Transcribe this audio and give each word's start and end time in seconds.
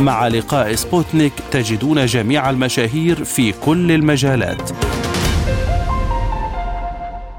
مع 0.00 0.28
لقاء 0.28 0.74
سبوتنيك 0.74 1.32
تجدون 1.50 2.06
جميع 2.06 2.50
المشاهير 2.50 3.24
في 3.24 3.52
كل 3.52 3.92
المجالات. 3.92 4.70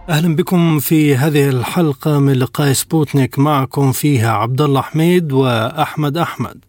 أهلا 0.10 0.36
بكم 0.36 0.80
في 0.80 1.16
هذه 1.16 1.50
الحلقة 1.50 2.20
من 2.20 2.34
لقاء 2.34 2.74
سبوتنيك 2.74 3.40
معكم 3.40 3.92
فيها 3.92 4.32
عبد 4.32 4.62
الله 4.62 4.82
حميد 4.82 5.32
وأحمد 5.32 6.18
أحمد. 6.18 6.66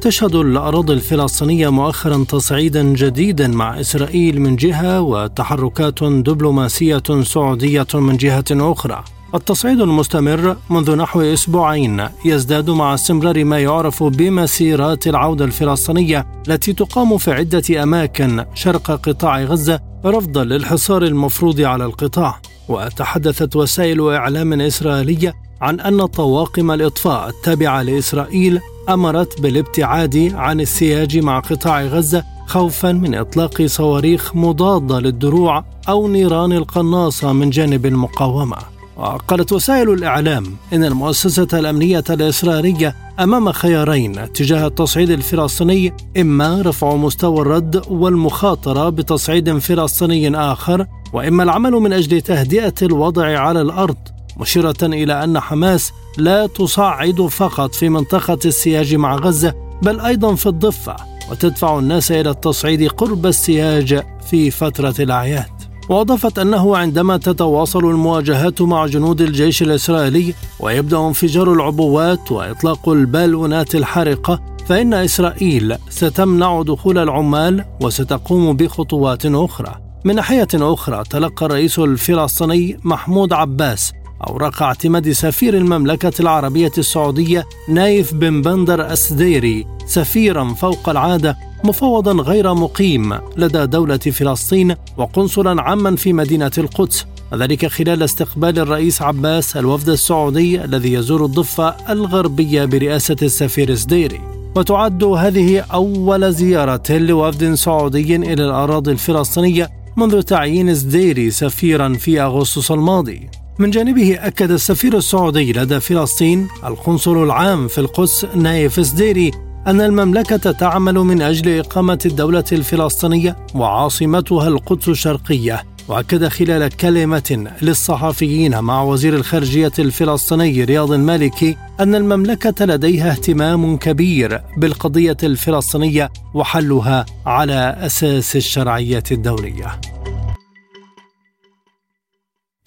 تشهد 0.00 0.34
الأراضي 0.34 0.92
الفلسطينية 0.92 1.68
مؤخرا 1.68 2.24
تصعيدا 2.28 2.82
جديدا 2.82 3.48
مع 3.48 3.80
إسرائيل 3.80 4.40
من 4.40 4.56
جهة 4.56 5.00
وتحركات 5.00 6.04
دبلوماسية 6.04 7.22
سعودية 7.22 7.86
من 7.94 8.16
جهة 8.16 8.44
أخرى 8.50 9.04
التصعيد 9.34 9.80
المستمر 9.80 10.56
منذ 10.70 10.96
نحو 10.96 11.20
أسبوعين 11.20 12.08
يزداد 12.24 12.70
مع 12.70 12.94
استمرار 12.94 13.44
ما 13.44 13.58
يعرف 13.58 14.02
بمسيرات 14.02 15.06
العودة 15.06 15.44
الفلسطينية 15.44 16.26
التي 16.48 16.72
تقام 16.72 17.18
في 17.18 17.32
عدة 17.32 17.82
أماكن 17.82 18.44
شرق 18.54 18.90
قطاع 18.90 19.42
غزة 19.42 19.80
رفضا 20.04 20.44
للحصار 20.44 21.02
المفروض 21.02 21.60
على 21.60 21.84
القطاع. 21.84 22.40
وتحدثت 22.68 23.56
وسائل 23.56 24.10
إعلام 24.10 24.60
إسرائيلية 24.60 25.34
عن 25.60 25.80
أن 25.80 26.06
طواقم 26.06 26.70
الإطفاء 26.70 27.28
التابعة 27.28 27.82
لإسرائيل 27.82 28.60
أمرت 28.88 29.40
بالابتعاد 29.40 30.32
عن 30.34 30.60
السياج 30.60 31.18
مع 31.18 31.40
قطاع 31.40 31.84
غزة 31.84 32.24
خوفا 32.46 32.92
من 32.92 33.14
إطلاق 33.14 33.62
صواريخ 33.66 34.36
مضادة 34.36 35.00
للدروع 35.00 35.64
أو 35.88 36.08
نيران 36.08 36.52
القناصة 36.52 37.32
من 37.32 37.50
جانب 37.50 37.86
المقاومة. 37.86 38.73
وقالت 38.96 39.52
وسائل 39.52 39.90
الإعلام 39.90 40.56
إن 40.72 40.84
المؤسسة 40.84 41.48
الأمنية 41.52 42.04
الإسرائيلية 42.10 42.96
أمام 43.20 43.52
خيارين 43.52 44.32
تجاه 44.32 44.66
التصعيد 44.66 45.10
الفلسطيني 45.10 45.92
إما 46.16 46.62
رفع 46.62 46.94
مستوى 46.94 47.40
الرد 47.40 47.82
والمخاطرة 47.88 48.88
بتصعيد 48.88 49.58
فلسطيني 49.58 50.36
آخر 50.36 50.86
وإما 51.12 51.42
العمل 51.42 51.72
من 51.72 51.92
أجل 51.92 52.20
تهدئة 52.20 52.74
الوضع 52.82 53.38
على 53.38 53.60
الأرض 53.60 53.96
مشيرة 54.36 54.76
إلى 54.82 55.24
أن 55.24 55.40
حماس 55.40 55.92
لا 56.18 56.46
تصعد 56.46 57.22
فقط 57.22 57.74
في 57.74 57.88
منطقة 57.88 58.38
السياج 58.44 58.94
مع 58.94 59.16
غزة 59.16 59.54
بل 59.82 60.00
أيضا 60.00 60.34
في 60.34 60.46
الضفة 60.46 60.96
وتدفع 61.30 61.78
الناس 61.78 62.12
إلى 62.12 62.30
التصعيد 62.30 62.88
قرب 62.88 63.26
السياج 63.26 64.02
في 64.30 64.50
فترة 64.50 64.94
الأعياد. 64.98 65.53
وأضافت 65.88 66.38
أنه 66.38 66.76
عندما 66.76 67.16
تتواصل 67.16 67.84
المواجهات 67.84 68.62
مع 68.62 68.86
جنود 68.86 69.20
الجيش 69.20 69.62
الإسرائيلي 69.62 70.34
ويبدأ 70.60 70.98
انفجار 70.98 71.52
العبوات 71.52 72.32
وإطلاق 72.32 72.88
البالونات 72.88 73.74
الحارقة 73.74 74.40
فإن 74.66 74.94
إسرائيل 74.94 75.76
ستمنع 75.88 76.62
دخول 76.62 76.98
العمال 76.98 77.64
وستقوم 77.82 78.56
بخطوات 78.56 79.26
أخرى. 79.26 79.74
من 80.04 80.14
ناحية 80.14 80.48
أخرى 80.54 81.02
تلقى 81.10 81.46
الرئيس 81.46 81.78
الفلسطيني 81.78 82.78
محمود 82.84 83.32
عباس 83.32 83.92
أوراق 84.28 84.62
اعتماد 84.62 85.10
سفير 85.10 85.56
المملكة 85.56 86.12
العربية 86.20 86.72
السعودية 86.78 87.44
نايف 87.68 88.14
بن 88.14 88.42
بندر 88.42 88.90
السديري 88.92 89.66
سفيرا 89.86 90.54
فوق 90.54 90.88
العادة 90.88 91.36
مفوضا 91.64 92.12
غير 92.12 92.54
مقيم 92.54 93.14
لدى 93.36 93.66
دولة 93.66 93.96
فلسطين 93.96 94.74
وقنصلا 94.96 95.62
عاما 95.62 95.96
في 95.96 96.12
مدينة 96.12 96.52
القدس. 96.58 97.06
وذلك 97.32 97.66
خلال 97.66 98.02
استقبال 98.02 98.58
الرئيس 98.58 99.02
عباس 99.02 99.56
الوفد 99.56 99.88
السعودي 99.88 100.64
الذي 100.64 100.92
يزور 100.92 101.24
الضفة 101.24 101.76
الغربية 101.92 102.64
برئاسة 102.64 103.16
السفير 103.22 103.74
سديري 103.74 104.20
وتعد 104.56 105.04
هذه 105.04 105.60
أول 105.60 106.32
زيارة 106.32 106.82
لوفد 106.90 107.54
سعودي 107.54 108.16
إلى 108.16 108.44
الأراضي 108.44 108.90
الفلسطينية 108.90 109.70
منذ 109.96 110.22
تعيين 110.22 110.74
سديري 110.74 111.30
سفيرا 111.30 111.94
في 111.94 112.20
أغسطس 112.20 112.70
الماضي. 112.70 113.28
من 113.58 113.70
جانبه 113.70 114.18
أكد 114.26 114.50
السفير 114.50 114.96
السعودي 114.96 115.52
لدى 115.52 115.80
فلسطين 115.80 116.48
القنصل 116.64 117.22
العام 117.22 117.68
في 117.68 117.78
القدس 117.78 118.24
نايف 118.34 118.86
سديري 118.86 119.30
أن 119.66 119.80
المملكة 119.80 120.52
تعمل 120.52 120.94
من 120.94 121.22
أجل 121.22 121.58
إقامة 121.58 121.98
الدولة 122.06 122.44
الفلسطينية 122.52 123.36
وعاصمتها 123.54 124.48
القدس 124.48 124.88
الشرقية 124.88 125.64
وأكد 125.88 126.28
خلال 126.28 126.68
كلمة 126.68 127.46
للصحفيين 127.62 128.60
مع 128.60 128.82
وزير 128.82 129.14
الخارجية 129.14 129.72
الفلسطيني 129.78 130.64
رياض 130.64 130.92
المالكي 130.92 131.56
أن 131.80 131.94
المملكة 131.94 132.64
لديها 132.64 133.10
اهتمام 133.10 133.76
كبير 133.76 134.40
بالقضية 134.56 135.16
الفلسطينية 135.22 136.10
وحلها 136.34 137.06
على 137.26 137.76
أساس 137.80 138.36
الشرعية 138.36 139.04
الدولية. 139.10 139.80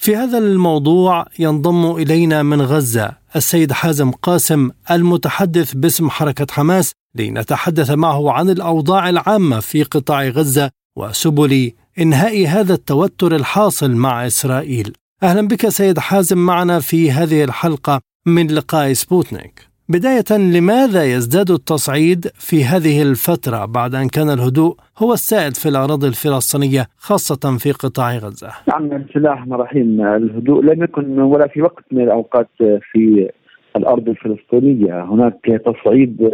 في 0.08 0.16
هذا 0.16 0.38
الموضوع 0.38 1.26
ينضم 1.40 1.92
إلينا 1.92 2.44
من 2.44 2.62
غزة 2.62 3.12
السيد 3.36 3.72
حازم 3.72 4.12
قاسم 4.12 4.70
المتحدث 4.92 5.74
باسم 5.74 6.10
حركة 6.10 6.48
حماس 6.52 6.92
لنتحدث 7.16 7.92
معه 7.92 8.32
عن 8.32 8.50
الأوضاع 8.50 9.10
العامة 9.10 9.60
في 9.60 9.84
قطاع 9.84 10.28
غزة 10.28 10.72
وسبل 10.98 11.72
إنهاء 12.00 12.48
هذا 12.48 12.74
التوتر 12.74 13.36
الحاصل 13.36 13.92
مع 13.92 14.28
إسرائيل. 14.28 14.94
أهلا 15.24 15.48
بك 15.48 15.70
سيد 15.70 16.00
حازم 16.00 16.38
معنا 16.38 16.80
في 16.80 17.12
هذه 17.12 17.44
الحلقة 17.44 18.02
من 18.26 18.48
لقاء 18.48 18.94
سبوتنيك. 18.94 19.67
بداية 19.90 20.58
لماذا 20.58 21.04
يزداد 21.04 21.52
التصعيد 21.52 22.26
في 22.34 22.64
هذه 22.64 23.02
الفترة 23.02 23.66
بعد 23.66 23.96
أن 23.96 24.08
كان 24.08 24.30
الهدوء 24.30 24.76
هو 24.98 25.14
السائد 25.14 25.56
في 25.56 25.70
الأراضي 25.70 26.08
الفلسطينية 26.08 26.86
خاصة 26.98 27.58
في 27.58 27.72
قطاع 27.72 28.18
غزة؟ 28.18 28.50
نعم 28.68 28.88
بسم 28.90 29.20
الله 29.20 29.34
الرحمن 29.34 29.54
الرحيم. 29.54 30.02
الهدوء 30.02 30.64
لم 30.64 30.84
يكن 30.84 31.20
ولا 31.20 31.48
في 31.48 31.62
وقت 31.62 31.84
من 31.92 32.04
الأوقات 32.04 32.50
في 32.92 33.30
الأرض 33.76 34.10
الفلسطينية. 34.10 35.04
هناك 35.04 35.62
تصعيد 35.66 36.32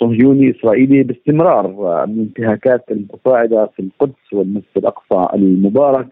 صهيوني 0.00 0.50
إسرائيلي 0.50 1.02
باستمرار 1.02 1.66
من 2.06 2.20
انتهاكات 2.20 2.84
المتصاعدة 2.90 3.70
في 3.76 3.82
القدس 3.82 4.32
والمسجد 4.32 4.76
الأقصى 4.76 5.34
المبارك. 5.34 6.06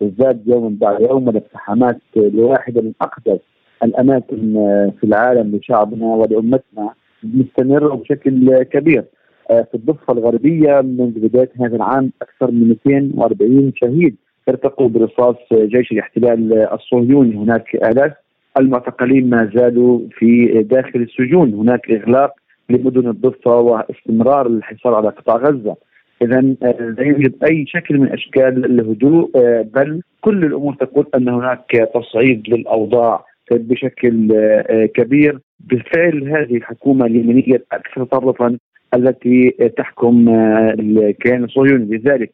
تزداد 0.00 0.42
يوما 0.46 0.76
بعد 0.80 1.00
يوم 1.00 1.28
الاقتحامات 1.28 2.00
لواحدة 2.16 2.80
من 2.82 2.92
أقدس 3.02 3.40
الأماكن 3.84 4.56
آه، 4.56 4.92
في 5.00 5.04
العالم 5.04 5.56
لشعبنا 5.56 6.06
ولأمتنا 6.06 6.92
مستمرة 7.22 7.94
بشكل 7.94 8.62
كبير. 8.62 9.04
آه، 9.50 9.62
في 9.62 9.74
الضفة 9.74 10.12
الغربية 10.12 10.80
منذ 10.80 11.28
بداية 11.28 11.50
هذا 11.60 11.76
العام 11.76 12.12
أكثر 12.22 12.50
من 12.50 12.68
240 12.68 13.72
شهيد 13.76 14.16
ارتقوا 14.48 14.88
برصاص 14.88 15.36
جيش 15.52 15.92
الاحتلال 15.92 16.52
الصهيوني. 16.72 17.36
هناك 17.36 17.74
آلاف 17.74 18.12
المعتقلين 18.58 19.30
ما 19.30 19.50
زالوا 19.54 20.00
في 20.10 20.46
داخل 20.70 21.00
السجون. 21.00 21.54
هناك 21.54 21.90
إغلاق 21.90 22.32
لمدن 22.70 23.08
الضفة 23.08 23.56
واستمرار 23.56 24.46
الحصار 24.46 24.94
على 24.94 25.08
قطاع 25.08 25.36
غزة. 25.36 25.76
اذا 26.22 26.38
آه، 26.38 26.94
لا 26.98 27.02
يوجد 27.04 27.34
أي 27.44 27.64
شكل 27.66 27.98
من 27.98 28.12
أشكال 28.12 28.64
الهدوء 28.64 29.30
بل 29.62 30.02
كل 30.20 30.44
الأمور 30.44 30.74
تقول 30.74 31.06
أن 31.14 31.28
هناك 31.28 31.90
تصعيد 31.94 32.48
للأوضاع 32.48 33.24
بشكل 33.50 34.32
آه، 34.32 34.86
كبير 34.86 35.38
بالفعل 35.60 36.28
هذه 36.28 36.56
الحكومة 36.56 37.06
اليمنيه 37.06 37.56
الاكثر 37.56 38.04
تطرفا 38.04 38.58
التي 38.94 39.50
تحكم 39.76 40.28
آه، 40.28 40.74
الكيان 40.78 41.44
الصهيوني 41.44 41.96
لذلك 41.96 42.32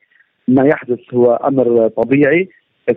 ما 0.49 0.66
يحدث 0.66 1.14
هو 1.14 1.34
أمر 1.34 1.88
طبيعي 1.88 2.49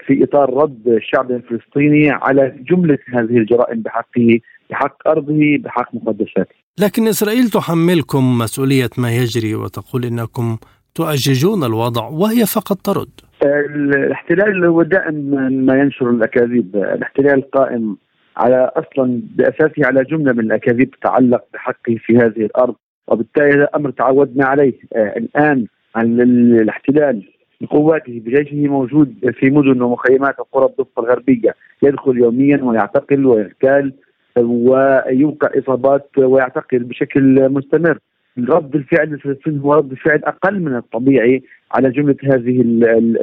في 0.05 0.23
إطار 0.23 0.53
رد 0.53 0.87
الشعب 0.87 1.31
الفلسطيني 1.31 2.09
على 2.09 2.55
جملة 2.69 2.97
هذه 3.13 3.37
الجرائم 3.37 3.81
بحقه 3.81 4.39
بحق 4.69 5.07
أرضه 5.07 5.57
بحق 5.57 5.95
مقدساته. 5.95 6.55
لكن 6.79 7.07
إسرائيل 7.07 7.49
تحملكم 7.49 8.37
مسؤولية 8.37 8.89
ما 8.97 9.15
يجري 9.15 9.55
وتقول 9.55 10.05
إنكم 10.05 10.57
تؤججون 10.95 11.63
الوضع 11.63 12.07
وهي 12.07 12.45
فقط 12.45 12.77
ترد. 12.77 13.09
الاحتلال 13.43 14.65
هو 14.65 14.83
دائما 14.83 15.49
ما 15.49 15.79
ينشر 15.79 16.09
الأكاذيب، 16.09 16.75
الاحتلال 16.75 17.51
قائم 17.51 17.97
على 18.37 18.71
أصلا 18.75 19.21
بأساسه 19.35 19.85
على 19.85 20.03
جملة 20.03 20.33
من 20.33 20.39
الأكاذيب 20.39 20.91
تتعلق 20.91 21.43
بحقه 21.53 21.95
في 22.05 22.17
هذه 22.17 22.45
الأرض. 22.45 22.75
وبالتالي 23.07 23.53
هذا 23.53 23.69
أمر 23.75 23.89
تعودنا 23.89 24.45
عليه. 24.45 24.73
آه 24.95 25.17
الآن 25.17 25.65
الاحتلال 25.97 27.23
بقواته 27.61 28.21
بجيشه 28.25 28.67
موجود 28.67 29.13
في 29.39 29.49
مدن 29.49 29.81
ومخيمات 29.81 30.39
وقرى 30.39 30.65
الضفة 30.65 31.03
الغربية. 31.03 31.55
يدخل 31.83 32.17
يوميا 32.17 32.63
ويعتقل 32.63 33.25
ويغتال 33.25 33.93
ويوقع 34.37 35.49
إصابات 35.59 36.09
ويعتقل 36.17 36.79
بشكل 36.79 37.49
مستمر. 37.49 37.99
رد 38.49 38.75
الفعل 38.75 39.13
الفلسطيني 39.13 39.63
هو 39.63 39.73
رد 39.73 39.93
فعل 39.93 40.21
أقل 40.23 40.59
من 40.59 40.75
الطبيعي 40.75 41.43
على 41.71 41.89
جملة 41.89 42.15
هذه 42.23 42.61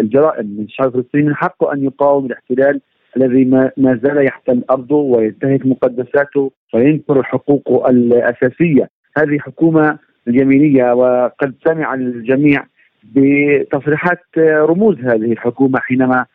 الجرائم. 0.00 0.56
الشعب 0.61 0.88
الفلسطيني 0.88 1.25
من 1.25 1.34
حقه 1.34 1.72
أن 1.72 1.84
يقاوم 1.84 2.26
الاحتلال 2.26 2.81
الذي 3.16 3.44
ما 3.76 4.00
زال 4.02 4.26
يحتل 4.26 4.62
أرضه 4.70 4.96
وينتهك 4.96 5.66
مقدساته 5.66 6.50
وينكر 6.75 7.22
حقوقه 7.22 7.90
الأساسية. 7.90 8.88
هذه 9.19 9.38
حكومة 9.38 9.99
اليمينية 10.28 10.93
وقد 10.93 11.55
سمع 11.64 11.94
الجميع 11.94 12.66
بتصريحات 13.05 14.20
رموز 14.38 14.99
هذه 14.99 15.32
الحكومة 15.32 15.81
حينما 15.81 16.26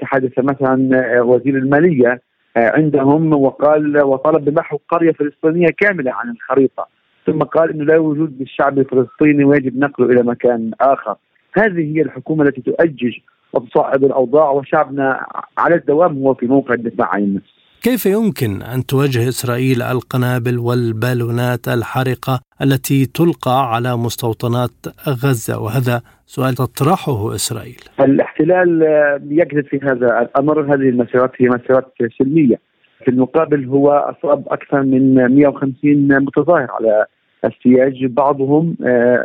تحدث 0.00 0.38
مثلا 0.38 1.20
وزير 1.20 1.56
المالية 1.56 2.20
عندهم 2.56 3.32
وقال 3.32 4.02
وطلب 4.02 4.44
بمحو 4.44 4.78
قريه 4.88 5.12
فلسطينيه 5.12 5.68
كاملة 5.78 6.12
عن 6.12 6.30
الخريطة. 6.30 6.86
ثم 7.26 7.38
قال 7.38 7.70
إنه 7.70 7.84
لا 7.84 7.98
وجود 7.98 8.40
للشعب 8.40 8.78
الفلسطيني 8.78 9.44
ويجب 9.44 9.78
نقله 9.78 10.06
إلى 10.06 10.22
مكان 10.22 10.70
آخر. 10.80 11.16
هذه 11.54 11.96
هي 11.96 12.02
الحكومة 12.02 12.44
التي 12.44 12.60
تؤجج 12.60 13.12
وتصعد 13.52 14.04
الأوضاع 14.04 14.50
وشعبنا 14.50 15.26
على 15.58 15.74
الدوام 15.74 16.18
هو 16.18 16.34
في 16.34 16.46
موقع 16.46 16.74
الدفاع 16.74 17.14
عن 17.14 17.22
النفس 17.22 17.52
كيف 17.82 18.06
يمكن 18.06 18.62
أن 18.62 18.86
تواجه 18.86 19.28
إسرائيل 19.28 19.82
القنابل 19.82 20.58
والبالونات 20.58 21.68
الحارقه 21.68 22.40
التي 22.62 23.06
تلقى 23.06 23.74
على 23.74 23.96
مستوطنات 23.96 24.70
غزة؟ 25.08 25.60
وهذا 25.60 26.02
سؤال 26.26 26.54
تطرحه 26.54 27.34
إسرائيل. 27.34 27.80
الاحتلال 28.00 28.82
يجد 29.30 29.64
في 29.66 29.80
هذا 29.82 30.20
الأمر. 30.22 30.74
هذه 30.74 30.88
المسيرات 30.88 31.32
هي 31.38 31.48
مسيرات 31.48 31.94
سلمية. 32.18 32.56
في 33.04 33.10
المقابل 33.10 33.64
هو 33.64 33.90
أصاب 33.90 34.44
أكثر 34.48 34.82
من 34.82 35.14
150 35.14 36.08
متظاهر 36.24 36.68
على 36.70 37.06
السياج. 37.44 38.04
بعضهم 38.04 38.76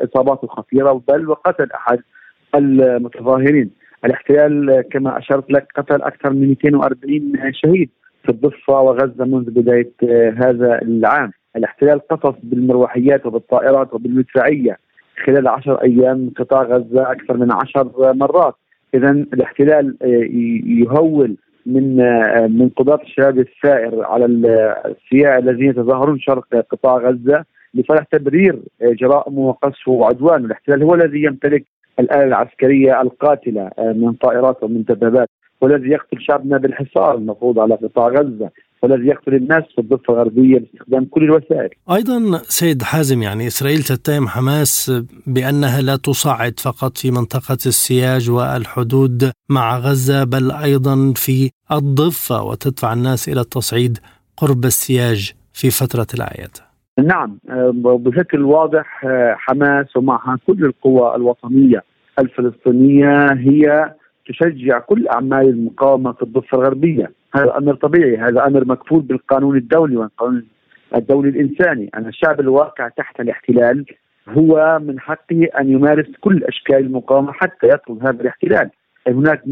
اصاباته 0.03 0.47
خطيرة 0.47 1.01
بل 1.07 1.30
وقتل 1.30 1.68
أحد 1.71 2.00
المتظاهرين. 2.56 3.69
الاحتلال 4.05 4.83
كما 4.91 5.17
أشرت 5.17 5.51
لك 5.51 5.67
قتل 5.75 6.01
أكثر 6.01 6.33
من 6.33 6.47
240 6.47 7.33
شهيد 7.51 7.89
في 8.23 8.29
الضفة 8.29 8.81
وغزة 8.81 9.25
منذ 9.25 9.51
بداية 9.51 9.91
هذا 10.38 10.81
العام. 10.81 11.31
الاحتلال 11.55 12.07
قصف 12.07 12.35
بالمروحيات 12.44 13.25
وبالطائرات 13.25 13.94
وبالمدفعية 13.94 14.77
خلال 15.25 15.47
عشر 15.47 15.75
أيام 15.83 16.31
قطاع 16.38 16.63
غزة 16.63 17.11
أكثر 17.11 17.38
من 17.38 17.51
عشر 17.51 18.13
مرات. 18.13 18.55
اذا 18.94 19.11
الاحتلال 19.11 19.97
يهول 20.67 21.38
من 21.65 21.95
من 22.57 22.69
قضاة 22.69 22.99
الشباب 23.03 23.39
الثائر 23.39 24.05
على 24.05 24.25
السياح 24.25 25.35
الذين 25.35 25.69
يتظاهرون 25.69 26.19
شرق 26.19 26.55
قطاع 26.69 26.97
غزة 26.97 27.45
لصالح 27.73 28.03
تبرير 28.03 28.59
جرائمه 28.81 29.39
وقصفه 29.39 29.91
وعدوانه، 29.91 30.45
الاحتلال 30.45 30.83
هو 30.83 30.95
الذي 30.95 31.23
يمتلك 31.23 31.65
الآلة 31.99 32.23
العسكرية 32.23 33.01
القاتلة 33.01 33.71
من 33.79 34.13
طائرات 34.13 34.63
ومن 34.63 34.83
دبابات 34.83 35.29
والذي 35.61 35.89
يقتل 35.89 36.21
شعبنا 36.21 36.57
بالحصار 36.57 37.15
المفروض 37.15 37.59
على 37.59 37.75
قطاع 37.75 38.07
غزة 38.07 38.49
والذي 38.83 39.07
يقتل 39.07 39.35
الناس 39.35 39.63
في 39.75 39.81
الضفة 39.81 40.13
الغربية 40.13 40.59
باستخدام 40.59 41.05
كل 41.05 41.23
الوسائل. 41.23 41.69
أيضا 41.91 42.41
سيد 42.44 42.83
حازم 42.83 43.21
يعني 43.21 43.47
إسرائيل 43.47 43.83
تتهم 43.83 44.27
حماس 44.27 44.91
بأنها 45.27 45.81
لا 45.81 45.95
تصعد 45.95 46.59
فقط 46.59 46.97
في 46.97 47.11
منطقة 47.11 47.57
السياج 47.65 48.29
والحدود 48.29 49.31
مع 49.49 49.77
غزة 49.77 50.23
بل 50.23 50.51
أيضا 50.51 51.13
في 51.15 51.51
الضفة 51.71 52.44
وتدفع 52.44 52.94
الناس 52.94 53.29
إلى 53.29 53.41
التصعيد 53.41 53.97
قرب 54.38 54.65
السياج 54.65 55.33
في 55.53 55.69
فترة 55.69 56.07
الأعياد. 56.13 56.67
نعم 57.03 57.38
بشكل 57.83 58.44
واضح 58.44 59.05
حماس 59.35 59.97
ومعها 59.97 60.38
كل 60.47 60.65
القوى 60.65 61.15
الوطنية 61.15 61.83
الفلسطينية 62.19 63.33
هي 63.33 63.94
تشجع 64.25 64.79
كل 64.79 65.07
أعمال 65.07 65.49
المقاومة 65.49 66.11
في 66.11 66.21
الضفة 66.21 66.57
الغربية، 66.57 67.11
هذا 67.35 67.57
أمر 67.57 67.75
طبيعي، 67.75 68.17
هذا 68.17 68.47
أمر 68.47 68.65
مكفول 68.65 69.01
بالقانون 69.01 69.57
الدولي 69.57 69.97
والقانون 69.97 70.45
الدولي 70.95 71.29
الإنساني، 71.29 71.89
أن 71.95 72.07
الشعب 72.07 72.39
الواقع 72.39 72.88
تحت 72.88 73.19
الاحتلال 73.19 73.85
هو 74.29 74.79
من 74.83 74.99
حقه 74.99 75.47
أن 75.59 75.71
يمارس 75.71 76.07
كل 76.21 76.44
أشكال 76.44 76.77
المقاومة 76.77 77.31
حتى 77.31 77.67
يطرد 77.67 78.01
هذا 78.01 78.21
الاحتلال. 78.21 78.69
هناك 79.07 79.44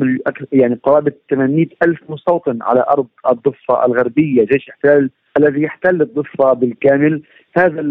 يعني 0.52 0.80
قرابة 0.84 1.12
800 1.30 1.68
ألف 1.84 2.00
مستوطن 2.10 2.60
على 2.62 2.86
أرض 2.90 3.08
الضفة 3.32 3.86
الغربية، 3.86 4.46
جيش 4.46 4.70
احتلال 4.70 5.10
الذي 5.38 5.62
يحتل 5.62 6.02
الضفة 6.02 6.54
بالكامل. 6.54 7.22
هذا 7.58 7.82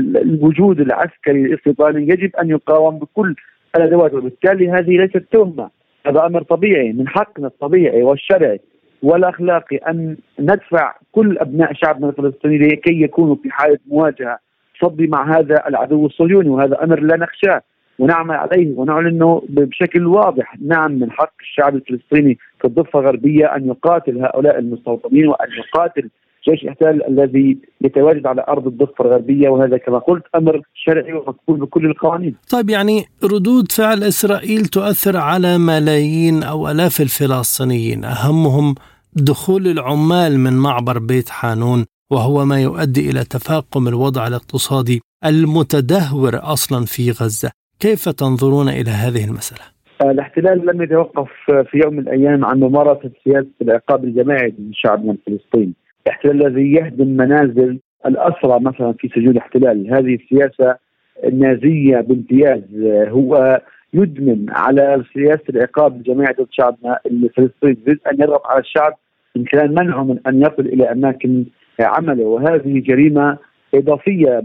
الوجود 0.00 0.80
العسكري 0.80 1.44
الاستيطاني 1.44 2.02
يجب 2.02 2.36
أن 2.36 2.50
يقاوم 2.50 2.98
بكل 2.98 3.34
الأدوات 3.76 4.14
وبالتالي 4.14 4.70
هذه 4.70 4.96
ليست 4.96 5.24
تهمة. 5.32 5.70
هذا 6.06 6.26
أمر 6.26 6.42
طبيعي 6.42 6.92
من 6.92 7.08
حقنا 7.08 7.46
الطبيعي 7.46 8.02
والشرعي 8.02 8.60
والأخلاقي 9.02 9.76
أن 9.76 10.16
ندفع 10.40 10.94
كل 11.12 11.38
أبناء 11.38 11.72
شعبنا 11.72 12.08
الفلسطيني 12.08 12.58
لكي 12.58 13.02
يكونوا 13.02 13.36
في 13.42 13.50
حالة 13.50 13.78
مواجهة. 13.86 14.38
تصدي 14.80 15.06
مع 15.06 15.38
هذا 15.38 15.68
العدو 15.68 16.06
الصهيوني 16.06 16.48
وهذا 16.48 16.84
أمر 16.84 17.00
لا 17.00 17.16
نخشاه 17.16 17.62
ونعمل 17.98 18.34
عليه 18.34 18.74
ونعلنه 18.76 19.42
بشكل 19.48 20.06
واضح 20.06 20.54
نعم 20.60 20.92
من 20.92 21.10
حق 21.10 21.32
الشعب 21.40 21.74
الفلسطيني 21.74 22.38
في 22.60 22.64
الضفة 22.64 23.00
الغربية 23.00 23.56
أن 23.56 23.66
يقاتل 23.68 24.18
هؤلاء 24.18 24.58
المستوطنين 24.58 25.28
وأن 25.28 25.48
يقاتل 25.58 26.10
جيش 26.50 26.62
الإحتلال 26.62 27.06
الذي 27.08 27.58
يتواجد 27.80 28.26
على 28.26 28.44
أرض 28.48 28.66
الضفة 28.66 29.04
الغربية 29.04 29.48
وهذا 29.48 29.76
كما 29.76 29.98
قلت 29.98 30.22
أمر 30.36 30.62
شرعي 30.74 31.12
ومقبول 31.12 31.60
بكل 31.60 31.86
القوانين. 31.86 32.34
طيب 32.52 32.70
يعني 32.70 33.04
ردود 33.24 33.72
فعل 33.72 34.02
إسرائيل 34.02 34.64
تؤثر 34.64 35.16
على 35.16 35.58
ملايين 35.58 36.42
أو 36.42 36.68
آلاف 36.70 37.00
الفلسطينيين 37.00 38.04
أهمهم 38.04 38.74
دخول 39.12 39.66
العمال 39.66 40.38
من 40.40 40.52
معبر 40.52 40.98
بيت 40.98 41.28
حانون 41.28 41.84
وهو 42.10 42.44
ما 42.44 42.62
يؤدي 42.62 43.10
إلى 43.10 43.24
تفاقم 43.24 43.88
الوضع 43.88 44.26
الاقتصادي 44.26 45.00
المتدهور 45.26 46.32
أصلا 46.34 46.84
في 46.84 47.10
غزة. 47.10 47.50
كيف 47.80 48.08
تنظرون 48.08 48.68
إلى 48.68 48.90
هذه 48.90 49.24
المسألة؟ 49.24 49.64
الاحتلال 50.02 50.66
لم 50.66 50.82
يتوقف 50.82 51.28
في 51.46 51.80
يوم 51.84 51.94
من 51.94 51.98
الأيام 51.98 52.44
عن 52.44 52.60
ممارسة 52.60 53.10
سياسة 53.24 53.48
العقاب 53.62 54.04
الجماعي 54.04 54.54
من 54.58 54.70
شعبنا 54.72 55.12
الفلسطيني. 55.12 55.74
الاحتلال 56.08 56.46
الذي 56.46 56.72
يهدم 56.72 57.06
منازل 57.06 57.78
الأسرى 58.06 58.60
مثلا 58.60 58.92
في 58.92 59.08
سجون 59.08 59.28
الاحتلال. 59.28 59.94
هذه 59.94 60.14
السياسة 60.14 60.76
النازية 61.24 62.00
بامتياز 62.00 62.62
هو 63.08 63.60
يدمن 63.94 64.46
على 64.48 65.04
سياسة 65.14 65.42
العقاب 65.50 65.96
الجماعي 65.96 66.34
ضد 66.34 66.46
شعبنا 66.50 66.98
الفلسطيني 67.06 67.78
يريد 67.86 67.98
أن 68.12 68.14
يضغط 68.20 68.46
على 68.46 68.60
الشعب 68.60 68.94
من 69.36 69.46
خلال 69.46 69.74
منعه 69.74 70.04
من 70.04 70.18
أن 70.26 70.40
يصل 70.40 70.66
إلى 70.66 70.92
أماكن 70.92 71.44
عمله. 71.80 72.24
وهذه 72.24 72.80
جريمة 72.80 73.38
إضافية 73.74 74.42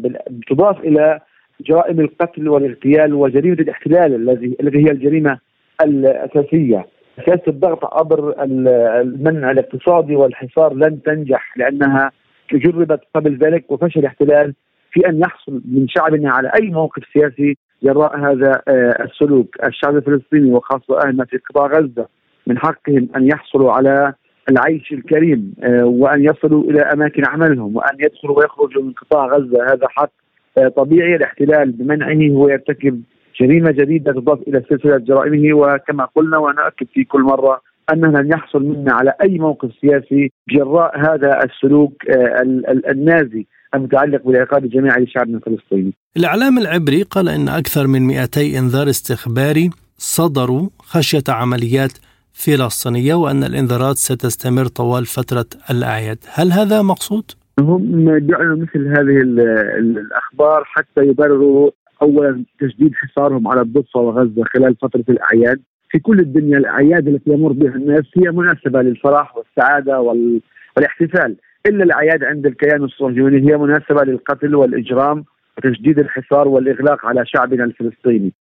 تضاف 0.49 0.79
إلى 0.79 1.19
جرائم 1.61 1.99
القتل 1.99 2.49
والاغتيال 2.49 3.13
وجريمة 3.13 3.57
الاحتلال 3.59 4.15
الذي 4.15 4.57
الذي 4.61 4.77
هي 4.77 4.91
الجريمة 4.91 5.39
الأساسية. 5.83 6.85
سياسه 7.25 7.43
الضغط 7.47 7.85
عبر 7.85 8.43
المنع 9.01 9.51
الاقتصادي 9.51 10.15
والحصار 10.15 10.73
لن 10.73 11.01
تنجح 11.01 11.57
لأنها 11.57 12.11
جربت 12.53 13.01
قبل 13.15 13.37
ذلك 13.37 13.71
وفشل 13.71 13.99
الاحتلال 13.99 14.53
في 14.91 15.09
أن 15.09 15.19
يحصل 15.19 15.61
من 15.65 15.87
شعبنا 15.87 16.31
على 16.31 16.51
أي 16.61 16.69
موقف 16.69 17.03
سياسي 17.13 17.57
جراء 17.83 18.19
هذا 18.19 18.61
السلوك، 19.03 19.55
الشعب 19.67 19.95
الفلسطيني 19.95 20.51
وخاصة 20.51 20.99
اهلنا 21.05 21.25
في 21.25 21.37
قطاع 21.37 21.67
غزة 21.67 22.07
من 22.47 22.57
حقهم 22.57 23.09
أن 23.15 23.27
يحصلوا 23.27 23.71
على 23.71 24.13
العيش 24.49 24.91
الكريم 24.93 25.53
وأن 25.83 26.23
يصلوا 26.23 26.63
إلى 26.63 26.81
أماكن 26.81 27.23
عملهم 27.27 27.75
وأن 27.75 27.97
يدخلوا 27.99 28.39
ويخرجوا 28.39 28.83
من 28.83 28.91
قطاع 28.91 29.25
غزة. 29.25 29.63
هذا 29.63 29.87
حق 29.89 30.09
طبيعي. 30.75 31.15
الاحتلال 31.15 31.71
بمنعه 31.71 32.35
هو 32.35 32.49
يرتكب 32.49 33.01
جريمة 33.41 33.71
جديدة 33.71 34.13
تضاف 34.13 34.39
إلى 34.47 34.63
سلسلة 34.69 34.97
جرائمه 34.97 35.53
وكما 35.53 36.07
قلنا 36.15 36.37
وأنا 36.37 36.67
اكد 36.67 36.87
في 36.93 37.03
كل 37.03 37.21
مرة 37.21 37.61
أنه 37.93 38.07
لن 38.07 38.31
يحصل 38.31 38.63
منا 38.63 38.93
على 38.93 39.13
أي 39.23 39.39
موقف 39.39 39.69
سياسي 39.81 40.31
جراء 40.49 40.99
هذا 40.99 41.43
السلوك 41.43 41.93
النازي 42.89 43.45
المتعلق 43.75 44.23
بالعقاب 44.25 44.65
الجماعي 44.65 45.03
لشعبنا 45.03 45.37
الفلسطيني. 45.37 45.93
الإعلام 46.17 46.57
العبري 46.57 47.03
قال 47.03 47.29
إن 47.29 47.49
أكثر 47.49 47.87
من 47.87 48.01
200 48.01 48.41
إنذار 48.59 48.89
استخباري 48.89 49.69
صدروا 49.97 50.69
خشية 50.79 51.23
عمليات 51.29 51.91
فلسطينية 52.33 53.13
وأن 53.13 53.43
الإنذارات 53.43 53.97
ستستمر 53.97 54.65
طوال 54.65 55.05
فترة 55.05 55.45
الأعياد، 55.71 56.17
هل 56.33 56.51
هذا 56.51 56.81
مقصود؟ 56.81 57.31
هم 57.59 58.17
جعلوا 58.17 58.57
مثل 58.57 58.87
هذه 58.87 59.21
الأخبار 59.79 60.63
حتى 60.65 61.01
يبرروا 61.01 61.71
اولا 62.03 62.43
تجديد 62.59 62.93
حصارهم 62.95 63.47
على 63.47 63.61
الضفة 63.61 63.99
وغزة 63.99 64.43
خلال 64.43 64.75
فترة 64.75 65.03
الأعياد. 65.09 65.59
في 65.89 65.99
كل 65.99 66.19
الدنيا 66.19 66.57
الأعياد 66.57 67.07
التي 67.07 67.31
يمر 67.31 67.51
بها 67.51 67.75
الناس 67.75 68.05
هي 68.17 68.31
مناسبة 68.31 68.81
للفرح 68.81 69.37
والسعادة 69.37 69.99
والاحتفال. 70.75 71.35
إلا 71.67 71.83
الأعياد 71.83 72.23
عند 72.23 72.45
الكيان 72.45 72.83
الصهيوني 72.83 73.51
هي 73.51 73.57
مناسبة 73.57 74.03
للقتل 74.03 74.55
والإجرام 74.55 75.25
وتشديد 75.57 75.99
الحصار 75.99 76.47
والإغلاق 76.47 77.05
على 77.05 77.23
شعبنا 77.25 77.63
الفلسطيني. 77.63 78.31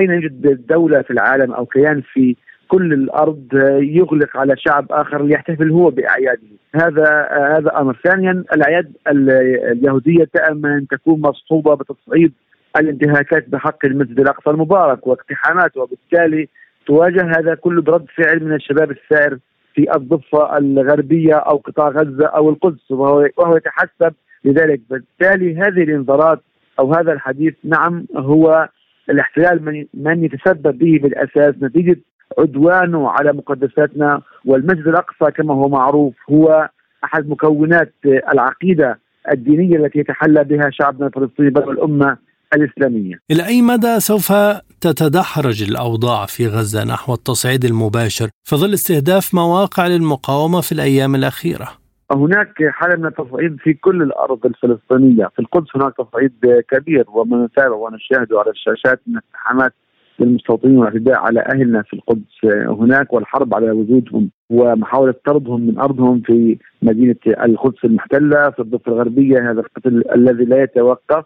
أين 0.00 0.10
يوجد 0.10 0.66
دولة 0.66 1.02
في 1.02 1.10
العالم 1.10 1.52
أو 1.52 1.66
كيان 1.66 2.02
في 2.12 2.36
كل 2.68 2.92
الأرض 2.92 3.44
يغلق 3.80 4.36
على 4.36 4.54
شعب 4.56 4.86
آخر 4.90 5.22
ليحتفل 5.24 5.70
هو 5.70 5.90
بأعياده، 5.90 6.48
هذا 6.74 7.28
هذا 7.56 7.80
أمر، 7.80 7.96
ثانيا 8.04 8.44
الأعياد 8.54 8.92
اليهودية 9.08 10.28
دائما 10.34 10.86
تكون 10.90 11.20
مصحوبة 11.20 11.74
بتصعيد 11.74 12.32
الانتهاكات 12.80 13.48
بحق 13.48 13.86
المسجد 13.86 14.20
الأقصى 14.20 14.50
المبارك 14.50 15.06
واقتحامات 15.06 15.76
وبالتالي 15.76 16.48
تواجه 16.86 17.30
هذا 17.38 17.54
كله 17.54 17.82
برد 17.82 18.06
فعل 18.16 18.44
من 18.44 18.54
الشباب 18.54 18.90
السائر 18.90 19.38
في 19.74 19.96
الضفة 19.96 20.58
الغربية 20.58 21.34
أو 21.34 21.56
قطاع 21.56 21.88
غزة 21.88 22.26
أو 22.26 22.50
القدس 22.50 22.90
وهو, 22.90 23.28
وهو 23.36 23.56
يتحسب 23.56 24.14
لذلك. 24.44 24.80
بالتالي 24.90 25.56
هذه 25.56 25.82
الانذارات 25.82 26.40
أو 26.78 26.94
هذا 26.94 27.12
الحديث 27.12 27.54
نعم 27.64 28.06
هو 28.16 28.68
الاحتلال 29.10 29.64
من, 29.64 29.86
من 29.94 30.24
يتسبب 30.24 30.78
به 30.78 30.98
بالأساس 31.02 31.54
نتيجة 31.62 31.96
عدوانه 32.38 33.10
على 33.10 33.32
مقدساتنا 33.32 34.20
والمسجد 34.44 34.88
الأقصى 34.88 35.30
كما 35.30 35.54
هو 35.54 35.68
معروف 35.68 36.14
هو 36.30 36.68
أحد 37.04 37.28
مكونات 37.28 37.92
العقيدة 38.04 38.98
الدينية 39.30 39.76
التي 39.76 39.98
يتحلى 39.98 40.44
بها 40.44 40.70
شعبنا 40.70 41.06
الفلسطيني 41.06 41.50
بل 41.50 41.68
والامه 41.68 42.16
الإسلامية. 42.54 43.14
إلى 43.30 43.46
أي 43.46 43.62
مدى 43.62 44.00
سوف 44.00 44.32
تتدحرج 44.80 45.62
الأوضاع 45.62 46.26
في 46.26 46.46
غزة 46.46 46.84
نحو 46.84 47.14
التصعيد 47.14 47.64
المباشر 47.64 48.28
في 48.44 48.56
ظل 48.56 48.74
استهداف 48.74 49.34
مواقع 49.34 49.86
للمقاومة 49.86 50.60
في 50.60 50.72
الأيام 50.72 51.14
الأخيرة؟ 51.14 51.68
هناك 52.12 52.54
حالة 52.70 52.96
من 52.96 53.06
التصعيد 53.06 53.56
في 53.64 53.74
كل 53.74 54.02
الأرض 54.02 54.46
الفلسطينية. 54.46 55.26
في 55.26 55.38
القدس 55.38 55.68
هناك 55.76 55.92
تصعيد 55.98 56.62
كبير 56.72 57.04
وما 57.08 57.46
نتابع 57.46 57.76
ونشاهده 57.76 58.40
على 58.40 58.50
الشاشات 58.50 59.00
من 59.06 59.16
اقتحامات 59.16 59.72
للمستوطنين 60.18 60.78
والاعتداء 60.78 61.18
على 61.18 61.40
أهلنا 61.40 61.82
في 61.82 61.92
القدس 61.92 62.44
هناك 62.80 63.12
والحرب 63.12 63.54
على 63.54 63.70
وجودهم 63.70 64.30
ومحاولة 64.50 65.14
طردهم 65.26 65.66
من 65.66 65.78
أرضهم 65.78 66.20
في 66.20 66.58
مدينة 66.82 67.16
القدس 67.26 67.84
المحتلة 67.84 68.50
في 68.50 68.58
الضفة 68.62 68.92
الغربية 68.92 69.50
هذا 69.50 69.60
القتل 69.60 70.02
الذي 70.14 70.44
لا 70.44 70.62
يتوقف. 70.62 71.24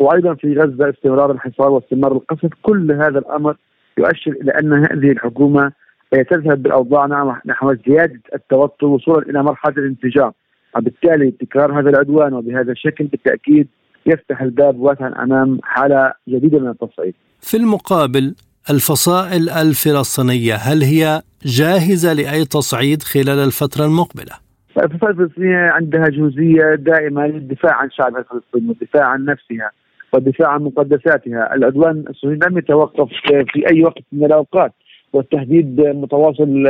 وأيضا 0.00 0.34
في 0.34 0.54
غزة 0.54 0.90
استمرار 0.90 1.30
الحصار 1.30 1.70
واستمرار 1.70 2.12
القصف 2.12 2.50
كل 2.62 2.92
هذا 2.92 3.18
الأمر 3.18 3.56
يؤشر 3.98 4.30
إلى 4.30 4.52
أن 4.52 4.72
هذه 4.72 5.10
الحكومة 5.12 5.72
تذهب 6.12 6.62
بالأوضاع 6.62 7.40
نحو 7.46 7.74
زيادة 7.86 8.20
التوتر 8.34 8.86
وصولا 8.86 9.30
إلى 9.30 9.42
مرحلة 9.42 9.74
الانفجار 9.78 10.32
وبالتالي 10.76 11.30
تكرار 11.30 11.80
هذا 11.80 11.90
العدوان 11.90 12.32
وبهذا 12.34 12.72
الشكل 12.72 13.04
بالتأكيد 13.04 13.68
يفتح 14.06 14.42
الباب 14.42 14.80
واسعا 14.80 15.24
أمام 15.24 15.58
حالة 15.62 16.12
جديدة 16.28 16.58
من 16.58 16.68
التصعيد. 16.68 17.14
في 17.40 17.56
المقابل 17.56 18.34
الفصائل 18.70 19.48
الفلسطينية 19.48 20.54
هل 20.54 20.82
هي 20.82 21.22
جاهزة 21.44 22.12
لأي 22.12 22.44
تصعيد 22.44 23.02
خلال 23.02 23.38
الفترة 23.38 23.84
المقبلة؟ 23.84 24.34
الفصائل 24.78 25.20
الفلسطينية 25.20 25.56
عندها 25.56 26.08
جهوزيه 26.08 26.74
دائمة 26.74 27.26
للدفاع 27.26 27.74
عن 27.74 27.90
شعبها 27.90 28.20
الفلسطيني 28.20 28.68
والدفاع 28.68 29.04
عن 29.04 29.24
نفسها 29.24 29.70
والدفاع 30.12 30.48
عن 30.48 30.62
مقدساتها. 30.62 31.54
العدوان 31.54 32.04
الصهيوني 32.10 32.40
لم 32.48 32.58
يتوقف 32.58 33.08
في 33.52 33.70
أي 33.72 33.84
وقت 33.84 34.02
من 34.12 34.24
الأوقات 34.24 34.72
والتهديد 35.12 35.80
متواصل 35.80 36.66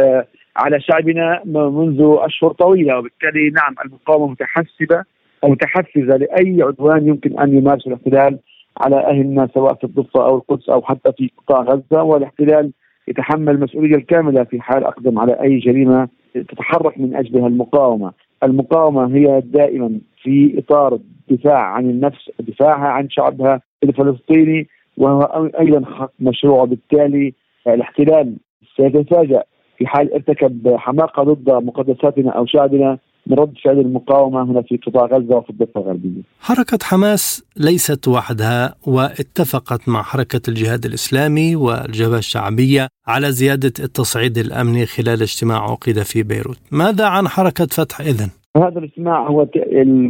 على 0.56 0.80
شعبنا 0.80 1.42
منذ 1.44 2.16
أشهر 2.18 2.52
طويلة. 2.52 2.98
وبالتالي 2.98 3.50
نعم 3.50 3.74
المقاومة 3.84 4.32
متحسبة 4.32 5.04
ومتحفزة 5.42 6.16
لأي 6.16 6.62
عدوان 6.62 7.08
يمكن 7.08 7.40
أن 7.40 7.58
يمارس 7.58 7.86
الاحتلال 7.86 8.38
على 8.80 8.96
أهلنا 8.96 9.48
سواء 9.54 9.74
في 9.74 9.84
الضفة 9.84 10.26
أو 10.26 10.36
القدس 10.36 10.68
أو 10.68 10.82
حتى 10.82 11.12
في 11.12 11.30
قطاع 11.38 11.62
غزة. 11.62 12.02
والاحتلال 12.02 12.70
يتحمل 13.08 13.54
المسؤولية 13.54 13.96
الكاملة 13.96 14.44
في 14.44 14.60
حال 14.60 14.84
أقدم 14.84 15.18
على 15.18 15.32
أي 15.32 15.58
جريمة 15.58 16.08
تتحرك 16.34 16.98
من 16.98 17.16
أجلها 17.16 17.46
المقاومة. 17.46 18.12
المقاومة 18.42 19.16
هي 19.16 19.40
دائما 19.44 20.00
في 20.22 20.58
إطار 20.58 20.98
الدفاع 21.30 21.60
عن 21.60 21.90
النفس 21.90 22.30
دفاعها 22.40 22.88
عن 22.88 23.10
شعبها 23.10 23.60
الفلسطيني 23.82 24.68
وهو 24.96 25.50
أيضا 25.60 25.84
حق 25.94 26.12
مشروع. 26.20 26.62
وبالتالي 26.62 27.34
الاحتلال 27.66 28.36
سيتفاجأ 28.76 29.42
في 29.78 29.86
حال 29.86 30.14
ارتكب 30.14 30.74
حماقة 30.76 31.22
ضد 31.22 31.50
مقدساتنا 31.50 32.30
أو 32.30 32.46
شعبنا. 32.46 32.98
من 33.30 33.38
رد 33.38 33.52
فعل 33.64 33.78
المقاومة 33.78 34.42
هنا 34.42 34.62
في 34.62 34.76
قطاع 34.76 35.06
غزة 35.06 35.36
وفي 35.36 35.50
الضفة 35.50 35.80
الغربية 35.80 36.22
حركة 36.40 36.78
حماس 36.82 37.44
ليست 37.56 38.08
وحدها 38.08 38.74
واتفقت 38.86 39.88
مع 39.88 40.02
حركة 40.02 40.40
الجهاد 40.48 40.84
الإسلامي 40.84 41.56
والجبهة 41.56 42.18
الشعبية 42.18 42.88
على 43.06 43.32
زيادة 43.32 43.72
التصعيد 43.84 44.38
الأمني 44.38 44.86
خلال 44.86 45.22
اجتماع 45.22 45.70
عقد 45.70 45.98
في 45.98 46.22
بيروت 46.22 46.58
ماذا 46.72 47.06
عن 47.06 47.28
حركة 47.28 47.66
فتح 47.66 48.00
إذن؟ 48.00 48.28
هذا 48.56 48.78
الاجتماع 48.78 49.26
هو 49.26 49.46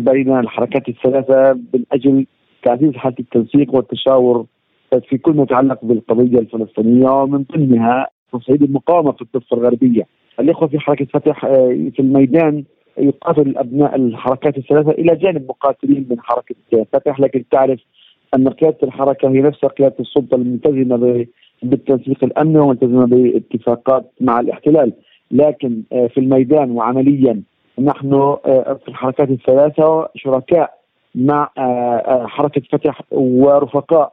بين 0.09 0.39
الحركات 0.39 0.89
الثلاثة 0.89 1.53
من 1.75 1.85
أجل 1.93 2.27
تعزيز 2.65 2.93
حالة 2.95 3.17
التنسيق 3.21 3.75
والتشاور 3.75 4.47
في 5.09 5.19
كل 5.19 5.33
ما 5.33 5.43
يتعلق 5.43 5.79
بالقضية 5.83 6.39
الفلسطينية 6.39 7.11
ومن 7.11 7.45
ضمنها 7.53 8.07
تصعيد 8.33 8.63
المقاومة 8.63 9.13
في 9.13 9.23
الضفة 9.23 9.57
الغربية. 9.57 10.07
الإخوة 10.41 10.69
في 10.69 10.79
حركة 10.79 11.05
فتح 11.05 11.45
آه، 11.45 11.91
في 11.95 12.01
الميدان 12.01 12.65
يقاتل 13.01 13.57
أبناء 13.57 13.97
الحركات 13.97 14.59
الثلاثة 14.59 14.91
إلى 14.91 15.17
جانب 15.17 15.49
مقاتلين 15.49 16.07
من 16.11 16.21
حركة 16.21 16.55
فتح. 16.93 17.21
لكن 17.21 17.45
تعرف 17.51 17.81
أن 18.35 18.49
قيادة 18.49 18.79
الحركة 18.83 19.29
هي 19.29 19.41
نفسها 19.41 19.69
قيادة 19.69 19.97
السلطة 20.01 20.35
الملتزمة 20.35 21.27
بالتنسيق 21.63 22.25
الأمني 22.25 22.59
وملتزمة 22.59 23.07
باتفاقات 23.07 24.13
مع 24.21 24.41
الاحتلال. 24.41 24.93
لكن 25.31 25.83
آه، 25.93 26.07
في 26.07 26.21
الميدان 26.21 26.71
وعمليا 26.71 27.43
نحن 27.79 28.15
آه، 28.15 28.79
في 28.83 28.89
الحركات 28.89 29.31
الثلاثة 29.31 30.09
شركاء 30.17 30.75
مع 31.15 31.51
آه، 31.59 32.27
حركة 32.27 32.63
فتح 32.73 33.03
ورفقاء 33.11 34.13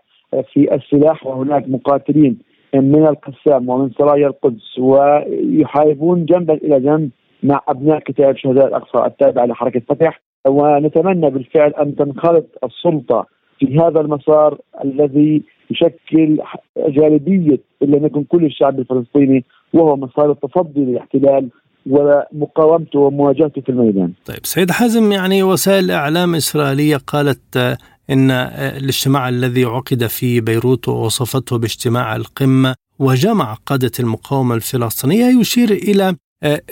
في 0.54 0.76
السلاح. 0.76 1.28
وهناك 1.28 1.70
مقاتلين 1.70 2.38
من 2.74 3.08
القسام 3.08 3.70
ومن 3.70 3.92
سرايا 3.98 4.28
القدس 4.28 4.80
ويحاربون 4.80 6.26
جنبا 6.26 6.54
إلى 6.54 6.80
جنب 6.80 7.10
مع 7.44 7.62
أبناء 7.68 8.00
كتاب 8.00 8.38
شهداء 8.38 8.68
الأقصى 8.68 9.06
التابعة 9.06 9.46
لحركة 9.46 9.82
فتح. 9.90 10.22
ونتمنى 10.48 11.30
بالفعل 11.30 11.74
أن 11.74 11.96
تنخرط 11.96 12.46
السلطة 12.64 13.26
في 13.60 13.78
هذا 13.80 14.02
المسار 14.02 14.58
الذي 14.84 15.44
يشكل 15.72 16.40
جانبية 16.78 17.60
إن 17.84 17.88
لم 17.88 18.06
يكن 18.06 18.24
كل 18.24 18.46
الشعب 18.46 18.80
الفلسطيني 18.80 19.46
وهو 19.74 19.96
مسار 19.96 20.32
التصدي 20.32 20.80
للاحتلال 20.80 21.50
ومقاومته 21.90 23.00
ومواجهته 23.00 23.62
في 23.62 23.70
الميدان. 23.70 24.14
طيب 24.26 24.40
سيد 24.44 24.72
حازم 24.72 25.12
يعني 25.12 25.44
وسائل 25.44 25.92
إعلام 25.92 26.36
إسرائيلية 26.36 26.98
قالت 26.98 27.58
آه، 27.58 27.78
إن 28.10 28.32
آه، 28.32 28.78
الاجتماع 28.78 29.30
الذي 29.30 29.66
عقد 29.66 30.08
في 30.08 30.42
بيروت 30.42 30.88
ووصفته 30.88 31.58
باجتماع 31.58 32.16
القمة 32.16 32.76
وجمع 33.00 33.54
قادة 33.54 33.92
المقاومة 34.00 34.56
الفلسطينية 34.56 35.40
يشير 35.40 35.72
آه، 35.72 36.16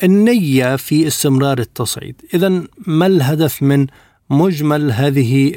النية 0.03 0.75
في 0.75 1.07
استمرار 1.07 1.57
التصعيد 1.59 2.21
إذا 2.33 2.49
ما 2.87 3.05
الهدف 3.07 3.63
من 3.63 3.87
مجمل 4.29 4.91
هذه 4.91 5.51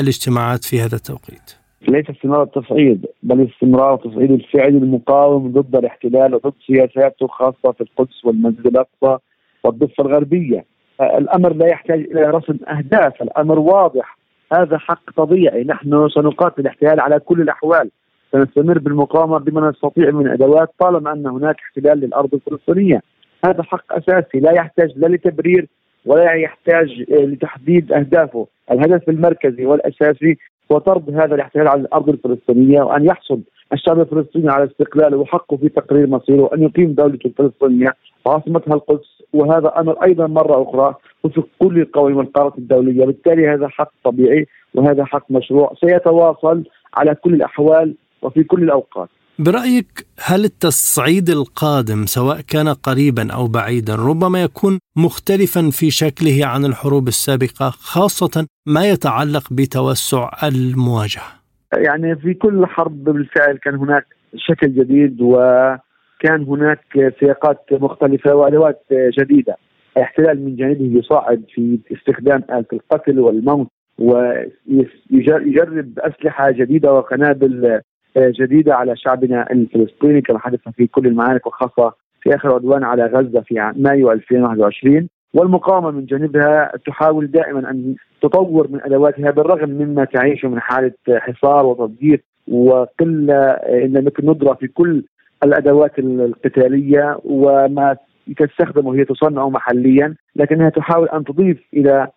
الاجتماعات 0.00 0.64
في 0.64 0.80
هذا 0.80 0.94
التوقيت؟ 0.94 1.56
ليس 1.88 2.10
استمرار 2.10 2.42
التصعيد 2.42 3.06
بل 3.22 3.48
استمرار 3.48 3.94
التصعيد 3.94 4.30
الفعلي 4.30 4.78
المقاوم 4.78 5.52
ضد 5.52 5.76
الاحتلال 5.76 6.34
وضد 6.34 6.52
سياساته 6.66 7.26
خاصة 7.26 7.72
في 7.72 7.80
القدس 7.80 8.24
والمسجد 8.24 8.66
الأقصى 8.66 9.22
والضفة 9.64 10.04
الغربية. 10.04 10.64
الأمر 11.00 11.52
لا 11.52 11.66
يحتاج 11.66 12.00
إلى 12.00 12.22
رسم 12.22 12.56
أهداف، 12.68 13.22
الأمر 13.22 13.58
واضح 13.58 14.18
هذا 14.52 14.78
حق 14.78 15.10
طبيعي، 15.16 15.64
نحن 15.64 16.08
سنقاتل 16.14 16.60
الاحتلال 16.60 17.00
على 17.00 17.18
كل 17.20 17.40
الأحوال، 17.40 17.90
سنستمر 18.32 18.78
بالمقاومة 18.78 19.38
بما 19.38 19.70
نستطيع 19.70 20.10
من 20.10 20.28
أدوات 20.28 20.68
طالما 20.78 21.12
أن 21.12 21.26
هناك 21.26 21.56
احتلال 21.60 21.98
للأرض 21.98 22.34
الفلسطينية. 22.34 23.00
هذا 23.46 23.62
حق 23.62 23.92
أساسي 23.92 24.40
لا 24.40 24.52
يحتاج 24.52 24.92
لا 24.96 25.06
لتبرير 25.06 25.66
ولا 26.06 26.32
يحتاج 26.32 27.04
لتحديد 27.10 27.92
أهدافه، 27.92 28.46
الهدف 28.70 29.08
المركزي 29.08 29.66
والأساسي 29.66 30.38
وطرد 30.70 31.10
هذا 31.10 31.34
الاحتلال 31.34 31.68
على 31.68 31.80
الأرض 31.80 32.08
الفلسطينية 32.08 32.82
وأن 32.82 33.04
يحصل 33.04 33.40
الشعب 33.72 34.00
الفلسطيني 34.00 34.50
على 34.50 34.64
استقلاله 34.64 35.16
وحقه 35.16 35.56
في 35.56 35.68
تقرير 35.68 36.06
مصيره 36.06 36.50
ان 36.54 36.62
يقيم 36.62 36.92
دولته 36.92 37.26
الفلسطينية. 37.26 37.94
وعاصمتها 38.26 38.74
القدس 38.74 39.22
وهذا 39.32 39.72
أمر 39.78 40.02
أيضا 40.04 40.26
مرة 40.26 40.62
أخرى 40.62 40.94
وفق 41.24 41.46
كل 41.58 41.80
القوانين 41.80 42.18
والقرارات 42.18 42.58
الدولية، 42.58 43.06
بالتالي 43.06 43.48
هذا 43.48 43.68
حق 43.68 43.92
طبيعي 44.04 44.46
وهذا 44.74 45.04
حق 45.04 45.30
مشروع. 45.30 45.72
سيتواصل 45.80 46.64
على 46.96 47.14
كل 47.14 47.34
الأحوال 47.34 47.94
وفي 48.22 48.44
كل 48.44 48.62
الأوقات. 48.62 49.08
برأيك 49.38 50.06
هل 50.20 50.44
التصعيد 50.44 51.28
القادم 51.28 52.06
سواء 52.06 52.40
كان 52.40 52.68
قريبا 52.68 53.32
أو 53.32 53.46
بعيدا 53.46 53.94
ربما 53.94 54.42
يكون 54.42 54.78
مختلفا 54.96 55.70
في 55.70 55.90
شكله 55.90 56.46
عن 56.46 56.64
الحروب 56.64 57.08
السابقة 57.08 57.70
خاصة 57.70 58.46
ما 58.66 58.88
يتعلق 58.88 59.52
بتوسع 59.52 60.30
المواجهة؟ 60.48 61.32
يعني 61.72 62.16
في 62.16 62.34
كل 62.34 62.66
حرب 62.66 63.04
بالفعل 63.04 63.56
كان 63.56 63.74
هناك 63.74 64.06
شكل 64.36 64.74
جديد 64.74 65.20
وكان 65.20 66.42
هناك 66.48 67.14
سياقات 67.20 67.64
مختلفة 67.72 68.34
وأدوات 68.34 68.86
جديدة. 69.18 69.56
الاحتلال 69.96 70.44
من 70.44 70.56
جانبه 70.56 70.98
يصعد 70.98 71.44
في 71.54 71.78
استخدام 71.92 72.42
آلة 72.50 72.66
القتل 72.72 73.20
والموت 73.20 73.66
ويجرب 73.98 75.98
أسلحة 75.98 76.50
جديدة 76.50 76.92
وقنابل 76.92 77.80
جديدة 78.16 78.74
على 78.74 78.96
شعبنا 78.96 79.52
الفلسطيني 79.52 80.20
كما 80.20 80.38
حدث 80.38 80.60
في 80.76 80.86
كل 80.86 81.06
المعارك 81.06 81.46
وخاصة 81.46 81.92
في 82.22 82.34
آخر 82.34 82.54
عدوان 82.54 82.84
على 82.84 83.06
غزة 83.06 83.40
في 83.40 83.72
مايو 83.76 84.12
2021 84.12 85.08
والمقاومة 85.34 85.90
من 85.90 86.06
جانبها 86.06 86.72
تحاول 86.86 87.26
دائما 87.30 87.70
أن 87.70 87.94
تطور 88.22 88.68
من 88.70 88.80
أدواتها 88.82 89.30
بالرغم 89.30 89.70
مما 89.70 90.04
تعيشه 90.04 90.48
من 90.48 90.60
حالة 90.60 90.92
حصار 91.10 91.66
وتضييق 91.66 92.22
وقلة 92.48 93.50
إن 93.50 93.92
لم 93.92 94.06
يكن 94.06 94.30
ندرة 94.30 94.54
في 94.54 94.66
كل 94.66 95.04
الأدوات 95.44 95.98
القتالية 95.98 97.18
وما 97.24 97.96
تستخدم 98.36 98.86
وهي 98.86 99.04
تصنع 99.04 99.48
محليا 99.48 100.14
لكنها 100.36 100.68
تحاول 100.68 101.08
أن 101.08 101.24
تضيف 101.24 101.58
إلى 101.74 102.08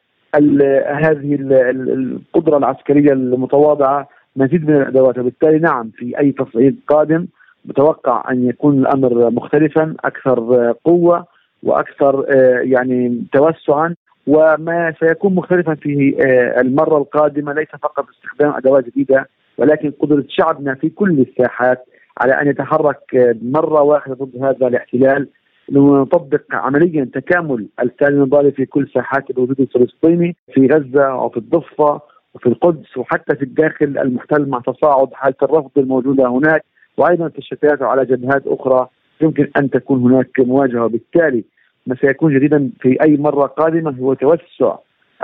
هذه 0.85 1.37
القدرة 1.41 2.57
العسكرية 2.57 3.13
المتواضعة 3.13 4.09
مزيد 4.37 4.69
من 4.69 4.75
الأدوات. 4.75 5.17
وبالتالي 5.17 5.59
نعم 5.59 5.91
في 5.97 6.19
أي 6.19 6.31
تصعيد 6.31 6.79
قادم 6.87 7.27
متوقع 7.65 8.31
أن 8.31 8.49
يكون 8.49 8.79
الأمر 8.79 9.29
مختلفا 9.31 9.95
أكثر 10.05 10.71
قوة 10.85 11.25
وأكثر 11.63 12.25
آه، 12.29 12.59
يعني 12.63 13.23
توسعا 13.33 13.95
وما 14.27 14.93
سيكون 14.99 15.35
مختلفا 15.35 15.75
في 15.75 16.17
آه، 16.21 16.61
المرة 16.61 16.97
القادمة. 16.97 17.53
ليس 17.53 17.67
فقط 17.83 18.05
استخدام 18.09 18.53
أدوات 18.53 18.85
جديدة 18.85 19.29
ولكن 19.57 19.91
قدرة 19.91 20.23
شعبنا 20.29 20.75
في 20.75 20.89
كل 20.89 21.19
الساحات 21.29 21.85
على 22.17 22.41
أن 22.41 22.47
يتحرك 22.47 23.15
آه، 23.15 23.35
مرة 23.41 23.81
واحدة 23.81 24.15
ضد 24.15 24.43
هذا 24.43 24.67
الاحتلال. 24.67 25.27
نطبق 25.71 26.41
عمليا 26.51 27.09
تكامل 27.13 27.67
السالم 27.79 28.17
النضالي 28.17 28.51
في 28.51 28.65
كل 28.65 28.89
ساحات 28.93 29.29
الوجود 29.29 29.61
الفلسطيني 29.61 30.35
في 30.53 30.67
غزة 30.67 31.15
وفي 31.15 31.37
الضفة 31.37 32.01
وفي 32.37 32.49
القدس 32.49 32.97
وحتى 32.97 33.35
في 33.35 33.43
الداخل 33.43 33.97
المحتل 33.97 34.49
مع 34.49 34.59
تصاعد 34.59 35.13
حالة 35.13 35.35
الرفض 35.43 35.71
الموجودة 35.77 36.27
هناك 36.29 36.65
وأيضا 36.97 37.27
تشتيات 37.27 37.81
على 37.81 38.05
جبهات 38.05 38.47
أخرى 38.47 38.87
يمكن 39.21 39.49
أن 39.57 39.69
تكون 39.69 40.01
هناك 40.01 40.39
مواجهة. 40.39 40.85
وبالتالي 40.85 41.43
ما 41.87 41.95
سيكون 41.95 42.33
جديدا 42.33 42.69
في 42.79 42.97
أي 43.01 43.17
مرة 43.17 43.45
قادمة 43.45 43.95
هو 43.99 44.13
توسع 44.13 44.75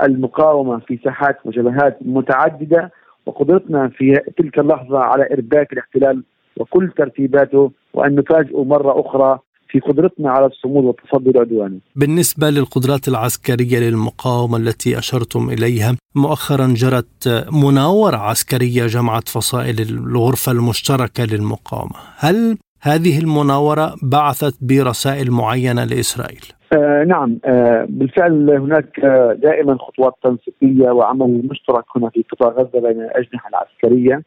المقاومة 0.02 0.78
في 0.78 0.98
ساحات 1.04 1.36
وجبهات 1.44 1.98
متعددة 2.00 2.90
وقدرتنا 3.26 3.88
في 3.88 4.20
تلك 4.38 4.58
اللحظة 4.58 4.98
على 4.98 5.28
إرباك 5.32 5.72
الاحتلال 5.72 6.22
وكل 6.56 6.90
ترتيباته 6.96 7.70
وأن 7.94 8.14
نفاجئه 8.14 8.64
مرة 8.64 9.00
أخرى 9.00 9.38
في 9.74 9.80
قدرتنا 9.80 10.30
على 10.30 10.46
الصمود 10.46 10.84
والتصدي 10.84 11.30
لعدوانه. 11.30 11.78
بالنسبة 11.96 12.50
للقدرات 12.50 13.08
العسكرية 13.08 13.78
للمقاومة 13.78 14.56
التي 14.56 14.98
أشرتم 14.98 15.50
إليها، 15.50 15.96
مؤخرا 16.14 16.66
جرت 16.66 17.46
مناورة 17.52 18.16
عسكرية 18.16 18.86
جمعت 18.86 19.28
فصائل 19.28 19.76
الغرفة 19.80 20.52
المشتركة 20.52 21.24
للمقاومة، 21.24 21.98
هل 22.18 22.58
هذه 22.82 23.18
المناورة 23.18 23.94
بعثت 24.02 24.54
برسائل 24.62 25.30
معينة 25.30 25.84
لإسرائيل؟ 25.84 26.44
آه 26.72 27.04
نعم 27.04 27.38
آه 27.44 27.86
بالفعل 27.88 28.50
هناك 28.50 29.00
آه 29.04 29.32
دائما 29.42 29.78
خطوات 29.78 30.14
تنسيقية 30.22 30.90
وعمل 30.90 31.42
مشترك 31.50 31.84
هنا 31.96 32.08
في 32.10 32.24
قطاع 32.32 32.48
غزة 32.48 32.80
بين 32.80 33.00
الأجنحة 33.00 33.48
العسكرية 33.48 34.22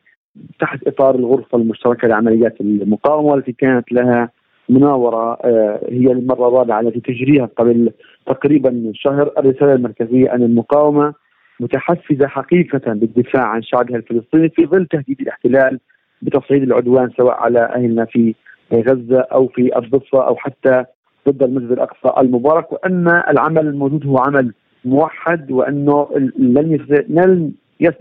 تحت 0.60 0.88
إطار 0.88 1.15
الغرفة 1.15 1.57
المشتركة 1.57 2.07
لعمليات 2.07 2.62
المقاومة 2.62 3.27
والتي 3.27 3.51
كانت 3.51 3.91
لها 3.91 4.29
مناورة 4.69 5.34
آه، 5.34 5.80
هي 5.89 6.12
المرة 6.12 6.47
الرابعة 6.47 6.80
التي 6.80 6.99
تجريها 6.99 7.49
قبل 7.58 7.91
تقريبا 8.25 8.91
شهر 8.93 9.32
الرسالة 9.38 9.73
المركزية 9.73 10.34
أن 10.34 10.43
المقاومة 10.43 11.13
متحفزة 11.60 12.27
حقيقة 12.27 12.93
بالدفاع 12.93 13.43
عن 13.43 13.62
شعبها 13.62 13.97
الفلسطيني 13.97 14.49
في 14.49 14.65
ظل 14.65 14.86
تهديد 14.86 15.21
الاحتلال 15.21 15.80
بتصعيد 16.21 16.63
العدوان 16.63 17.10
سواء 17.17 17.36
على 17.36 17.60
أهلنا 17.60 18.06
في 18.06 18.36
غزة 18.73 19.19
أو 19.19 19.47
في 19.47 19.77
الضفة 19.77 20.27
أو 20.27 20.36
حتى 20.36 20.84
ضد 21.30 21.43
المسجد 21.43 21.71
الأقصى 21.71 22.21
المبارك 22.21 22.71
وأن 22.71 23.08
العمل 23.08 23.67
الموجود 23.67 24.08
هو 24.08 24.17
عمل 24.17 24.53
موحد 24.86 25.51
وأنه 25.51 26.08
لن 26.39 27.51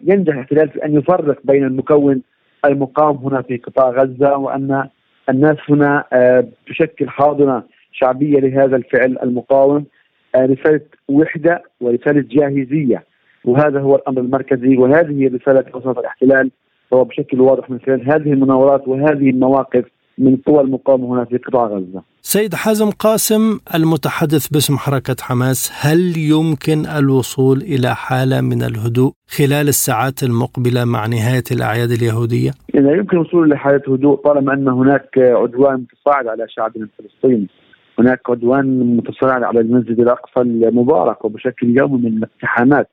ينجح 0.03 0.35
الاحتلال 0.35 0.69
في 0.69 0.85
أن 0.85 0.95
يفرق 0.95 1.39
بين 1.45 1.65
المكون 1.65 2.23
المقاوم 2.65 3.17
هنا 3.17 3.43
في 3.43 3.57
قطاع 3.57 3.91
غزة 3.91 4.37
وأن 4.37 4.89
الناس 5.29 5.57
هنا 5.69 6.05
آه، 6.13 6.47
تشكل 6.67 7.09
حاضنة 7.09 7.63
شعبية 7.93 8.41
لهذا 8.41 8.77
الفعل 8.77 9.19
المقاوم 9.23 9.85
آه، 10.35 10.47
رساله 10.47 10.81
وحدة 11.09 11.63
ورسالة 11.81 12.25
جاهزية. 12.31 13.05
وهذا 13.45 13.81
هو 13.81 13.97
الأمر 13.97 14.21
المركزي 14.21 14.77
وهذه 14.77 15.31
رساله 15.35 15.65
وسط 15.75 15.99
الاحتلال 15.99 16.51
هو 16.93 17.05
بشكل 17.05 17.41
واضح 17.41 17.71
من 17.71 17.81
خلال 17.81 18.13
هذه 18.13 18.33
المناورات 18.33 18.89
وهذه 18.89 19.31
المواقف 19.31 19.85
من 20.19 20.37
قوى 20.37 20.61
المقاومة 20.61 21.15
هنا 21.15 21.25
في 21.25 21.37
قطاع 21.37 21.67
غزة. 21.67 22.03
سيد 22.23 22.55
حازم 22.55 22.91
قاسم 22.91 23.59
المتحدث 23.75 24.49
باسم 24.49 24.77
حركة 24.77 25.17
حماس، 25.21 25.73
هل 25.81 26.17
يمكن 26.17 26.87
الوصول 26.87 27.59
إلى 27.59 27.95
حالة 27.95 28.41
من 28.41 28.63
الهدوء 28.63 29.13
خلال 29.29 29.69
الساعات 29.69 30.23
المقبلة 30.23 30.85
مع 30.85 31.07
نهاية 31.07 31.45
الأعياد 31.53 31.91
اليهودية؟ 31.91 32.51
لا 32.75 32.93
يمكن 32.97 33.17
الوصول 33.17 33.51
لحاله 33.51 33.83
هدوء 33.89 34.17
طالما 34.17 34.55
أن 34.55 34.69
هناك 34.69 35.09
عدوان 35.19 35.75
متصاعد 35.75 36.27
على 36.27 36.47
شعبنا 36.49 36.85
الفلسطيني. 36.85 37.49
هناك 37.99 38.21
عدوان 38.29 38.97
متصاعد 38.97 39.43
على 39.43 39.61
المسجد 39.61 40.01
الأقصى 40.01 40.41
المبارك 40.41 41.25
وبشكل 41.25 41.79
يومي 41.79 41.99
من 41.99 42.17
الاقتحامات. 42.17 42.89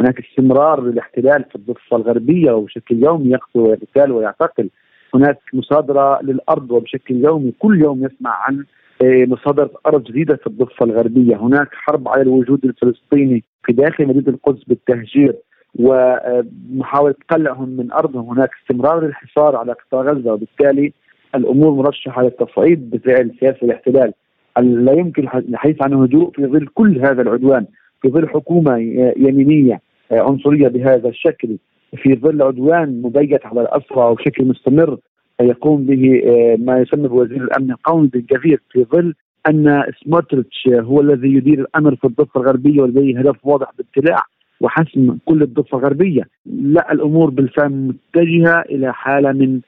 هناك 0.00 0.20
استمرار 0.20 0.82
للاحتلال 0.82 1.44
في 1.50 1.56
الضفة 1.56 1.96
الغربية 1.96 2.52
وبشكل 2.52 3.02
يومي 3.04 3.30
يقتل 3.30 3.60
ويغتال 3.60 4.12
ويعتقل. 4.12 4.70
هناك 5.16 5.38
مصادرة 5.52 6.22
للأرض 6.22 6.70
وبشكل 6.70 7.24
يومي 7.24 7.52
كل 7.58 7.80
يوم 7.80 8.04
يسمع 8.04 8.30
عن 8.30 8.64
آه، 9.02 9.24
مصادرة 9.24 9.70
أرض 9.86 10.04
جديدة 10.04 10.36
في 10.36 10.46
الضفة 10.46 10.84
الغربية. 10.84 11.36
هناك 11.36 11.68
حرب 11.72 12.08
على 12.08 12.22
الوجود 12.22 12.64
الفلسطيني 12.64 13.44
في 13.64 13.72
داخل 13.72 14.06
مدينة 14.06 14.28
القدس 14.28 14.64
بالتهجير 14.64 15.34
ومحاولة 15.78 17.14
قلعهم 17.30 17.68
من 17.68 17.92
أرضهم. 17.92 18.30
هناك 18.30 18.50
استمرار 18.62 19.06
للحصار 19.06 19.56
على 19.56 19.72
قطاع 19.72 20.02
غزة 20.02 20.32
وبالتالي 20.32 20.92
الأمور 21.34 21.70
مرشحة 21.70 22.22
للتصعيد 22.22 22.90
بفعل 22.90 23.30
سياسة 23.40 23.58
الاحتلال. 23.62 24.12
لا 24.58 24.92
يمكن 24.92 25.22
الحديث 25.22 25.82
عن 25.82 25.94
هدوء 25.94 26.30
في 26.30 26.46
ظل 26.46 26.66
كل 26.66 26.98
هذا 26.98 27.22
العدوان 27.22 27.66
في 28.02 28.08
ظل 28.08 28.28
حكومة 28.28 28.78
يمينية 29.16 29.80
آه، 30.12 30.20
عنصرية 30.20 30.68
بهذا 30.68 31.08
الشكل. 31.08 31.56
في 31.96 32.14
ظل 32.14 32.42
عدوان 32.42 33.02
مبيت 33.02 33.46
على 33.46 33.60
الأسرى 33.60 34.04
وبشكل 34.04 34.44
مستمر 34.44 34.98
يقوم 35.40 35.86
به 35.86 36.22
آه، 36.26 36.56
ما 36.58 36.78
يسمى 36.78 37.08
بوزير 37.08 37.44
الأمن 37.44 37.70
القومي 37.70 38.06
بالجزير 38.08 38.60
في 38.70 38.84
ظل 38.84 39.14
أن 39.48 39.84
سموتريتش 40.04 40.68
هو 40.68 41.00
الذي 41.00 41.34
يدير 41.34 41.60
الأمر 41.60 41.96
في 41.96 42.04
الضفة 42.04 42.40
الغربية 42.40 42.80
ولديه 42.80 43.18
هدف 43.18 43.46
واضح 43.46 43.70
بابتلاع 43.78 44.22
وحسم 44.60 45.18
كل 45.24 45.42
الضفة 45.42 45.78
الغربية، 45.78 46.22
لا 46.46 46.92
الأمور 46.92 47.30
بالفعل 47.30 47.70
متجهة 47.70 48.60
إلى 48.60 48.94
حالة 48.94 49.32
من 49.32 49.60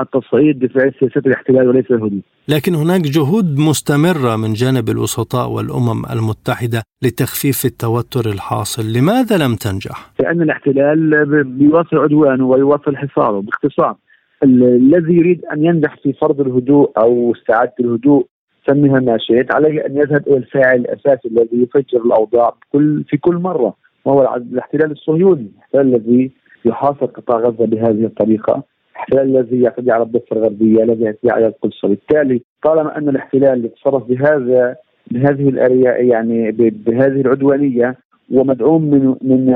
التصعيد 0.00 0.58
بفعل 0.58 0.92
سياسات 1.00 1.26
الاحتلال 1.26 1.68
وليس 1.68 1.90
الهدوء 1.90 2.20
لكن 2.48 2.74
هناك 2.74 3.00
جهود 3.00 3.58
مستمرة 3.58 4.36
من 4.36 4.52
جانب 4.52 4.88
الوسطاء 4.88 5.50
والأمم 5.50 6.02
المتحدة 6.12 6.82
لتخفيف 7.02 7.64
التوتر 7.64 8.30
الحاصل. 8.30 8.82
لماذا 8.82 9.36
لم 9.44 9.54
تنجح؟ 9.54 10.12
لأن 10.20 10.42
الاحتلال 10.42 11.24
بيواصل 11.44 11.96
عدوانه 11.96 12.46
ويواصل 12.46 12.96
حصاره. 12.96 13.40
باختصار 13.40 13.96
الذي 14.42 15.14
يريد 15.14 15.44
أن 15.44 15.64
ينجح 15.64 15.96
في 16.02 16.12
فرض 16.12 16.40
الهدوء 16.40 16.92
أو 16.98 17.32
استعادة 17.32 17.72
الهدوء 17.80 18.26
سميها 18.66 19.00
ما 19.00 19.18
شئت 19.18 19.54
عليه 19.54 19.86
أن 19.86 19.96
يذهب 19.96 20.28
إلى 20.28 20.36
الفاعل 20.36 20.80
الأساسي 20.80 21.28
الذي 21.28 21.62
يفجر 21.62 22.04
الأوضاع 22.04 22.54
كل 22.72 23.04
في 23.08 23.16
كل 23.16 23.34
مرة 23.34 23.74
وهو 24.04 24.34
الاحتلال 24.34 24.92
الصهيوني 24.92 25.50
الاحتلال 25.56 25.94
الذي 25.94 26.30
يحاصر 26.64 27.06
قطاع 27.06 27.38
غزة 27.38 27.66
بهذه 27.66 28.04
الطريقة. 28.04 28.62
الاحتلال 28.92 29.36
الذي 29.36 29.60
يعتدي 29.60 29.92
على 29.92 30.02
الضفة 30.02 30.36
الغربية 30.36 30.82
الذي 30.82 31.04
يعتدي 31.04 31.30
على 31.30 31.46
القدس. 31.46 31.84
وبالتالي 31.84 32.42
طالما 32.62 32.98
أن 32.98 33.08
الاحتلال 33.08 33.64
يتصرف 33.64 34.04
بهذا 34.04 34.76
بهذه 35.10 35.48
الاريا 35.48 35.96
يعني 35.96 36.50
بهذه 36.52 37.20
العدوانية 37.20 37.96
ومدعوم 38.30 38.82
من 38.82 39.14
من 39.22 39.54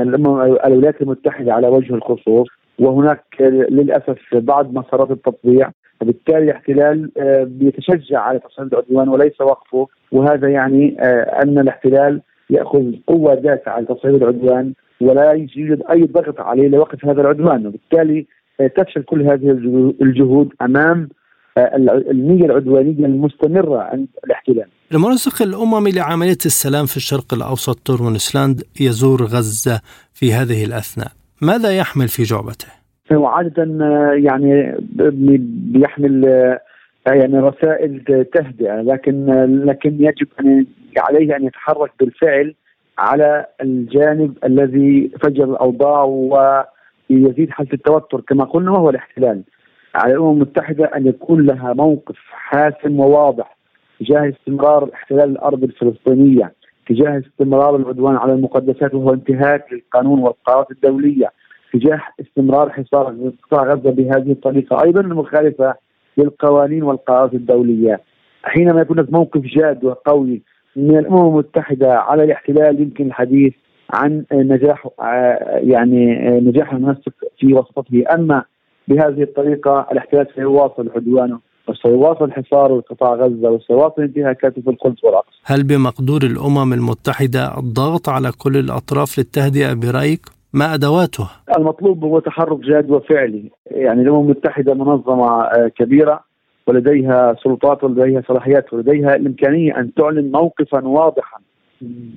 الولايات 0.65 1.01
المتحدة 1.01 1.53
على 1.53 1.67
وجه 1.67 1.95
الخصوص 1.95 2.47
وهناك 2.79 3.23
للأسف 3.69 4.19
بعض 4.33 4.73
مسارات 4.73 5.11
التطبيع 5.11 5.71
وبالتالي 6.01 6.43
الاحتلال 6.43 7.11
آه، 7.17 7.43
بيتشجع 7.43 8.19
على 8.19 8.39
تصعيد 8.39 8.73
العدوان 8.73 9.09
وليس 9.09 9.41
وقفه. 9.41 9.87
وهذا 10.11 10.49
يعني 10.49 10.97
آه، 10.99 11.41
أن 11.43 11.59
الاحتلال 11.59 12.21
يأخذ 12.49 12.93
قوة 13.07 13.35
دافعه 13.35 13.79
لتصعيد 13.79 14.15
العدوان 14.15 14.73
ولا 15.01 15.31
يوجد 15.31 15.83
أي 15.91 16.03
ضغط 16.03 16.39
عليه 16.39 16.67
لوقف 16.67 17.05
هذا 17.05 17.21
العدوان. 17.21 17.67
وبالتالي 17.67 18.25
تفشل 18.77 19.03
كل 19.03 19.21
هذه 19.21 19.51
الجهود 20.01 20.53
أمام 20.61 21.09
النية 22.11 22.45
العدوانية 22.45 23.05
المستمرة 23.05 23.81
عند 23.81 24.07
الاحتلال. 24.25 24.67
المنسق 24.91 25.41
الاممي 25.41 25.91
لعملية 25.91 26.37
السلام 26.45 26.85
في 26.85 26.97
الشرق 26.97 27.33
الأوسط 27.33 27.79
تورمونسلاند 27.79 28.61
يزور 28.81 29.23
غزة 29.23 29.81
في 30.13 30.33
هذه 30.33 30.65
الأثناء، 30.65 31.07
ماذا 31.41 31.77
يحمل 31.77 32.07
في 32.07 32.23
جعبته؟ 32.23 32.67
هو 33.11 33.25
عادة 33.25 33.63
يعني 34.13 34.75
بيحمل 35.73 36.23
يعني 37.07 37.39
رسائل 37.39 38.03
تهدئة 38.33 38.81
لكن 38.81 39.25
لكن 39.65 39.97
يجب 39.99 40.27
أن 40.39 40.65
عليه 40.97 41.35
أن 41.35 41.43
يتحرك 41.43 41.91
بالفعل 41.99 42.55
على 42.97 43.45
الجانب 43.61 44.37
الذي 44.43 45.11
فجر 45.23 45.43
الأوضاع 45.43 46.03
ويزيد 47.09 47.49
حالة 47.49 47.69
التوتر 47.73 48.21
كما 48.21 48.43
قلنا 48.43 48.71
وهو 48.71 48.89
الاحتلال. 48.89 49.43
على 49.95 50.13
الأمم 50.13 50.31
المتحدة 50.31 50.85
أن 50.85 51.07
يكون 51.07 51.45
لها 51.45 51.73
موقف 51.73 52.15
حاسم 52.31 52.99
وواضح 52.99 53.57
تجاه 53.99 54.29
استمرار 54.29 54.89
احتلال 54.93 55.29
الأرض 55.29 55.63
الفلسطينية 55.63 56.53
تجاه 56.87 57.19
استمرار 57.27 57.75
العدوان 57.75 58.15
على 58.15 58.33
المقدسات 58.33 58.93
وهو 58.93 59.13
انتهاك 59.13 59.65
للقانون 59.73 60.19
والقرارات 60.19 60.71
الدولية 60.71 61.31
تجاه 61.73 62.01
استمرار 62.21 62.69
حصار 62.69 63.31
قطاع 63.43 63.63
غزة 63.73 63.91
بهذه 63.91 64.31
الطريقة 64.31 64.83
أيضا 64.83 65.01
المخالفه 65.01 65.75
للقوانين 66.17 66.83
والقرارات 66.83 67.33
الدولية. 67.33 67.99
حينما 68.43 68.81
يكون 68.81 68.99
هناك 68.99 69.13
موقف 69.13 69.41
جاد 69.41 69.83
وقوي 69.83 70.41
من 70.75 70.97
الأمم 70.97 71.27
المتحدة 71.27 71.93
على 71.99 72.23
الاحتلال 72.23 72.81
يمكن 72.81 73.05
الحديث 73.07 73.53
عن 73.89 74.25
نجاح 74.33 74.87
يعني 75.55 76.15
نجاح 76.39 76.73
المنسق 76.73 77.13
في 77.39 77.53
وسطته 77.53 78.03
أما 78.13 78.43
بهذه 78.87 79.23
الطريقة 79.23 79.87
الاحتلال 79.91 80.27
سيواصل 80.35 80.91
عدوانه 80.95 81.39
وسيواصل 81.67 82.31
حصاره 82.31 82.77
لقطاع 82.77 83.13
غزة 83.13 83.49
وسيواصل 83.49 84.01
انتهاكاته 84.01 84.61
في 84.61 84.69
القدس 84.69 85.03
والأقصى. 85.03 85.39
هل 85.45 85.63
بمقدور 85.63 86.23
الأمم 86.23 86.73
المتحدة 86.73 87.57
الضغط 87.57 88.09
على 88.09 88.31
كل 88.37 88.57
الأطراف 88.57 89.19
للتهدئة 89.19 89.73
برأيك؟ 89.73 90.21
ما 90.53 90.73
أدواتها؟ 90.73 91.31
المطلوب 91.57 92.03
هو 92.03 92.19
تحرك 92.19 92.59
جاد 92.59 92.91
وفعلي، 92.91 93.51
يعني 93.71 94.01
الأمم 94.01 94.25
المتحدة 94.25 94.73
منظمة 94.73 95.41
آه، 95.43 95.71
كبيرة 95.77 96.19
ولديها 96.67 97.35
سلطات 97.43 97.83
ولديها 97.83 98.21
صلاحيات 98.27 98.73
ولديها 98.73 99.15
الإمكانية 99.15 99.79
أن 99.79 99.93
تعلن 99.93 100.31
موقفا 100.31 100.87
واضحا 100.87 101.37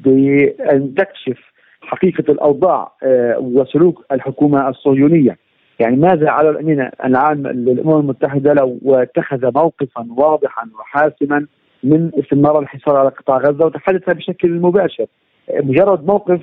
بأن 0.04 0.94
تكشف 0.94 1.38
حقيقة 1.83 2.25
الأوضاع 2.33 2.93
آه، 3.03 3.38
وسلوك 3.38 4.05
الحكومة 4.12 4.69
الصهيونية. 4.69 5.37
يعني 5.81 5.97
ماذا 5.97 6.31
على 6.31 6.51
الأمين 6.51 6.91
العام 7.05 7.47
للأمم 7.47 8.01
المتحدة 8.01 8.53
لو 8.53 8.79
اتخذ 8.87 9.51
موقفا 9.55 10.07
واضحا 10.17 10.69
وحاسما 10.81 11.47
من 11.85 12.11
استمرار 12.19 12.59
الحصار 12.59 12.97
على 12.97 13.09
قطاع 13.09 13.38
غزة 13.38 13.67
وتحدث 13.67 14.11
بشكل 14.11 14.51
مباشر. 14.51 15.07
مجرد 15.55 16.07
موقف 16.07 16.41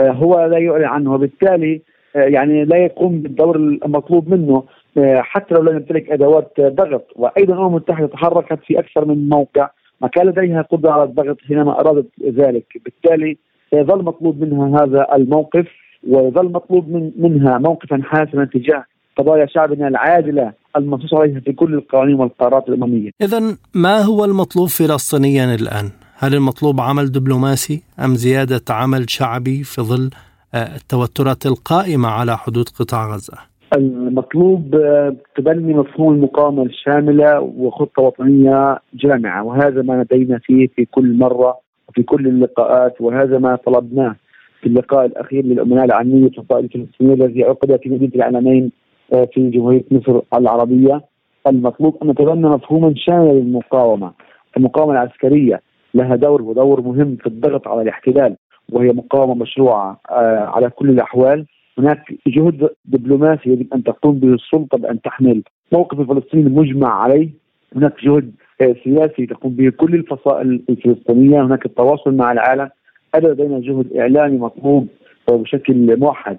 آه، 0.00 0.10
هو 0.10 0.44
لا 0.46 0.58
يعلن 0.58 0.84
عنه 0.84 1.14
وبالتالي 1.14 1.82
آه، 2.16 2.18
يعني 2.18 2.64
لا 2.64 2.76
يقوم 2.76 3.22
بالدور 3.22 3.56
المطلوب 3.56 4.28
منه 4.28 4.64
آه، 4.98 5.20
حتى 5.20 5.54
لو 5.54 5.62
لم 5.62 5.76
يمتلك 5.76 6.10
أدوات 6.10 6.60
ضغط 6.60 7.06
وأيضا 7.16 7.54
الأمم 7.54 7.66
المتحدة 7.66 8.06
تحركت 8.06 8.58
في 8.66 8.78
أكثر 8.78 9.04
من 9.04 9.28
موقع 9.28 9.70
ما 10.00 10.08
كان 10.08 10.26
لديها 10.26 10.62
قدرة 10.62 10.90
على 10.90 11.02
الضغط 11.02 11.36
حينما 11.48 11.80
أرادت 11.80 12.06
ذلك 12.22 12.66
بالتالي 12.84 13.38
يظل 13.72 14.04
مطلوب 14.04 14.40
منها 14.40 14.84
هذا 14.84 15.06
الموقف 15.14 15.66
ويظل 16.08 16.52
مطلوب 16.52 16.88
من 16.88 17.10
منها 17.16 17.58
موقفا 17.58 18.00
حاسما 18.02 18.44
تجاه 18.44 18.84
قضايا 19.16 19.46
شعبنا 19.46 19.88
العادلة 19.88 20.52
المنصوص 20.76 21.14
عليها 21.14 21.40
في 21.40 21.52
كل 21.52 21.74
القوانين 21.74 22.14
والقرارات 22.14 22.68
الأممية. 22.68 23.10
اذا 23.22 23.56
ما 23.74 23.98
هو 23.98 24.24
المطلوب 24.24 24.68
فلسطينيا 24.68 25.54
الآن؟ 25.54 25.90
هل 26.18 26.34
المطلوب 26.34 26.80
عمل 26.80 27.12
دبلوماسي 27.12 27.82
أم 28.04 28.14
زيادة 28.14 28.62
عمل 28.70 29.10
شعبي 29.10 29.62
في 29.62 29.82
ظل 29.82 30.10
آه، 30.54 30.76
التوترات 30.76 31.46
القائمة 31.46 32.08
على 32.08 32.36
حدود 32.36 32.68
قطاع 32.68 33.14
غزة؟ 33.14 33.38
المطلوب 33.76 34.74
آه، 34.74 35.16
تبني 35.36 35.74
مفهوم 35.74 36.14
المقاومة 36.14 36.62
الشاملة 36.62 37.40
وخطة 37.40 38.02
وطنية 38.02 38.78
جامعة 38.94 39.44
وهذا 39.44 39.82
ما 39.82 39.92
لدينا 40.02 40.38
فيه 40.38 40.68
في 40.76 40.84
كل 40.84 41.18
مرة 41.18 41.58
وفي 41.90 42.02
كل 42.02 42.26
اللقاءات 42.26 43.00
وهذا 43.00 43.38
ما 43.38 43.56
طلبناه 43.56 44.16
في 44.60 44.66
اللقاء 44.66 45.06
الأخير 45.06 45.44
للأمناء 45.44 45.84
العامية 45.84 46.30
القائد 46.38 46.64
الفلسطينية 46.64 47.14
الذي 47.14 47.44
عقد 47.44 47.80
في 47.82 47.88
مدينة 47.88 48.12
العلمين 48.14 48.72
آه، 49.12 49.28
في 49.34 49.50
جمهورية 49.50 49.84
مصر 49.90 50.20
العربية. 50.34 51.00
المطلوب 51.46 51.98
أن 52.02 52.08
نتبنى 52.08 52.48
مفهوما 52.48 52.94
شاملا 52.96 53.32
للمقاومة. 53.32 54.12
المقاومة 54.56 54.92
العسكرية 54.92 55.60
لها 55.94 56.16
دور 56.16 56.42
ودور 56.42 56.80
مهم 56.80 57.16
في 57.16 57.26
الضغط 57.26 57.68
على 57.68 57.82
الاحتلال 57.82 58.36
وهي 58.72 58.88
مقاومة 58.88 59.34
مشروعة 59.34 60.00
آه، 60.10 60.38
على 60.54 60.70
كل 60.70 60.90
الأحوال. 60.90 61.46
هناك 61.78 62.14
جهد 62.26 62.68
دبلوماسي 62.84 63.50
يجب 63.50 63.74
أن 63.74 63.82
تقوم 63.82 64.18
به 64.18 64.34
السلطة 64.34 64.78
بأن 64.78 65.00
تحمل 65.00 65.42
موقف 65.72 66.00
الفلسطيني 66.00 66.42
المجمع 66.46 67.02
عليه. 67.02 67.28
هناك 67.76 68.04
جهد 68.04 68.32
سياسي 68.84 69.26
تقوم 69.26 69.52
به 69.52 69.70
كل 69.70 69.94
الفصائل 69.94 70.62
الفلسطينية. 70.70 71.42
هناك 71.42 71.66
التواصل 71.66 72.14
مع 72.14 72.32
العالم. 72.32 72.70
هذا 73.14 73.28
لدينا 73.28 73.60
جهد 73.60 73.96
إعلامي 73.96 74.38
مطلوب 74.38 74.88
بشكل 75.30 75.96
موحد. 75.96 76.38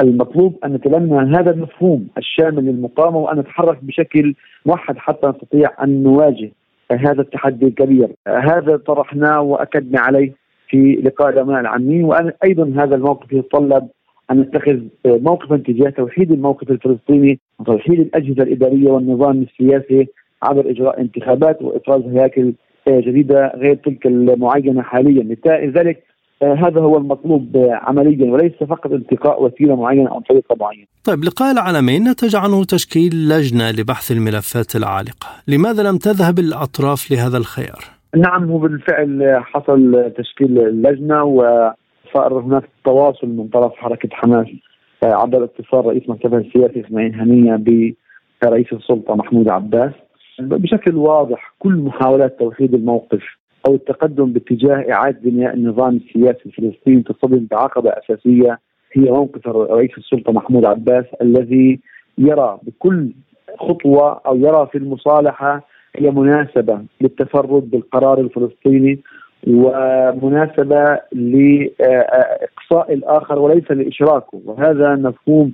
المطلوب 0.00 0.58
أن 0.64 0.72
نتبنى 0.72 1.36
هذا 1.36 1.50
المفهوم 1.50 2.08
الشامل 2.18 2.64
للمقاومة 2.64 3.18
وأن 3.18 3.38
نتحرك 3.38 3.84
بشكل 3.84 4.34
موحد 4.66 4.96
حتى 4.98 5.26
نستطيع 5.26 5.70
أن 5.84 6.02
نواجه 6.02 6.50
هذا 6.92 7.20
التحدي 7.20 7.66
الكبير. 7.66 8.08
هذا 8.28 8.76
طرحناه 8.76 9.40
وأكدنا 9.40 10.00
عليه 10.00 10.32
في 10.68 11.00
لقاء 11.04 11.28
الامناء 11.28 11.60
العامين. 11.60 12.04
وأيضا 12.04 12.72
هذا 12.84 12.94
الموقف 12.94 13.32
يتطلب 13.32 13.88
أن 14.30 14.40
نتخذ 14.40 14.80
موقفا 15.06 15.56
تجاه 15.56 15.90
توحيد 15.90 16.32
الموقف 16.32 16.70
الفلسطيني 16.70 17.38
وتوحيد 17.58 18.00
الأجهزة 18.00 18.42
الإدارية 18.42 18.90
والنظام 18.90 19.42
السياسي 19.42 20.08
عبر 20.42 20.70
إجراء 20.70 21.00
انتخابات 21.00 21.62
وافراز 21.62 22.02
هياكل 22.02 22.52
جديدة 22.88 23.52
غير 23.56 23.74
تلك 23.74 24.06
المعينة 24.06 24.82
حاليا 24.82 25.36
لذلك 25.46 26.02
آه، 26.42 26.54
هذا 26.54 26.80
هو 26.80 26.96
المطلوب 26.96 27.52
عمليا 27.56 28.32
وليس 28.32 28.52
فقط 28.52 28.92
انتقاء 28.92 29.42
وسيلة 29.42 29.76
معينة 29.76 30.10
أو 30.10 30.20
طريقة 30.20 30.56
معينة. 30.60 30.86
طيب 31.04 31.24
لقاء 31.24 31.52
العالمين 31.52 32.08
نتج 32.08 32.36
عنه 32.36 32.64
تشكيل 32.64 33.28
لجنة 33.28 33.70
لبحث 33.70 34.12
الملفات 34.12 34.76
العالقة، 34.76 35.26
لماذا 35.48 35.82
لم 35.82 35.96
تذهب 35.96 36.38
الأطراف 36.38 37.10
لهذا 37.10 37.38
الخيار؟ 37.38 37.84
نعم 38.16 38.50
هو 38.50 38.58
بالفعل 38.58 39.40
حصل 39.42 40.12
تشكيل 40.18 40.58
اللجنه 40.58 41.24
وصار 41.24 42.32
هناك 42.32 42.64
تواصل 42.84 43.26
من 43.26 43.48
طرف 43.48 43.72
حركة 43.72 44.08
حماس 44.12 44.46
آه، 45.04 45.14
عبر 45.14 45.44
اتصال 45.44 45.86
رئيس 45.86 46.02
مكتبها 46.08 46.40
السياسي 46.40 46.86
إسماعيل 46.86 47.14
هنية 47.14 47.64
برئيس 48.42 48.72
السلطة 48.72 49.14
محمود 49.14 49.48
عباس 49.48 49.92
بشكل 50.40 50.96
واضح 50.96 51.54
كل 51.58 51.74
محاولات 51.74 52.38
توحيد 52.38 52.74
الموقف 52.74 53.22
أو 53.68 53.74
التقدم 53.74 54.32
باتجاه 54.32 54.92
إعادة 54.92 55.18
بناء 55.22 55.54
النظام 55.54 55.96
السياسي 55.96 56.40
الفلسطيني 56.46 57.02
تصطدم 57.02 57.46
بعقبة 57.50 57.90
أساسية 57.90 58.58
هي 58.92 59.10
موقف 59.10 59.46
رئيس 59.48 59.90
السلطة 59.98 60.32
محمود 60.32 60.64
عباس 60.64 61.04
الذي 61.22 61.80
يرى 62.18 62.58
بكل 62.62 63.12
خطوة 63.58 64.20
أو 64.26 64.36
يرى 64.36 64.68
في 64.72 64.78
المصالحة 64.78 65.62
هي 65.96 66.10
مناسبة 66.10 66.80
للتفرد 67.00 67.70
بالقرار 67.70 68.20
الفلسطيني 68.20 69.00
ومناسبة 69.46 70.98
لإقصاء 71.12 72.92
الآخر 72.94 73.38
وليس 73.38 73.70
لإشراكه. 73.70 74.40
وهذا 74.44 74.94
مفهوم 74.94 75.52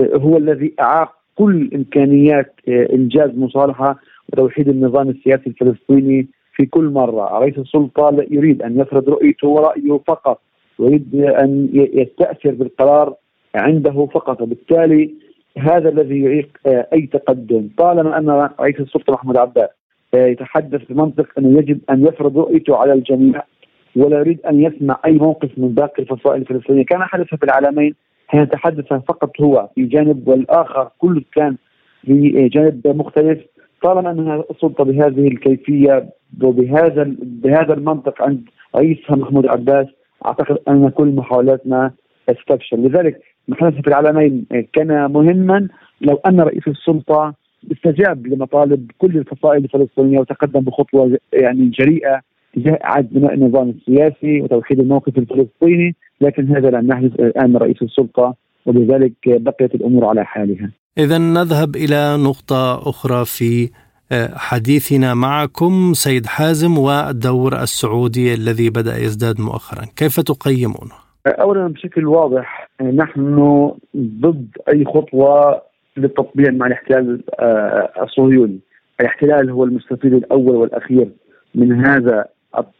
هو 0.00 0.36
الذي 0.36 0.74
أعاق 0.80 1.12
كل 1.34 1.70
إمكانيات 1.74 2.54
إنجاز 2.68 3.30
مصالحة 3.34 3.96
وتوحيد 4.32 4.68
النظام 4.68 5.08
السياسي 5.08 5.46
الفلسطيني 5.46 6.26
في 6.54 6.66
كل 6.66 6.84
مرة. 6.84 7.38
رئيس 7.38 7.58
السلطة 7.58 8.26
يريد 8.30 8.62
أن 8.62 8.80
يفرض 8.80 9.08
رؤيته 9.08 9.48
ورأيه 9.48 10.00
فقط 10.06 10.40
يريد 10.78 11.14
أن 11.14 11.68
يستأثر 11.72 12.50
بالقرار 12.50 13.14
عنده 13.54 14.08
فقط. 14.14 14.40
وبالتالي 14.40 15.14
هذا 15.58 15.88
الذي 15.88 16.22
يعيق 16.22 16.48
أي 16.66 17.08
تقدم. 17.12 17.68
طالما 17.78 18.18
أن 18.18 18.50
رئيس 18.60 18.80
السلطة 18.80 19.12
محمود 19.12 19.36
عباس 19.36 19.68
يتحدث 20.14 20.92
بمنطق 20.92 21.26
أنه 21.38 21.58
يجب 21.58 21.78
أن 21.90 22.06
يفرض 22.06 22.38
رؤيته 22.38 22.76
على 22.76 22.92
الجميع 22.92 23.42
ولا 23.96 24.18
يريد 24.18 24.40
أن 24.40 24.62
يسمع 24.62 25.00
أي 25.04 25.12
موقف 25.12 25.50
من 25.56 25.68
باقي 25.68 26.02
الفصائل 26.02 26.40
الفلسطينية، 26.40 26.84
كان 26.84 27.02
حدث 27.02 27.34
في 27.34 27.44
العالمين 27.44 27.94
حين 28.28 28.48
تحدث 28.48 28.92
فقط 28.92 29.40
هو 29.40 29.68
في 29.74 29.84
جانب 29.84 30.28
والآخر 30.28 30.88
كل 30.98 31.24
كان 31.34 31.56
في 32.04 32.48
جانب 32.48 32.86
مختلف. 32.86 33.38
طالما 33.86 34.10
ان 34.10 34.42
السلطة 34.50 34.84
بهذه 34.84 35.28
الكيفية 35.28 36.06
وبهذا 36.42 37.16
بهذا 37.22 37.74
المنطق 37.74 38.22
عند 38.22 38.40
رئيسها 38.76 39.16
محمود 39.16 39.46
عباس 39.46 39.86
أعتقد 40.26 40.58
أن 40.68 40.88
كل 40.88 41.08
محاولاتنا 41.08 41.92
ستفشل، 42.42 42.76
لذلك 42.76 43.20
ما 43.48 43.56
حدث 43.56 43.80
في 43.80 43.88
العالمين 43.88 44.46
كان 44.72 45.12
مهما 45.12 45.68
لو 46.00 46.14
أن 46.26 46.40
رئيس 46.40 46.68
السلطة 46.68 47.34
استجاب 47.72 48.26
لمطالب 48.26 48.90
كل 48.98 49.16
الفصائل 49.18 49.64
الفلسطينية 49.64 50.18
وتقدم 50.18 50.60
بخطوة 50.60 51.18
يعني 51.32 51.68
جريئة 51.68 52.20
تجاه 52.54 52.78
إعادة 52.84 53.08
بناء 53.12 53.34
النظام 53.34 53.68
السياسي 53.70 54.40
وتوحيد 54.40 54.80
الموقف 54.80 55.18
الفلسطيني، 55.18 55.94
لكن 56.20 56.56
هذا 56.56 56.70
لم 56.70 56.90
يحدث 56.90 57.20
الان 57.20 57.50
من 57.50 57.56
رئيس 57.56 57.82
السلطة 57.82 58.34
ولذلك 58.66 59.14
بقيت 59.26 59.74
الأمور 59.74 60.04
على 60.04 60.24
حالها. 60.24 60.70
اذا 60.98 61.18
نذهب 61.18 61.76
إلى 61.76 62.16
نقطة 62.16 62.88
أخرى 62.90 63.24
في 63.24 63.70
آه، 64.12 64.28
حديثنا 64.34 65.14
معكم 65.14 65.92
سيد 65.92 66.26
حازم 66.26 66.78
والدور 66.78 67.52
السعودي 67.52 68.34
الذي 68.34 68.70
بدأ 68.70 68.96
يزداد 68.96 69.40
مؤخرا، 69.40 69.84
كيف 69.96 70.20
تقيمونه؟ 70.20 70.94
اولا 71.26 71.68
بشكل 71.68 72.06
واضح 72.06 72.70
نحن 72.82 73.36
ضد 73.96 74.48
أي 74.68 74.84
خطوة 74.84 75.62
للتطبيع 75.96 76.50
مع 76.50 76.66
الاحتلال 76.66 77.22
آه، 77.40 77.92
الصهيوني. 78.02 78.58
الاحتلال 79.00 79.50
هو 79.50 79.64
المستفيد 79.64 80.12
الأول 80.14 80.56
والأخير 80.56 81.08
من 81.54 81.86
هذا 81.86 82.24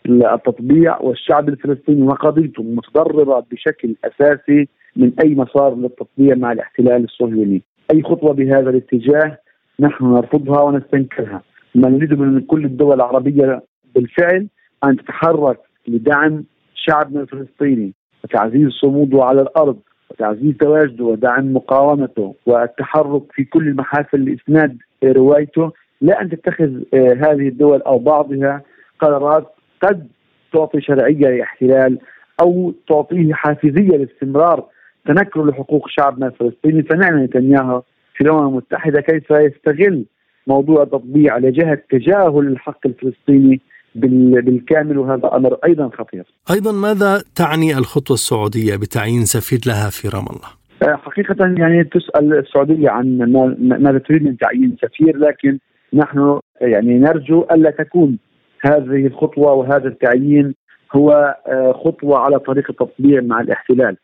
التطبيع 0.07 0.98
والشعب 1.00 1.48
الفلسطيني 1.48 2.02
وقضيته 2.02 2.62
متضررة 2.62 3.46
بشكل 3.50 3.94
أساسي 4.05 4.68
من 4.96 5.12
أي 5.24 5.35
مسار 5.35 5.74
للتطبيع 5.74 6.35
مع 6.35 6.52
الاحتلال 6.52 7.05
الصهيوني، 7.05 7.62
أي 7.90 8.03
خطوة 8.03 8.33
بهذا 8.33 8.70
الاتجاه 8.70 9.38
نحن 9.81 10.05
نرفضها 10.05 10.62
ونستنكرها، 10.62 11.42
ما 11.75 11.88
نريد 11.88 12.14
من 12.14 12.40
كل 12.40 12.64
الدول 12.64 12.94
العربية 12.94 13.62
بالفعل 13.94 14.46
أن 14.85 14.96
تتحرك 14.96 15.59
لدعم 15.88 16.44
شعبنا 16.75 17.20
الفلسطيني 17.20 17.92
وتعزيز 18.25 18.68
صموده 18.68 19.25
على 19.25 19.40
الأرض 19.42 19.79
وتعزيز 20.11 20.57
تواجده 20.57 21.05
ودعم 21.05 21.53
مقاومته 21.53 22.35
والتحرك 22.46 23.22
في 23.33 23.44
كل 23.44 23.68
المحافل 23.68 24.25
لإسناد 24.25 24.79
روايته. 25.05 25.72
لا 26.01 26.22
أن 26.22 26.31
تتخذ 26.31 26.83
آه، 26.94 27.14
هذه 27.14 27.49
الدول 27.49 27.83
أو 27.83 27.99
بعضها 27.99 28.62
قرارات 29.01 29.46
قد 29.83 30.09
تعطي 30.53 30.81
شرعية 30.81 31.29
لاحتلال 31.29 31.99
أو 32.40 32.75
تعطيه 32.88 33.33
حافزية 33.33 33.96
لاستمرار 33.96 34.64
تنكر 35.07 35.45
لحقوق 35.45 35.88
شعبنا 35.88 36.27
الفلسطيني 36.27 36.83
فنعم 36.83 37.25
نتنياهو 37.25 37.83
في 38.14 38.25
الأمم 38.25 38.49
المتحدة 38.49 39.01
كيف 39.01 39.31
يستغل 39.31 40.05
موضوع 40.47 40.83
التطبيع 40.83 41.38
لجهة 41.38 41.79
تجاهل 41.90 42.47
الحق 42.47 42.87
الفلسطيني 42.87 43.61
بالكامل 43.95 44.99
وهذا 44.99 45.37
أمر 45.37 45.59
أيضا 45.64 45.90
خطير. 45.99 46.25
أيضا 46.51 46.73
ماذا 46.73 47.23
تعني 47.35 47.79
الخطوة 47.79 48.14
السعودية 48.14 48.77
بتعيين 48.77 49.25
سفير 49.25 49.61
لها 49.66 49.90
في 49.90 50.09
رام 50.09 50.27
الله؟ 50.27 50.49
آه، 50.83 50.97
حقيقة 50.97 51.55
يعني 51.59 51.85
تسأل 51.85 52.38
السعودية 52.38 52.90
عن 52.90 53.19
ماذا 53.59 53.99
تريد 53.99 54.23
من 54.23 54.37
تعيين 54.37 54.77
سفير 54.83 55.16
لكن 55.16 55.59
نحن 55.92 56.40
يعني 56.61 56.99
نرجو 56.99 57.47
ألا 57.53 57.71
تكون 57.71 58.19
هذه 58.61 59.07
الخطوة 59.07 59.53
وهذا 59.53 59.88
التعيين 59.88 60.55
هو 60.92 61.37
آه، 61.49 61.73
خطوة 61.85 62.19
على 62.19 62.38
طريق 62.38 62.71
التطبيع 62.71 63.21
مع 63.21 63.40
الاحتلال 63.40 63.97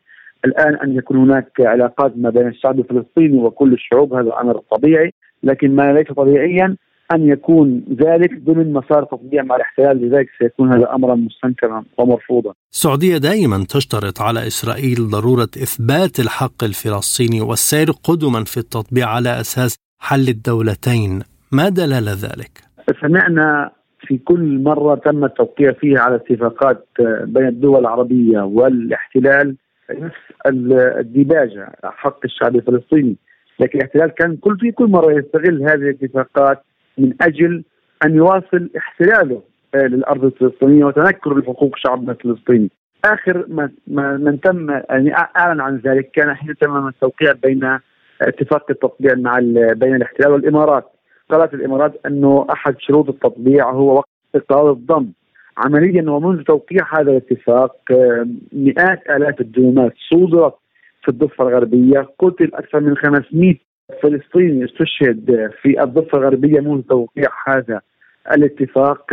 الآن 0.45 0.75
أن 0.75 0.95
يكون 0.95 1.17
هناك 1.17 1.51
علاقات 1.59 2.13
ما 2.17 2.29
بين 2.29 2.47
الشعب 2.47 2.79
الفلسطيني 2.79 3.37
وكل 3.37 3.73
الشعوب 3.73 4.13
هذا 4.13 4.31
أمر 4.41 4.61
طبيعي 4.71 5.13
لكن 5.43 5.75
ما 5.75 5.93
ليس 5.93 6.07
طبيعيا 6.07 6.75
أن 7.15 7.27
يكون 7.27 7.83
ذلك 7.89 8.43
ضمن 8.43 8.73
مسار 8.73 9.03
تطبيع 9.03 9.43
مع 9.43 9.55
الاحتلال 9.55 9.97
لذلك 9.97 10.27
سيكون 10.39 10.73
هذا 10.73 10.95
امرا 10.95 11.15
مستنكرا 11.15 11.83
ومرفوضا. 11.97 12.53
السعودية 12.71 13.17
دائما 13.17 13.65
تشترط 13.69 14.21
على 14.21 14.47
إسرائيل 14.47 14.97
ضرورة 15.09 15.49
إثبات 15.63 16.19
الحق 16.19 16.63
الفلسطيني 16.63 17.41
والسير 17.41 17.87
قدما 18.03 18.43
في 18.43 18.57
التطبيع 18.57 19.07
على 19.09 19.29
أساس 19.29 19.77
حل 19.99 20.27
الدولتين، 20.29 21.19
ما 21.51 21.69
دلال 21.69 22.07
ذلك؟ 22.07 22.51
سمعنا 23.01 23.71
في 24.07 24.17
كل 24.17 24.63
مرة 24.63 24.95
تم 24.95 25.25
التوقيع 25.25 25.71
فيها 25.71 25.99
على 25.99 26.15
اتفاقات 26.15 26.87
بين 27.25 27.47
الدول 27.47 27.79
العربية 27.79 28.41
والاحتلال 28.41 29.55
نفس 29.91 30.19
الديباجه 30.99 31.71
حق 31.83 32.19
الشعب 32.25 32.55
الفلسطيني 32.55 33.15
لكن 33.59 33.79
الاحتلال 33.79 34.09
كان 34.09 34.37
كل 34.37 34.57
في 34.59 34.71
كل 34.71 34.87
مرة 34.87 35.11
يستغل 35.11 35.61
هذه 35.61 35.73
الاتفاقات 35.73 36.63
من 36.97 37.13
أجل 37.21 37.63
أن 38.05 38.15
يواصل 38.15 38.69
احتلاله 38.77 39.41
آه، 39.75 39.87
للأرض 39.87 40.25
الفلسطينية 40.25 40.85
وتنكر 40.85 41.37
لحقوق 41.37 41.77
شعبنا 41.77 42.11
الفلسطيني. 42.11 42.71
آخر 43.05 43.45
ما 43.87 44.17
من 44.17 44.41
تم 44.41 44.69
يعني 44.69 45.13
أعلن 45.15 45.61
عن 45.61 45.77
ذلك 45.77 46.11
كان 46.11 46.33
حين 46.33 46.55
تم 46.57 46.87
التوقيع 46.87 47.31
بين 47.31 47.79
اتفاق 48.21 48.65
التطبيع 48.71 49.15
مع 49.15 49.39
بين 49.73 49.95
الاحتلال 49.95 50.31
والإمارات. 50.31 50.91
قالت 51.29 51.53
الإمارات 51.53 51.93
أنه 52.05 52.47
أحد 52.53 52.75
شروط 52.79 53.09
التطبيع 53.09 53.71
هو 53.71 53.95
وقت 53.95 54.09
اقرار 54.35 54.71
الضم. 54.71 55.11
عمليا 55.57 56.11
ومنذ 56.11 56.43
توقيع 56.43 56.99
هذا 56.99 57.11
الاتفاق 57.11 57.75
آه، 57.91 58.27
مئات 58.53 59.09
آلاف 59.09 59.41
الديونات 59.41 59.93
صودرت 60.09 60.53
في 61.03 61.09
الضفة 61.09 61.47
الغربية. 61.47 62.09
قتل 62.19 62.51
أكثر 62.53 62.79
من 62.79 62.97
500 62.97 63.55
فلسطيني 64.03 64.65
استشهد 64.65 65.51
في 65.61 65.83
الضفة 65.83 66.17
الغربية 66.17 66.59
منذ 66.59 66.81
توقيع 66.81 67.29
هذا 67.47 67.81
الاتفاق. 68.31 69.05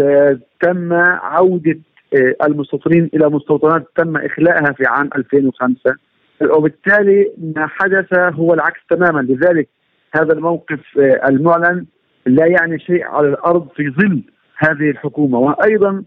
تم 0.60 0.92
عودة 1.22 1.78
آه، 2.14 2.34
المستوطنين 2.46 3.10
إلى 3.14 3.28
مستوطنات 3.28 3.86
تم 3.96 4.16
إخلاءها 4.16 4.72
في 4.72 4.84
عام 4.86 5.10
2005 5.16 5.94
وبالتالي 6.42 7.32
ما 7.38 7.66
حدث 7.66 8.14
هو 8.14 8.54
العكس 8.54 8.80
تماما. 8.90 9.20
لذلك 9.20 9.68
هذا 10.14 10.32
الموقف 10.32 10.80
آه، 10.98 11.28
المعلن 11.28 11.86
لا 12.26 12.46
يعني 12.46 12.78
شيء 12.78 13.04
على 13.04 13.28
الأرض 13.28 13.68
في 13.76 13.90
ظل 13.90 14.22
هذه 14.58 14.90
الحكومة. 14.90 15.38
وأيضا 15.38 16.02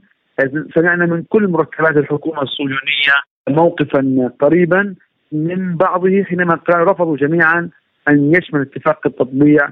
سمعنا 0.76 1.06
من 1.06 1.24
كل 1.24 1.48
مركبات 1.48 1.98
الحكومة 1.98 2.42
الصهيونية 2.42 3.14
موقفا 3.50 4.32
قريبا 4.40 4.96
من 5.32 5.76
بعضه 5.76 6.24
حينما 6.24 6.60
رفضوا 6.70 7.18
جميعا 7.18 7.70
أن 8.10 8.36
يشمل 8.36 8.62
اتفاق 8.62 9.08
التطبيع 9.08 9.70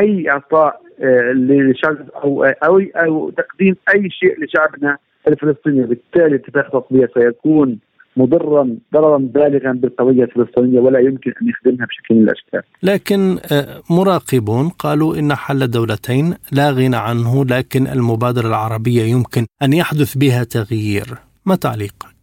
أي 0.00 0.30
إعطاء 0.30 0.80
آه، 1.02 1.32
لشعب 1.32 1.96
أو 2.10 2.44
أو 2.44 2.80
أو 2.96 3.30
تقديم 3.30 3.76
أي 3.94 4.10
شيء 4.10 4.44
لشعبنا 4.44 4.98
الفلسطيني، 5.28 5.82
بالتالي 5.82 6.36
اتفاق 6.36 6.76
التطبيع 6.76 7.06
سيكون 7.14 7.78
مضرا 8.16 8.76
ضررا 8.94 9.18
بالغا 9.18 9.72
بالقضية 9.72 10.24
الفلسطينية 10.24 10.80
ولا 10.80 10.98
يمكن 10.98 11.32
أن 11.42 11.48
يخدمها 11.48 11.86
بشكل 11.86 12.14
من 12.14 12.22
الأشكال. 12.22 12.62
لكن 12.82 13.38
آه، 13.52 13.82
مراقبون 13.90 14.68
قالوا 14.68 15.18
إن 15.18 15.34
حل 15.34 15.70
دولتين 15.70 16.34
لا 16.52 16.70
غنى 16.70 16.96
عنه 16.96 17.44
لكن 17.44 17.86
المبادرة 17.86 18.48
العربية 18.48 19.02
يمكن 19.02 19.46
أن 19.62 19.72
يحدث 19.72 20.18
بها 20.18 20.44
تغيير، 20.44 21.06
ما 21.46 21.56
تعليقك؟ 21.56 22.14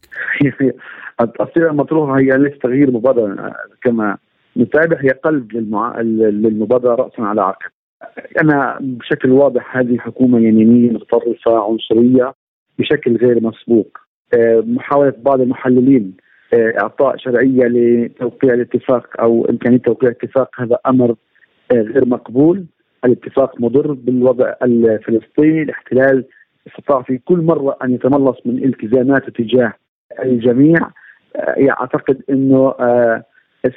الصيغه 1.41 1.71
المطروحه 1.71 2.19
هي 2.19 2.37
ليس 2.37 2.59
تغيير 2.63 2.91
مبادرة 2.91 3.53
كما 3.83 4.17
نتابع 4.57 4.97
هي 5.01 5.09
قلب 5.09 5.53
للمع... 5.53 6.01
للمبادرة 6.01 6.95
راسا 6.95 7.21
على 7.21 7.41
عقب. 7.41 7.71
أنا 8.41 8.77
بشكل 8.81 9.31
واضح 9.31 9.77
هذه 9.77 9.97
حكومة 9.97 10.39
يمينية 10.39 10.91
متطرفة 10.91 11.63
عنصرية 11.63 12.33
بشكل 12.79 13.15
غير 13.15 13.43
مسبوق. 13.43 14.06
آه، 14.33 14.63
محاولة 14.67 15.13
بعض 15.17 15.41
المحللين 15.41 16.13
آه، 16.53 16.73
إعطاء 16.81 17.17
شرعية 17.17 17.67
لتوقيع 17.67 18.53
الاتفاق 18.53 19.21
أو 19.21 19.45
إمكانية 19.49 19.77
توقيع 19.77 20.09
اتفاق 20.09 20.49
هذا 20.61 20.77
أمر 20.87 21.15
آه، 21.71 21.81
غير 21.81 22.05
مقبول. 22.05 22.65
الاتفاق 23.05 23.61
مضر 23.61 23.93
بالوضع 23.93 24.53
الفلسطيني، 24.63 25.61
الاحتلال 25.61 26.25
استطاع 26.67 27.01
في 27.01 27.17
كل 27.17 27.37
مرة 27.37 27.77
أن 27.83 27.93
يتملص 27.93 28.37
من 28.45 28.63
التزاماته 28.63 29.31
تجاه 29.31 29.73
الجميع 30.23 30.79
أعتقد 31.69 32.21
إنه 32.29 32.73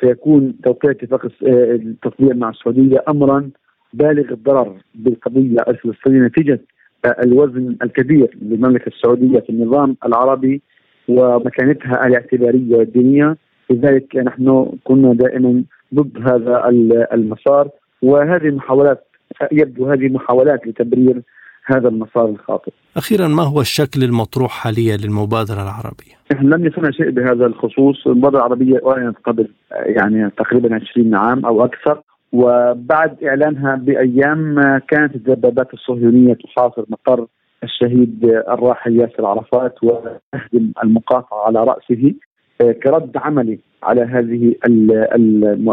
سيكون 0.01 0.55
توقيع 0.65 0.91
اتفاق 0.91 1.33
التطبيع 1.43 2.35
مع 2.35 2.51
السعودية 2.51 3.05
امرا 3.09 3.51
بالغ 3.93 4.33
الضرر 4.33 4.77
بالقضية 4.95 5.57
الفلسطينية 5.69 6.21
نتيجة 6.21 6.61
الوزن 7.05 7.77
الكبير 7.83 8.39
للمملكة 8.43 8.89
السعودية 8.89 9.41
في 9.41 9.51
النظام 9.51 9.97
العربي 10.07 10.61
ومكانتها 11.09 12.07
الاعتبارية 12.07 12.77
والدينية 12.77 13.37
لذلك 13.71 14.17
نحن 14.17 14.73
كنا 14.85 15.15
دائما 15.15 15.63
ضد 15.95 16.19
هذا 16.19 16.69
المسار 17.13 17.69
وهذه 18.03 18.47
المحاولات 18.47 19.07
يبدو 19.53 19.87
هذه 19.87 20.09
محاولات 20.09 20.67
لتبرير 20.67 21.23
هذا 21.65 21.89
المسار 21.89 22.29
الخاطئ. 22.29 22.73
أخيرا 22.97 23.29
ما 23.29 23.43
هو 23.43 23.61
الشكل 23.61 24.03
المطروح 24.03 24.51
حاليا 24.51 24.97
للمبادرة 24.97 25.63
العربية؟ 25.63 26.15
نحن 26.33 26.47
لم 26.47 26.67
يصلنا 26.67 26.91
شيء 26.91 27.11
بهذا 27.11 27.47
الخصوص، 27.47 28.07
المبادرة 28.07 28.39
العربية 28.39 28.81
أعلنت 28.87 29.17
قبل 29.25 29.49
يعني 29.71 30.31
تقريبا 30.31 30.75
20 30.75 31.15
عام 31.15 31.47
أو 31.47 31.65
أكثر 31.65 32.03
وبعد 32.33 33.25
إعلانها 33.25 33.77
بأيام 33.77 34.61
كانت 34.89 35.15
الدبابات 35.15 35.75
الصهيونية 35.75 36.35
تحاصر 36.35 36.85
مقر 36.89 37.27
الشهيد 37.63 38.25
الراحل 38.49 39.01
ياسر 39.01 39.27
عرفات 39.27 39.85
وتهدم 39.85 40.73
المقاطعة 40.85 41.47
على 41.47 41.65
رأسه 41.65 42.15
كرد 42.83 43.17
عملي 43.17 43.59
على 43.83 44.03
هذه 44.03 44.55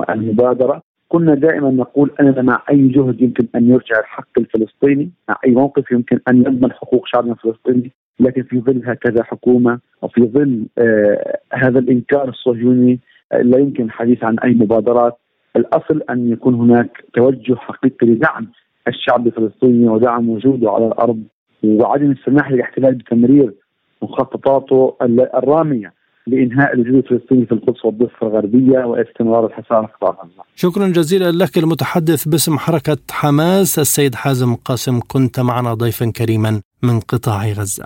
المبادرة. 0.10 0.82
كنا 1.10 1.36
دائما 1.36 1.70
نقول 1.72 2.12
أننا 2.20 2.42
مع 2.42 2.64
أي 2.70 2.88
جهد 2.88 3.22
يمكن 3.22 3.48
أن 3.56 3.70
يرجع 3.70 4.00
الحق 4.00 4.30
الفلسطيني، 4.38 5.10
مع 5.30 5.38
أي 5.46 5.52
موقف 5.52 5.92
يمكن 5.92 6.20
أن 6.30 6.38
يضمن 6.38 6.72
حقوق 6.72 7.08
شعبنا 7.08 7.34
الفلسطيني، 7.34 7.92
لكن 8.20 8.44
في 8.44 8.60
ظل 8.60 8.82
هكذا 8.86 9.24
حكومة 9.24 9.80
وفي 10.02 10.22
ظل 10.22 10.66
آه 10.78 11.40
هذا 11.54 11.80
الإنكار 11.80 12.30
الصهيوني 12.30 13.00
آه 13.32 13.42
لا 13.42 13.58
يمكن 13.58 13.84
الحديث 13.84 14.24
عن 14.24 14.40
أي 14.40 14.54
مبادرات، 14.54 15.18
الأصل 15.58 16.02
أن 16.10 16.32
يكون 16.32 16.54
هناك 16.54 17.04
توجه 17.14 17.56
حقيقي 17.56 18.08
لدعم 18.08 18.48
الشعب 18.88 19.28
الفلسطيني 19.28 19.90
ودعم 19.90 20.30
وجوده 20.30 20.72
على 20.72 20.88
الأرض 20.88 21.24
وعدم 21.64 22.12
السماح 22.12 22.52
للاحتلال 22.52 22.96
بتمرير 22.96 23.54
مخططاته 24.02 24.96
الرامية 25.36 25.94
لإنهاء 26.28 26.74
الوجود 26.74 26.96
الفلسطيني 26.96 27.46
في 27.46 27.52
القدس 27.52 27.86
والضفة 27.86 28.28
الغربية 28.28 28.80
واستمرار 28.80 29.46
الحصار 29.46 29.88
في 29.88 29.94
قطاع. 30.06 30.28
شكرا 30.56 30.88
جزيلا 30.88 31.32
لك 31.32 31.58
المتحدث 31.58 32.28
باسم 32.28 32.58
حركة 32.58 32.98
حماس 33.12 33.80
السيد 33.80 34.16
حازم 34.16 34.56
قاسم 34.56 35.00
كنت 35.08 35.40
معنا 35.40 35.74
ضيفا 35.74 36.12
كريما 36.12 36.62
من 36.84 37.00
قطاع 37.00 37.48
غزة. 37.48 37.86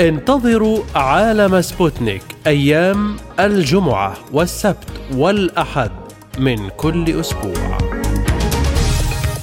انتظروا 0.00 0.78
عالم 0.94 1.60
سبوتنيك 1.60 2.22
أيام 2.46 3.16
الجمعة 3.40 4.16
والسبت 4.32 4.88
والأحد 5.14 5.90
من 6.38 6.68
كل 6.68 7.20
أسبوع. 7.20 7.78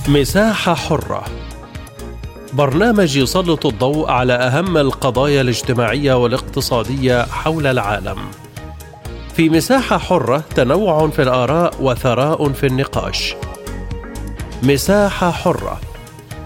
مساحة 0.08 0.74
حرة 0.74 1.24
برنامج 2.54 3.18
يسلط 3.18 3.66
الضوء 3.66 4.10
على 4.12 4.34
أهم 4.34 4.78
القضايا 4.78 5.42
الاجتماعية 5.42 6.14
والاقتصادية 6.14 7.26
حول 7.26 7.68
العالم. 7.68 8.18
في 9.36 9.50
مساحة 9.50 9.98
حرة 9.98 10.44
تنوع 10.56 11.10
في 11.10 11.22
الآراء 11.22 11.74
وثراء 11.80 12.50
في 12.50 12.66
النقاش. 12.66 13.36
مساحة 14.64 15.32
حرة 15.32 15.80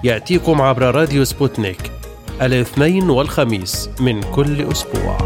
يأتيكم 0.03 0.61
عبر 0.61 0.95
راديو 0.95 1.23
سبوتنيك 1.23 1.98
الاثنين 2.41 3.09
والخميس 3.09 3.89
من 3.99 4.21
كل 4.21 4.71
أسبوع. 4.71 5.17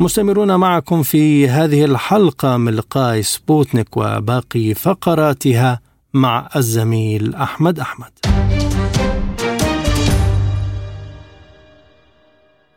مستمرون 0.00 0.56
معكم 0.56 1.02
في 1.02 1.48
هذه 1.48 1.84
الحلقة 1.84 2.56
من 2.56 2.74
لقاء 2.74 3.20
سبوتنيك 3.20 3.96
وباقي 3.96 4.74
فقراتها 4.74 5.80
مع 6.14 6.48
الزميل 6.56 7.34
أحمد 7.34 7.80
أحمد. 7.80 8.10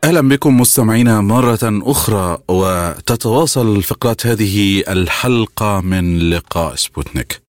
أهلا 0.04 0.22
بكم 0.22 0.62
مستمعينا 0.62 1.22
مرة 1.22 1.60
أخرى 1.64 2.38
وتتواصل 2.48 3.84
فقرات 3.84 4.28
هذه 4.28 4.84
الحلقة 4.88 5.82
من 5.82 6.20
لقاء 6.20 6.76
سبوتنيك. 6.76 7.42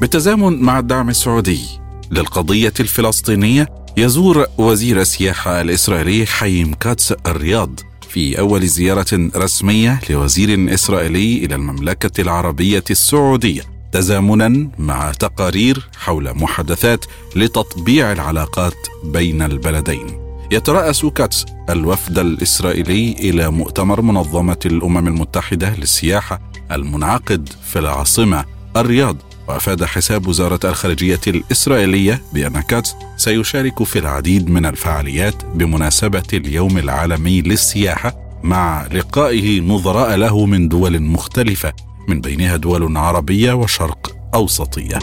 بالتزامن 0.00 0.62
مع 0.62 0.78
الدعم 0.78 1.08
السعودي 1.08 1.85
للقضية 2.10 2.72
الفلسطينية 2.80 3.68
يزور 3.96 4.46
وزير 4.58 5.00
السياحة 5.00 5.60
الإسرائيلي 5.60 6.26
حاييم 6.26 6.74
كاتس 6.74 7.12
الرياض 7.26 7.80
في 8.08 8.38
أول 8.38 8.66
زيارة 8.66 9.30
رسمية 9.36 10.00
لوزير 10.10 10.74
إسرائيلي 10.74 11.44
إلى 11.44 11.54
المملكة 11.54 12.20
العربية 12.20 12.84
السعودية 12.90 13.62
تزامنا 13.92 14.68
مع 14.78 15.12
تقارير 15.12 15.88
حول 15.98 16.34
محادثات 16.34 17.04
لتطبيع 17.36 18.12
العلاقات 18.12 18.76
بين 19.04 19.42
البلدين. 19.42 20.06
يترأس 20.52 21.06
كاتس 21.06 21.46
الوفد 21.70 22.18
الإسرائيلي 22.18 23.12
إلى 23.12 23.50
مؤتمر 23.50 24.00
منظمة 24.00 24.58
الأمم 24.66 25.06
المتحدة 25.08 25.74
للسياحة 25.74 26.40
المنعقد 26.72 27.48
في 27.72 27.78
العاصمة 27.78 28.44
الرياض 28.76 29.16
وأفاد 29.48 29.84
حساب 29.84 30.26
وزارة 30.26 30.60
الخارجية 30.64 31.20
الإسرائيلية 31.26 32.22
بأن 32.32 32.60
كاتس 32.60 32.94
سيشارك 33.16 33.82
في 33.82 33.98
العديد 33.98 34.50
من 34.50 34.66
الفعاليات 34.66 35.44
بمناسبة 35.44 36.22
اليوم 36.32 36.78
العالمي 36.78 37.40
للسياحة 37.42 38.40
مع 38.42 38.86
لقائه 38.86 39.60
نظراء 39.60 40.16
له 40.16 40.46
من 40.46 40.68
دول 40.68 41.00
مختلفة 41.02 41.72
من 42.08 42.20
بينها 42.20 42.56
دول 42.56 42.96
عربية 42.96 43.52
وشرق 43.52 44.16
أوسطية. 44.34 44.98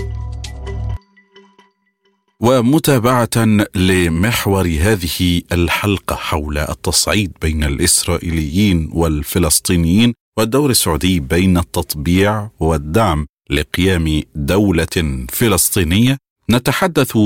ومتابعة 2.39 3.45
لمحور 3.75 4.67
هذه 4.67 5.41
الحلقة 5.51 6.15
حول 6.15 6.57
التصعيد 6.57 7.31
بين 7.41 7.63
الإسرائيليين 7.63 8.89
والفلسطينيين 8.93 10.13
والدور 10.37 10.69
السعودي 10.69 11.19
بين 11.19 11.57
التطبيع 11.57 12.49
والدعم 12.59 13.25
لقيام 13.49 14.21
دولة 14.35 15.25
فلسطينية 15.29 16.17
نتحدث 16.51 17.17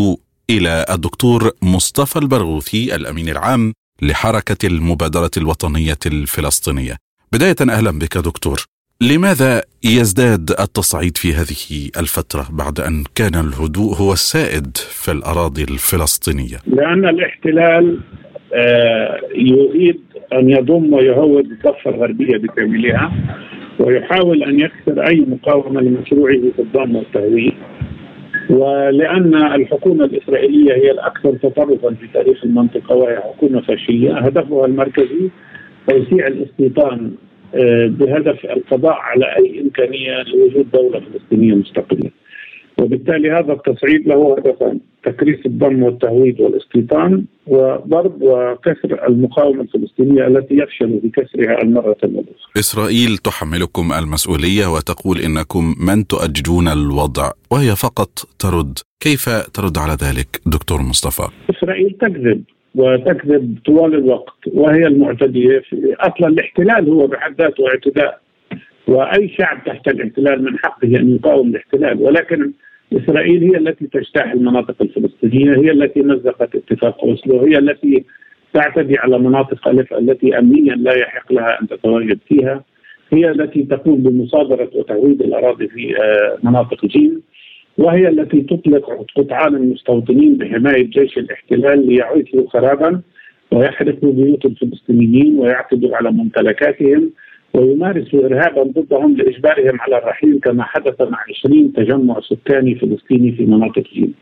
إلى 0.50 0.86
الدكتور 0.90 1.52
مصطفى 1.62 2.20
البرغوثي 2.20 2.96
الأمين 2.96 3.30
العام 3.30 3.74
لحركة 4.02 4.68
المبادرة 4.68 5.32
الوطنية 5.38 5.98
الفلسطينية. 6.06 6.96
بداية 7.34 7.56
أهلا 7.62 7.92
بك 7.92 8.18
دكتور. 8.18 8.66
لماذا 9.02 9.62
يزداد 9.84 10.50
التصعيد 10.50 11.18
في 11.18 11.34
هذه 11.34 11.90
الفترة 11.98 12.48
بعد 12.52 12.80
أن 12.80 13.04
كان 13.16 13.36
الهدوء 13.36 13.96
هو 13.96 14.14
السائد 14.14 14.78
في 14.78 15.12
الأراضي 15.12 15.64
الفلسطينية؟ 15.64 16.58
لأن 16.68 17.06
الاحتلال 17.06 18.00
يريد 19.36 20.02
أن 20.34 20.50
يضم 20.50 20.94
ويهود 20.94 21.46
الضفة 21.46 21.90
الغربية 21.90 22.38
بكاملها 22.38 23.12
ويحاول 23.80 24.44
أن 24.44 24.60
يكسر 24.60 25.08
أي 25.08 25.26
مقاومة 25.28 25.82
لمشروعه 25.82 26.42
في 26.56 26.60
الضم 26.60 26.96
والتهويد 26.96 27.54
ولأن 28.50 29.36
الحكومة 29.36 30.06
الإسرائيلية 30.06 30.74
هي 30.74 30.92
الأكثر 30.92 31.34
تطرفا 31.36 31.94
في 31.94 32.08
تاريخ 32.13 32.44
المنطقة 32.44 32.96
وهي 32.96 33.18
حكومة 33.18 33.62
فاشية 33.62 34.18
هدفها 34.18 34.66
المركزي 34.66 35.30
توسيع 35.88 36.28
الاستيطان 36.28 37.12
بهدف 37.88 38.46
القضاء 38.46 38.94
على 38.94 39.26
أي 39.26 39.62
إمكانية 39.62 40.24
لوجود 40.24 40.72
دولة 40.74 41.00
فلسطينية 41.00 41.56
مستقلة. 41.56 42.10
وبالتالي 42.82 43.32
هذا 43.32 43.54
التصعيد 43.54 44.08
له 44.08 44.36
هدفان 44.38 44.80
تكريس 45.04 45.46
الضم 45.46 45.84
والتهويد 45.84 46.42
والاستيطان 46.42 47.26
وضرب 47.48 48.22
وكسر 48.22 49.08
المقاومة 49.08 49.62
الفلسطينية 49.62 50.28
التي 50.28 50.56
يفشل 50.56 51.00
في 51.02 51.10
كسرها 51.10 51.62
المرة 51.62 51.98
الاخرى. 52.04 52.34
إسرائيل 52.60 53.17
تحملكم 53.17 53.94
المسؤولية 53.94 54.65
وتقول 54.73 55.17
إنكم 55.17 55.75
من 55.88 56.08
تؤججون 56.08 56.67
الوضع 56.67 57.32
وهي 57.52 57.75
فقط 57.75 58.10
ترد، 58.40 58.80
كيف 59.00 59.30
ترد 59.54 59.78
على 59.78 59.94
ذلك 59.94 60.42
دكتور 60.46 60.82
مصطفى؟ 60.82 61.28
إسرائيل 61.50 61.98
تكذب 62.02 62.44
وتكذب 62.75 63.58
طوال 63.65 63.96
الوقت 63.96 64.38
وهي 64.54 64.88
المعتدية 64.88 65.62
أصلا 66.00 66.28
الاحتلال 66.28 66.90
هو 66.90 67.08
بحد 67.08 67.42
ذاته 67.42 67.67
اعتداء 67.67 68.19
وأي 68.88 69.30
شعب 69.38 69.63
تحت 69.65 69.88
الاحتلال 69.88 70.44
من 70.44 70.58
حقه 70.60 70.88
أن 70.88 71.15
يقاوم 71.15 71.50
الاحتلال 71.50 72.02
ولكن 72.02 72.52
إسرائيل 72.94 73.44
هي 73.44 73.58
التي 73.58 73.88
تجتاح 73.88 74.31
المناطق 74.31 74.75
الفلسطينية 74.81 75.56
هي 75.58 75.71
التي 75.71 76.02
مزقت 76.02 76.56
اتفاق 76.56 77.04
أوسلو 77.04 77.40
هي 77.40 77.58
التي 77.58 78.04
تعتدي 78.54 78.98
على 78.98 79.19
مناطق 79.19 79.67
ألف 79.67 79.94
التي 79.94 80.40
امنيا 80.40 80.75
لا 80.75 80.94
يحق 80.98 81.33
لها 81.33 81.62
أن 81.62 81.67
تتواجد 81.67 82.19
فيها 82.27 82.63
هي 83.13 83.31
التي 83.31 83.63
تقوم 83.63 84.04
بمصادرة 84.04 84.69
وتهويد 84.75 85.21
الأراضي 85.21 85.67
في 85.67 85.96
مناطق 86.44 86.85
جيم 86.85 87.21
وهي 87.77 88.08
التي 88.08 88.42
تطلق 88.42 89.06
قطعان 89.15 89.56
المستوطنين 89.56 90.38
بحماية 90.38 90.83
جيش 90.83 91.17
الاحتلال 91.17 91.88
ليعيثوا 91.88 92.50
خرابا 92.50 93.02
ويحرقوا 93.52 94.13
بيوت 94.13 94.46
الفلسطينيين 94.46 95.40
ويعتدوا 95.40 95.96
على 95.96 96.12
ممتلكاتهم. 96.12 97.12
ويمارسوا 97.54 98.25
ارهابا 98.25 98.63
ضدهم 98.63 99.17
لإجبارهم 99.17 99.81
على 99.81 99.98
الرحيل 99.98 100.39
كما 100.43 100.63
حدث 100.63 101.02
مع 101.02 101.17
20 101.45 101.73
تجمع 101.73 102.19
سكاني 102.19 102.75
فلسطيني 102.75 103.31
في 103.31 103.45
مناطق 103.45 103.83
جيم. 103.93 104.13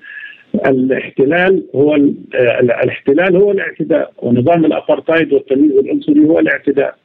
الاحتلال 0.67 1.63
هو 1.75 1.95
الاحتلال 2.35 3.35
هو 3.35 3.51
الاعتداء 3.51 4.13
ونظام 4.17 4.65
الابارتايد 4.65 5.33
والتمييز 5.33 5.71
العنصري 5.71 6.25
هو 6.25 6.39
الاعتداء 6.39 6.95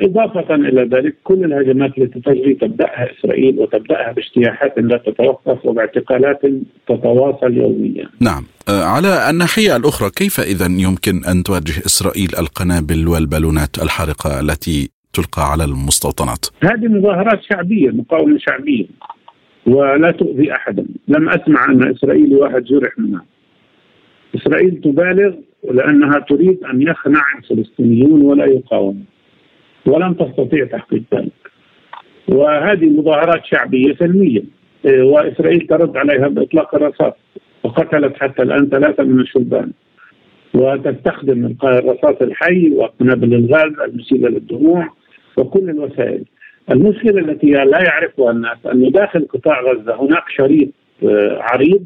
وإضافة 0.00 0.54
إلى 0.54 0.82
ذلك 0.82 1.16
كل 1.24 1.44
الهجمات 1.44 1.98
التي 1.98 2.20
تجري 2.20 2.54
تبدأها 2.54 3.08
إسرائيل 3.18 3.58
وتبدأها 3.58 4.12
باجتياحات 4.12 4.74
لا 4.78 4.96
تتوقف 5.06 5.66
وباعتقالات 5.66 6.40
تتواصل 6.88 7.56
يوميا. 7.56 8.08
نعم. 8.20 8.44
آه، 8.68 8.84
على 8.84 9.30
الناحية 9.30 9.76
الأخرى 9.76 10.10
كيف 10.10 10.40
إذا 10.40 10.66
يمكن 10.66 11.24
أن 11.24 11.42
تواجه 11.42 11.78
إسرائيل 11.86 12.28
القنابل 12.38 13.08
والبالونات 13.08 13.82
الحارقة 13.82 14.40
التي 14.40 14.90
تلقى 15.12 15.42
على 15.52 15.64
المستوطنات؟ 15.64 16.46
هذه 16.62 16.88
مظاهرات 16.88 17.40
شعبية 17.50 17.90
مقاومة 17.90 18.38
شعبية 18.38 18.86
ولا 19.66 20.10
تؤذي 20.10 20.52
أحدا. 20.52 20.86
لم 21.08 21.28
أسمع 21.28 21.64
أن 21.64 21.90
إسرائيلي 21.90 22.34
واحد 22.34 22.64
جرح 22.64 22.98
منها. 22.98 23.24
إسرائيل 24.34 24.80
تبالغ 24.84 25.34
لأنها 25.70 26.18
تريد 26.18 26.64
أن 26.64 26.82
يخنع 26.82 27.22
الفلسطينيون 27.38 28.22
ولا 28.22 28.44
يقاوموا 28.44 29.02
ولم 29.86 30.12
تستطيع 30.14 30.64
تحقيق 30.64 31.02
ذلك. 31.14 31.32
وهذه 32.28 32.86
مظاهرات 32.86 33.44
شعبية 33.44 33.94
سلمية 33.94 34.42
إيه، 34.84 35.02
وإسرائيل 35.02 35.66
ترد 35.66 35.96
عليها 35.96 36.28
بإطلاق 36.28 36.74
الرصاص 36.74 37.12
وقتلت 37.64 38.16
حتى 38.16 38.42
الآن 38.42 38.68
ثلاثة 38.68 39.04
من 39.04 39.20
الشبان. 39.20 39.72
وتستخدم 40.54 41.56
الرصاص 41.64 42.22
الحي 42.22 42.70
وقنابل 42.70 43.34
الغاز 43.34 43.72
المسيلة 43.88 44.28
للدموع 44.28 44.88
وكل 45.36 45.70
الوسائل. 45.70 46.24
المشكلة 46.70 47.20
التي 47.20 47.46
لا 47.46 47.82
يعرفها 47.82 48.30
الناس 48.30 48.58
أن 48.72 48.90
داخل 48.90 49.26
قطاع 49.28 49.60
غزة 49.60 50.00
هناك 50.02 50.24
شريط 50.28 50.68
آه، 51.04 51.38
عريض 51.40 51.84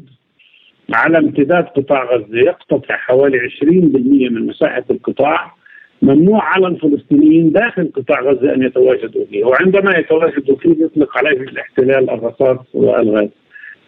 على 0.93 1.17
امتداد 1.17 1.63
قطاع 1.63 2.15
غزة 2.15 2.37
يقتطع 2.37 2.97
حوالي 2.97 3.39
20% 3.39 4.29
من 4.29 4.47
مساحة 4.47 4.83
القطاع. 4.91 5.60
ممنوع 6.01 6.43
على 6.43 6.67
الفلسطينيين 6.67 7.51
داخل 7.51 7.91
قطاع 7.95 8.21
غزة 8.21 8.53
أن 8.53 8.63
يتواجدوا 8.63 9.25
فيه 9.31 9.43
وعندما 9.43 9.97
يتواجدوا 9.97 10.55
فيه 10.55 10.85
يطلق 10.85 11.17
عليهم 11.17 11.41
الاحتلال 11.41 12.09
الرصاص 12.09 12.59
والغاز 12.73 13.29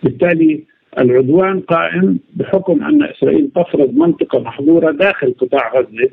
بالتالي 0.03 0.63
العدوان 0.99 1.59
قائم 1.59 2.19
بحكم 2.35 2.83
أن 2.83 3.03
إسرائيل 3.03 3.49
تفرض 3.55 3.93
منطقة 3.93 4.39
محظورة 4.39 4.91
داخل 4.91 5.35
قطاع 5.39 5.73
غزة 5.75 6.09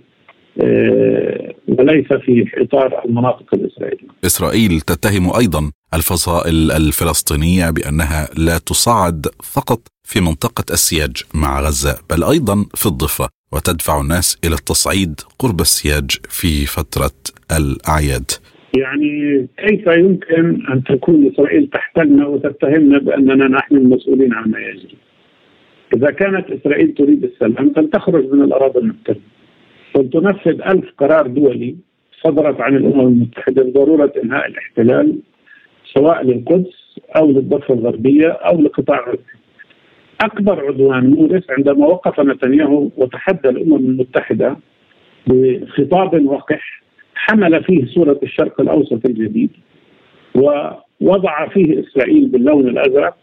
آه، 0.63 1.55
وليس 1.69 2.07
في 2.13 2.51
إطار 2.57 3.05
المناطق 3.05 3.55
الإسرائيلية. 3.55 4.09
إسرائيل 4.25 4.81
تتهم 4.81 5.37
أيضا 5.37 5.73
الفصائل 5.95 6.71
الفلسطينية 6.73 7.71
بأنها 7.71 8.29
لا 8.39 8.59
تصعد 8.59 9.27
فقط 9.55 9.81
في 10.05 10.21
منطقة 10.21 10.65
السياج 10.71 11.23
مع 11.35 11.61
غزة 11.61 11.99
بل 12.11 12.25
أيضا 12.25 12.67
في 12.75 12.87
الضفة 12.87 13.29
وتدفع 13.53 14.01
الناس 14.01 14.39
إلى 14.45 14.55
التصعيد 14.55 15.21
قرب 15.39 15.61
السياج 15.61 16.11
في 16.29 16.67
فترة 16.67 17.19
الأعياد. 17.59 18.31
يعني 18.79 19.47
كيف 19.59 19.87
يمكن 19.87 20.67
أن 20.73 20.85
تكون 20.85 21.31
إسرائيل 21.33 21.67
تحتلنا 21.73 22.27
وتتهمنا 22.27 22.99
بأننا 22.99 23.49
نحن 23.49 23.77
المسؤولين 23.77 24.35
عما 24.35 24.59
يجري؟ 24.59 24.97
إذا 25.97 26.11
كانت 26.11 26.51
إسرائيل 26.51 26.95
تريد 26.95 27.25
السلام 27.25 27.73
فلتخرج 27.77 28.33
من 28.33 28.43
الأراضي 28.43 28.79
المحتله. 28.79 29.21
ولتنفذ 29.95 30.61
ألف 30.63 30.85
قرار 30.99 31.27
دولي 31.27 31.77
صدرت 32.25 32.61
عن 32.61 32.77
الأمم 32.77 33.01
المتحدة 33.01 33.63
بضرورة 33.63 34.13
إنهاء 34.25 34.47
الاحتلال 34.47 35.19
سواء 35.95 36.25
للقدس 36.25 36.99
أو 37.17 37.31
للضفة 37.31 37.75
الغربية 37.75 38.29
أو 38.29 38.61
لقطاع 38.61 39.09
غزة 39.09 39.40
أكبر 40.25 40.67
عدوان 40.67 41.11
مورس 41.11 41.51
عندما 41.51 41.87
وقف 41.87 42.21
نتنياهو 42.21 42.89
وتحدى 42.97 43.49
الأمم 43.49 43.77
المتحدة 43.77 44.57
بخطاب 45.27 46.27
وقح 46.27 46.83
حمل 47.15 47.65
فيه 47.65 47.87
صورة 47.87 48.19
الشرق 48.23 48.61
الأوسط 48.61 49.07
الجديد 49.07 49.51
ووضع 50.35 51.49
فيه 51.49 51.81
إسرائيل 51.81 52.29
باللون 52.29 52.69
الأزرق 52.69 53.17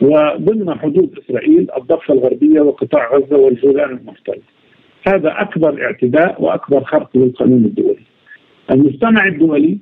وضمن 0.00 0.78
حدود 0.78 1.18
إسرائيل 1.18 1.68
الضفة 1.76 2.14
الغربية 2.14 2.60
وقطاع 2.60 3.14
غزة 3.16 3.36
والجولان 3.36 3.90
المحتل 3.90 4.38
هذا 5.08 5.34
أكبر 5.40 5.84
اعتداء 5.84 6.42
وأكبر 6.42 6.84
خرق 6.84 7.16
للقانون 7.16 7.64
الدولي. 7.64 8.02
المجتمع 8.70 9.26
الدولي 9.26 9.78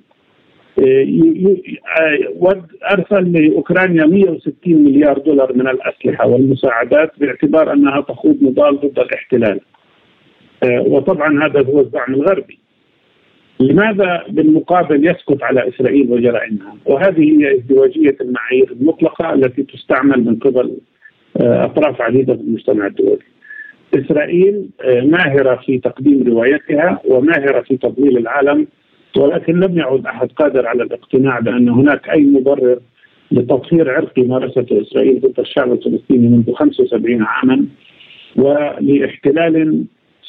ارسل 2.92 3.32
لأوكرانيا 3.32 4.06
160 4.06 4.54
مليار 4.66 5.18
دولار 5.18 5.52
من 5.52 5.68
الأسلحة 5.68 6.26
والمساعدات 6.26 7.12
باعتبار 7.18 7.72
أنها 7.72 8.00
تخوض 8.00 8.36
نضال 8.42 8.76
ضد 8.80 8.98
الاحتلال. 8.98 9.60
آه، 10.62 10.80
وطبعا 10.80 11.46
هذا 11.46 11.62
هو 11.64 11.80
الدعم 11.80 12.14
الغربي. 12.14 12.58
لماذا 13.60 14.24
بالمقابل 14.28 15.06
يسكت 15.06 15.42
على 15.42 15.68
إسرائيل 15.68 16.12
وجرائمها؟ 16.12 16.76
وهذه 16.86 17.40
هي 17.40 17.54
ازدواجية 17.54 18.16
المعايير 18.20 18.72
المطلقة 18.72 19.34
التي 19.34 19.62
تستعمل 19.62 20.24
من 20.24 20.36
قبل 20.36 20.76
آه، 21.40 21.64
أطراف 21.64 22.00
عديدة 22.00 22.34
في 22.34 22.40
المجتمع 22.40 22.86
الدولي. 22.86 23.18
إسرائيل 23.94 24.70
آه، 24.84 25.00
ماهرة 25.00 25.60
في 25.66 25.78
تقديم 25.78 26.26
روايتها 26.26 27.00
وماهرة 27.04 27.60
في 27.60 27.76
تضليل 27.76 28.18
العالم 28.18 28.66
ولكن 29.16 29.60
لم 29.60 29.78
يعد 29.78 30.06
أحد 30.06 30.32
قادر 30.32 30.66
على 30.66 30.82
الاقتناع 30.82 31.40
بأن 31.40 31.68
هناك 31.68 32.10
أي 32.10 32.22
مبرر 32.22 32.78
لتطهير 33.32 33.90
عرقي 33.90 34.22
مارسته 34.22 34.80
إسرائيل 34.80 35.20
ضد 35.20 35.40
الشعب 35.40 35.72
الفلسطيني 35.72 36.28
منذ 36.28 36.52
75 36.52 37.22
عاما 37.22 37.64
ولإحتلال 38.36 39.84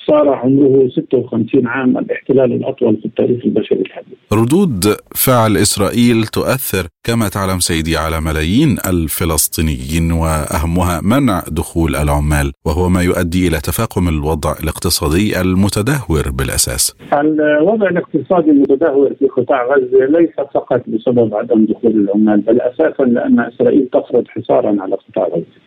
صار 0.07 0.29
عمره 0.29 0.89
56 0.89 1.67
عام 1.67 1.97
الاحتلال 1.97 2.53
الأطول 2.53 2.97
في 2.97 3.05
التاريخ 3.05 3.45
البشري 3.45 3.81
الحديث. 3.81 4.17
ردود 4.33 4.83
فعل 5.15 5.57
إسرائيل 5.57 6.23
تؤثر 6.23 6.87
كما 7.03 7.27
تعلم 7.29 7.59
سيدي 7.59 7.97
على 7.97 8.21
ملايين 8.21 8.77
الفلسطينيين 8.89 10.11
وأهمها 10.11 11.01
منع 11.03 11.43
دخول 11.51 11.95
العمال 11.95 12.51
وهو 12.65 12.89
ما 12.89 13.01
يؤدي 13.01 13.47
إلى 13.47 13.57
تفاقم 13.57 14.07
الوضع 14.09 14.51
الاقتصادي 14.63 15.41
المتدهور 15.41 16.23
بالأساس. 16.37 16.95
الوضع 17.13 17.87
الاقتصادي 17.89 18.51
المتدهور 18.51 19.13
في 19.19 19.27
قطاع 19.27 19.65
غزة 19.65 20.05
ليس 20.19 20.35
فقط 20.53 20.81
بسبب 20.87 21.35
عدم 21.35 21.65
دخول 21.65 21.91
العمال 21.91 22.41
بل 22.41 22.61
أساسا 22.61 23.03
لأن 23.03 23.39
إسرائيل 23.39 23.89
تفرض 23.93 24.25
حصارا 24.27 24.81
على 24.81 24.95
قطاع 24.95 25.27
غزة. 25.27 25.59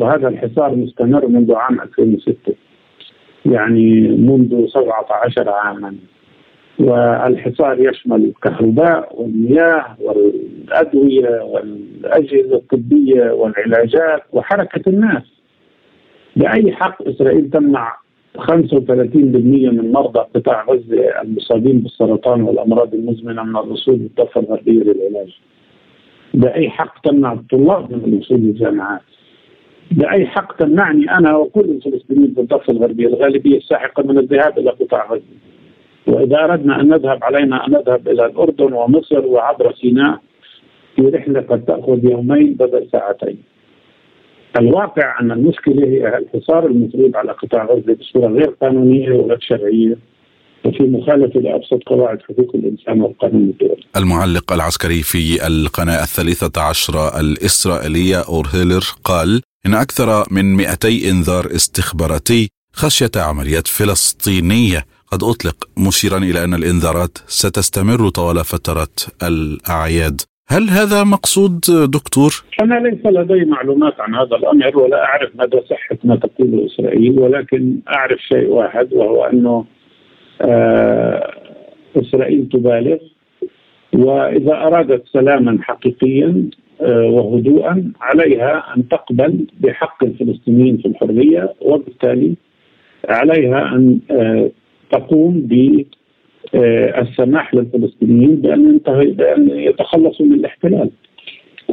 وهذا 0.00 0.28
الحصار 0.28 0.74
مستمر 0.74 1.26
منذ 1.28 1.52
عام 1.54 1.80
2006 1.80 2.54
يعني 3.46 4.00
منذ 4.08 4.66
17 4.68 5.50
عاما 5.50 5.94
والحصار 6.78 7.80
يشمل 7.80 8.24
الكهرباء 8.24 9.20
والمياه 9.20 9.96
والأدوية 10.00 11.42
والأجهزة 11.42 12.54
الطبية 12.56 13.30
والعلاجات 13.30 14.22
وحركة 14.32 14.88
الناس. 14.88 15.22
بأي 16.36 16.72
حق 16.72 17.08
إسرائيل 17.08 17.50
تمنع 17.50 17.96
35% 18.38 18.46
من 19.72 19.92
مرضى 19.92 20.18
قطاع 20.34 20.64
غزة 20.64 21.20
المصابين 21.22 21.78
بالسرطان 21.78 22.42
والأمراض 22.42 22.94
المزمنة 22.94 23.42
من 23.42 23.56
الوصول 23.56 23.94
للضفة 23.94 24.40
الغربية 24.40 24.82
للعلاج؟ 24.82 25.38
بأي 26.34 26.70
حق 26.70 27.00
تمنع 27.00 27.32
الطلاب 27.32 27.92
من 27.92 28.04
الوصول 28.04 28.38
للجامعات؟ 28.38 29.00
بأي 29.90 30.26
حق 30.26 30.56
تمنعني 30.56 31.10
أنا 31.10 31.36
وكل 31.36 31.60
الفلسطينيين 31.60 32.34
في 32.34 32.40
الضفة 32.40 32.72
الغربية 32.72 33.06
الغالبية 33.06 33.56
الساحقة 33.56 34.02
من 34.02 34.18
الذهاب 34.18 34.58
إلى 34.58 34.70
قطاع 34.70 35.12
غزة. 35.12 35.22
وإذا 36.06 36.44
أردنا 36.44 36.80
أن 36.80 36.88
نذهب 36.88 37.24
علينا 37.24 37.66
أن 37.66 37.72
نذهب 37.72 38.08
إلى 38.08 38.26
الأردن 38.26 38.72
ومصر 38.72 39.26
وعبر 39.26 39.74
سيناء 39.74 40.20
في 40.96 41.02
رحلة 41.02 41.40
قد 41.40 41.64
تأخذ 41.64 42.04
يومين 42.04 42.54
بدل 42.54 42.88
ساعتين. 42.92 43.38
الواقع 44.58 45.20
أن 45.20 45.32
المشكلة 45.32 45.86
هي 45.86 46.18
الحصار 46.18 46.66
المفروض 46.66 47.16
على 47.16 47.32
قطاع 47.32 47.64
غزة 47.64 47.94
بصورة 47.94 48.26
غير 48.28 48.50
قانونية 48.62 49.10
وغير 49.12 49.38
شرعية 49.40 49.96
وفي 50.64 50.82
مخالفة 50.82 51.40
لأبسط 51.40 51.82
قواعد 51.86 52.18
حقوق 52.22 52.50
الإنسان 52.54 53.00
والقانون 53.00 53.42
الدولي. 53.42 53.82
المعلق 53.96 54.52
العسكري 54.52 55.02
في 55.02 55.46
القناة 55.46 56.02
الثالثة 56.02 56.62
عشره 56.62 57.20
الإسرائيلية 57.20 58.16
أورهيلر 58.28 58.84
قال 59.04 59.42
إن 59.66 59.74
أكثر 59.74 60.24
من 60.30 60.44
200 60.56 60.88
إنذار 61.10 61.46
استخباراتي 61.46 62.48
خشية 62.72 63.10
عمليات 63.16 63.66
فلسطينية 63.66 64.80
قد 65.12 65.22
أطلق 65.22 65.56
مشيرا 65.88 66.18
إلى 66.18 66.44
أن 66.44 66.54
الإنذارات 66.54 67.18
ستستمر 67.26 68.08
طوال 68.08 68.36
فترة 68.44 68.94
الأعياد 69.28 70.20
هل 70.48 70.68
هذا 70.68 71.04
مقصود 71.04 71.60
دكتور؟ 71.90 72.44
أنا 72.62 72.74
ليس 72.74 73.06
لدي 73.06 73.44
معلومات 73.44 74.00
عن 74.00 74.14
هذا 74.14 74.36
الأمر 74.36 74.78
ولا 74.78 75.04
أعرف 75.04 75.30
مدى 75.34 75.60
صحة 75.70 75.98
ما 76.04 76.16
تقوله 76.16 76.66
إسرائيل 76.66 77.18
ولكن 77.18 77.78
أعرف 77.88 78.20
شيء 78.20 78.48
واحد 78.48 78.92
وهو 78.92 79.24
أنه 79.24 79.64
آه 80.40 81.32
إسرائيل 81.96 82.48
تبالغ 82.52 82.98
وإذا 83.92 84.52
أرادت 84.52 85.02
سلاما 85.12 85.58
حقيقيا 85.62 86.50
وهدوءا 86.90 87.92
عليها 88.00 88.74
أن 88.76 88.88
تقبل 88.88 89.46
بحق 89.60 90.04
الفلسطينيين 90.04 90.76
في 90.76 90.88
الحرية 90.88 91.54
وبالتالي 91.60 92.34
عليها 93.08 93.74
أن 93.76 93.98
آه 94.10 94.50
تقوم 94.90 95.40
ب 95.40 95.84
آه، 96.54 97.00
السماح 97.00 97.54
للفلسطينيين 97.54 98.36
بأن 98.36 98.80
بأن 98.88 99.50
يتخلصوا 99.50 100.26
من 100.26 100.32
الاحتلال. 100.32 100.90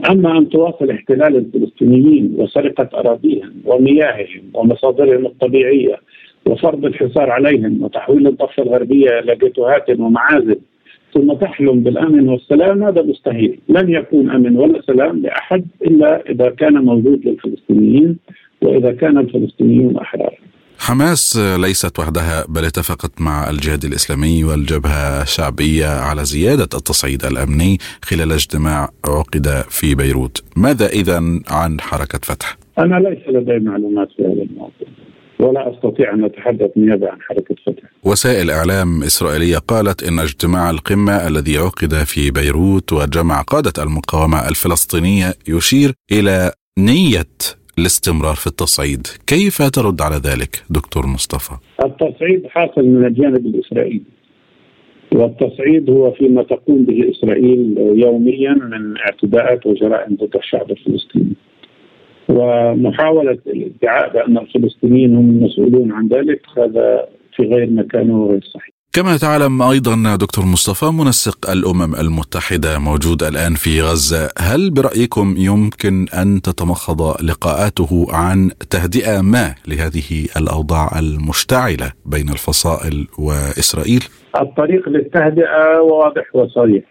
أما 0.09 0.37
أن 0.37 0.49
تواصل 0.49 0.89
احتلال 0.89 1.35
الفلسطينيين 1.35 2.33
وسرقة 2.37 2.99
أراضيهم 2.99 3.53
ومياههم 3.65 4.43
ومصادرهم 4.53 5.25
الطبيعية 5.25 5.95
وفرض 6.45 6.85
الحصار 6.85 7.29
عليهم 7.29 7.83
وتحويل 7.83 8.27
الضفة 8.27 8.63
الغربية 8.63 9.19
إلى 9.19 9.35
جيتوهات 9.35 9.89
ومعازل 9.89 10.59
ثم 11.13 11.33
تحلم 11.33 11.83
بالأمن 11.83 12.29
والسلام 12.29 12.83
هذا 12.83 13.01
مستحيل، 13.01 13.59
لن 13.69 13.89
يكون 13.89 14.29
أمن 14.29 14.57
ولا 14.57 14.81
سلام 14.81 15.21
لأحد 15.21 15.65
إلا 15.81 16.29
إذا 16.29 16.49
كان 16.49 16.73
موجود 16.73 17.25
للفلسطينيين 17.25 18.17
وإذا 18.61 18.91
كان 18.91 19.17
الفلسطينيون 19.17 19.97
أحرار. 19.97 20.39
حماس 20.79 21.37
ليست 21.37 21.99
وحدها 21.99 22.45
بل 22.49 22.65
اتفقت 22.65 23.21
مع 23.21 23.49
الجهاد 23.49 23.83
الإسلامي 23.83 24.43
والجبهة 24.43 25.21
الشعبية 25.21 25.85
على 25.85 26.25
زيادة 26.25 26.63
التصعيد 26.63 27.25
الأمني 27.25 27.77
خلال 28.03 28.31
اجتماع 28.31 28.89
عقد 29.07 29.47
في 29.69 29.95
بيروت، 29.95 30.43
ماذا 30.57 30.87
اذا 30.87 31.17
عن 31.47 31.81
حركة 31.81 32.19
فتح؟ 32.23 32.57
أنا 32.79 32.95
ليس 32.95 33.35
لدي 33.35 33.59
معلومات 33.59 34.07
في 34.17 34.23
هذا 34.23 34.43
الموضوع. 34.43 34.87
ولا 35.39 35.73
أستطيع 35.73 36.13
أن 36.13 36.23
أتحدث 36.23 36.71
نيابه 36.77 37.09
عن 37.09 37.21
حركة 37.21 37.55
فتح. 37.65 37.83
وسائل 38.03 38.51
إعلام 38.51 39.03
إسرائيلية 39.03 39.57
قالت 39.57 40.03
إن 40.03 40.19
اجتماع 40.19 40.69
القمة 40.69 41.27
الذي 41.27 41.57
عقد 41.57 41.93
في 41.93 42.31
بيروت 42.31 42.93
وجمع 42.93 43.41
قادة 43.41 43.83
المقاومة 43.83 44.49
الفلسطينية 44.49 45.33
يشير 45.47 45.93
إلى 46.11 46.51
نية 46.79 47.33
الاستمرار 47.79 48.35
في 48.35 48.47
التصعيد. 48.47 49.07
كيف 49.27 49.61
ترد 49.61 50.01
على 50.01 50.15
ذلك 50.15 50.63
دكتور 50.69 51.07
مصطفى؟ 51.07 51.53
التصعيد 51.85 52.47
حاصل 52.47 52.85
من 52.85 53.05
الجانب 53.05 53.45
الإسرائيلي 53.45 54.01
والتصعيد 55.11 55.89
هو 55.89 56.11
فيما 56.11 56.43
تقوم 56.43 56.85
به 56.85 57.11
إسرائيل 57.11 57.75
يوميا 57.77 58.53
من 58.53 58.97
اعتداءات 58.97 59.65
وجرائم 59.65 60.15
ضد 60.15 60.35
الشعب 60.35 60.71
الفلسطيني. 60.71 61.33
ومحاولة 62.29 63.37
الادعاء 63.47 64.13
بأن 64.13 64.37
الفلسطينيين 64.37 65.15
هم 65.15 65.29
المسؤولون 65.29 65.91
عن 65.91 66.07
ذلك 66.07 66.41
هذا 66.57 67.05
في 67.35 67.43
غير 67.43 67.69
مكانه 67.69 68.23
وغير 68.23 68.41
صحيح 68.53 68.79
كما 68.93 69.17
تعلم 69.17 69.61
أيضا 69.61 70.15
دكتور 70.15 70.45
مصطفى 70.45 70.85
منسق 70.85 71.51
الأمم 71.51 71.95
المتحدة 71.95 72.79
موجود 72.79 73.23
الآن 73.23 73.53
في 73.53 73.81
غزة، 73.81 74.29
هل 74.39 74.71
برأيكم 74.71 75.35
يمكن 75.37 76.05
أن 76.21 76.41
تتمخض 76.41 77.01
لقاءاته 77.23 78.05
عن 78.09 78.49
تهدئة 78.69 79.21
ما 79.21 79.55
لهذه 79.67 80.27
الأوضاع 80.37 80.99
المشتعلة 80.99 81.91
بين 82.05 82.29
الفصائل 82.29 83.07
وإسرائيل؟ 83.19 84.03
الطريق 84.41 84.89
للتهدئة 84.89 85.79
واضح 85.81 86.35
وصريح 86.35 86.83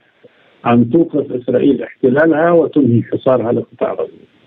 أن 0.66 0.90
توقف 0.90 1.32
إسرائيل 1.32 1.82
احتلالها 1.82 2.50
وتنهي 2.50 3.02
حصارها 3.02 3.52
لقطاع 3.52 3.92
غزة. 3.92 4.37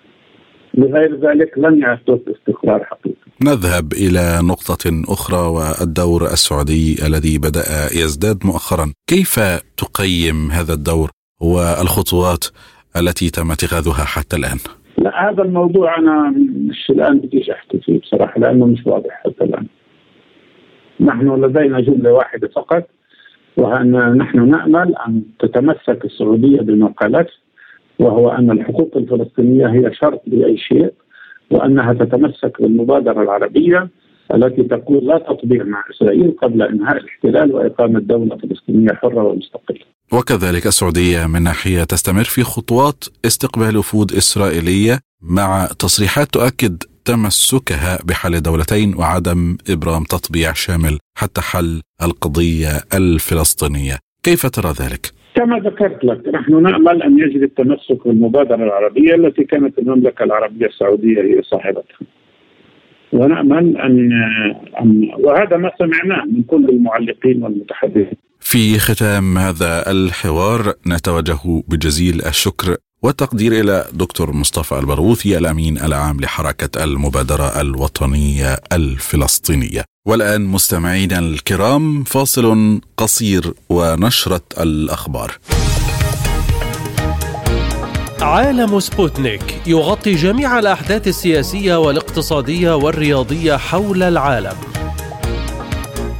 لغير 0.74 1.15
ذلك 1.15 1.57
لن 1.57 1.80
يحدث 1.80 2.19
استقرار 2.28 2.84
حقيقي. 2.84 3.32
نذهب 3.43 3.93
إلى 3.93 4.39
نقطة 4.43 5.13
أخرى 5.13 5.47
والدور 5.47 6.24
السعودي 6.24 7.07
الذي 7.07 7.38
بدأ 7.38 7.65
يزداد 8.03 8.45
مؤخرا. 8.45 8.93
كيف 9.07 9.39
تقيم 9.78 10.51
هذا 10.51 10.74
الدور 10.74 11.09
والخطوات 11.41 12.45
التي 12.97 13.30
تم 13.30 13.51
اتخاذها 13.51 14.05
حتى 14.05 14.36
الآن؟ 14.36 14.57
لا 14.97 15.30
هذا 15.30 15.43
الموضوع 15.43 15.97
أنا 15.97 16.34
مش 16.69 16.89
الآن 16.89 17.19
بديش 17.19 17.49
أحكي 17.49 17.80
فيه 17.80 17.99
بصراحة 17.99 18.39
لأنه 18.39 18.65
مش 18.65 18.80
واضح 18.86 19.22
حتى 19.24 19.43
الآن. 19.43 19.65
نحن 20.99 21.45
لدينا 21.45 21.80
جملة 21.80 22.11
واحدة 22.13 22.49
فقط 22.55 22.84
وأن 23.57 24.17
نحن 24.17 24.49
نأمل 24.49 24.95
أن 25.07 25.22
تتمسك 25.39 26.05
السعودية 26.05 26.61
بما 26.61 26.88
قالت 26.88 27.28
وهو 27.99 28.29
أن 28.29 28.51
الحقوق 28.51 28.91
الفلسطينية 28.95 29.67
هي 29.67 29.93
شرط 29.93 30.21
لأي 30.27 30.57
شيء 30.57 30.93
وأنها 31.51 31.93
تتمسك 31.93 32.61
بالمبادرة 32.61 33.21
العربية 33.21 33.89
التي 34.33 34.63
تقول 34.63 35.07
لا 35.07 35.17
تطبيع 35.17 35.63
مع 35.63 35.83
إسرائيل 35.91 36.31
قبل 36.41 36.61
إنهاء 36.61 36.97
الاحتلال 36.97 37.55
وإقامة 37.55 37.99
دولة 37.99 38.37
فلسطينية 38.37 38.93
حرة 38.93 39.23
ومستقلة. 39.23 39.79
وكذلك 40.13 40.67
السعودية 40.67 41.25
من 41.27 41.43
ناحية 41.43 41.83
تستمر 41.83 42.23
في 42.23 42.43
خطوات 42.43 43.03
استقبال 43.25 43.77
وفود 43.77 44.11
إسرائيلية 44.11 44.99
مع 45.21 45.65
تصريحات 45.79 46.27
تؤكد 46.27 46.83
تمسكها 47.05 47.99
بحل 48.05 48.41
دولتين 48.41 48.95
وعدم 48.95 49.57
إبرام 49.69 50.03
تطبيع 50.03 50.53
شامل 50.53 50.99
حتى 51.17 51.41
حل 51.41 51.81
القضية 52.01 52.69
الفلسطينية. 52.93 53.97
كيف 54.23 54.45
ترى 54.45 54.73
ذلك؟ 54.81 55.20
كما 55.36 55.59
ذكرت 55.59 56.03
لك 56.03 56.27
نحن 56.27 56.63
نأمل 56.63 57.03
أن 57.03 57.19
يجري 57.19 57.45
التمسك 57.45 58.07
بالمبادرة 58.07 58.55
العربية 58.55 59.15
التي 59.15 59.43
كانت 59.43 59.79
المملكة 59.79 60.23
العربية 60.23 60.65
السعودية 60.65 61.21
هي 61.21 61.41
صاحبتها. 61.43 61.99
ونأمل 63.13 63.77
ان 63.77 64.11
ان 64.82 65.11
وهذا 65.19 65.57
ما 65.57 65.71
سمعناه 65.79 66.25
من 66.25 66.43
كل 66.43 66.69
المعلقين 66.69 67.43
والمتحدثين. 67.43 68.17
في 68.39 68.79
ختام 68.79 69.38
هذا 69.38 69.91
الحوار 69.91 70.73
نتوجه 70.88 71.63
بجزيل 71.67 72.15
الشكر 72.15 72.75
والتقدير 73.03 73.51
إلى 73.51 73.86
دكتور 73.93 74.32
مصطفى 74.34 74.79
البرغوثي 74.79 75.38
الأمين 75.38 75.77
العام 75.77 76.17
لحركة 76.19 76.84
المبادرة 76.84 77.61
الوطنية 77.61 78.55
الفلسطينية. 78.73 79.90
والآن 80.08 80.41
مستمعينا 80.41 81.20
الكرام 81.20 82.04
فاصل 82.04 82.82
قصير 82.97 83.54
ونشرة 83.70 84.41
الأخبار. 84.60 85.38
عالم 88.22 88.80
سبوتنيك 88.80 89.62
يغطي 89.68 90.16
جميع 90.16 90.60
الأحداث 90.60 91.08
السياسية 91.08 91.76
والاقتصادية 91.76 92.76
والرياضية 92.76 93.58
حول 93.58 94.04
العالم. 94.04 94.56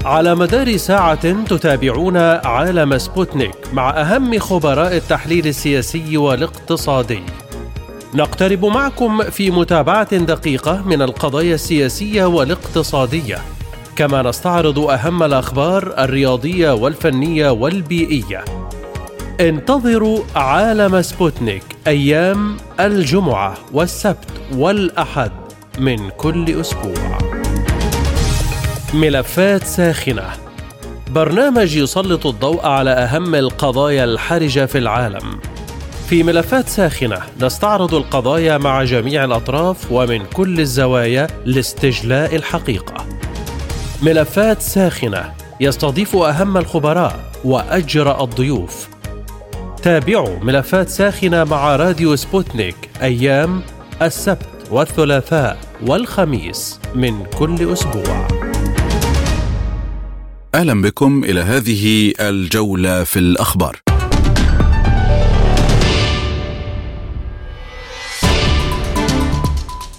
على 0.06 0.36
مدار 0.36 0.78
الساعة 0.78 1.44
تتابعون 1.44 2.18
عالم 2.18 2.98
سبوتنيك 2.98 3.74
مع 3.74 3.90
أهم 3.90 4.40
خبراء 4.40 4.98
التحليل 4.98 5.48
السياسي 5.48 6.18
والاقتصادي. 6.18 7.24
نقترب 8.14 8.66
معكم 8.66 9.24
في 9.24 9.52
متابعة 9.52 10.18
دقيقة 10.18 10.82
من 10.88 11.02
القضايا 11.02 11.56
السياسية 11.56 12.26
والاقتصادية. 12.26 13.42
كما 14.02 14.22
نستعرض 14.22 14.80
أهم 14.80 15.24
الأخبار 15.24 15.94
الرياضية 15.98 16.72
والفنية 16.74 17.50
والبيئية. 17.50 18.46
انتظروا 19.40 20.20
عالم 20.36 21.02
سبوتنيك 21.02 21.64
أيام 21.88 22.58
الجمعة 22.80 23.58
والسبت 23.74 24.28
والأحد 24.56 25.32
من 25.80 26.10
كل 26.10 26.60
أسبوع. 26.60 27.18
ملفات 28.94 29.64
ساخنة. 29.64 30.30
برنامج 31.12 31.76
يسلط 31.76 32.26
الضوء 32.26 32.66
على 32.66 32.92
أهم 32.92 33.36
القضايا 33.36 34.04
الحرجة 34.04 34.66
في 34.66 34.78
العالم. 34.78 35.40
في 36.10 36.24
ملفات 36.24 36.70
ساخنة 36.70 37.20
نستعرض 37.42 37.94
القضايا 37.94 38.58
مع 38.58 38.84
جميع 38.84 39.24
الأطراف 39.24 39.92
ومن 39.92 40.26
كل 40.26 40.60
الزوايا 40.60 41.28
لاستجلاء 41.46 42.36
الحقيقة. 42.36 43.06
ملفات 44.02 44.62
ساخنة 44.62 45.34
يستضيف 45.60 46.16
أهم 46.16 46.58
الخبراء 46.58 47.32
وأجرأ 47.44 48.24
الضيوف. 48.24 48.88
تابعوا 49.84 50.40
ملفات 50.40 50.90
ساخنة 50.90 51.44
مع 51.44 51.76
راديو 51.76 52.16
سبوتنيك 52.16 52.76
أيام 53.02 53.62
السبت 54.02 54.48
والثلاثاء 54.72 55.58
والخميس 55.88 56.80
من 56.96 57.26
كل 57.26 57.74
أسبوع. 57.74 58.28
أهلا 60.56 60.82
بكم 60.82 61.24
إلى 61.24 61.42
هذه 61.42 62.14
الجولة 62.20 63.04
في 63.04 63.20
الأخبار. 63.20 63.91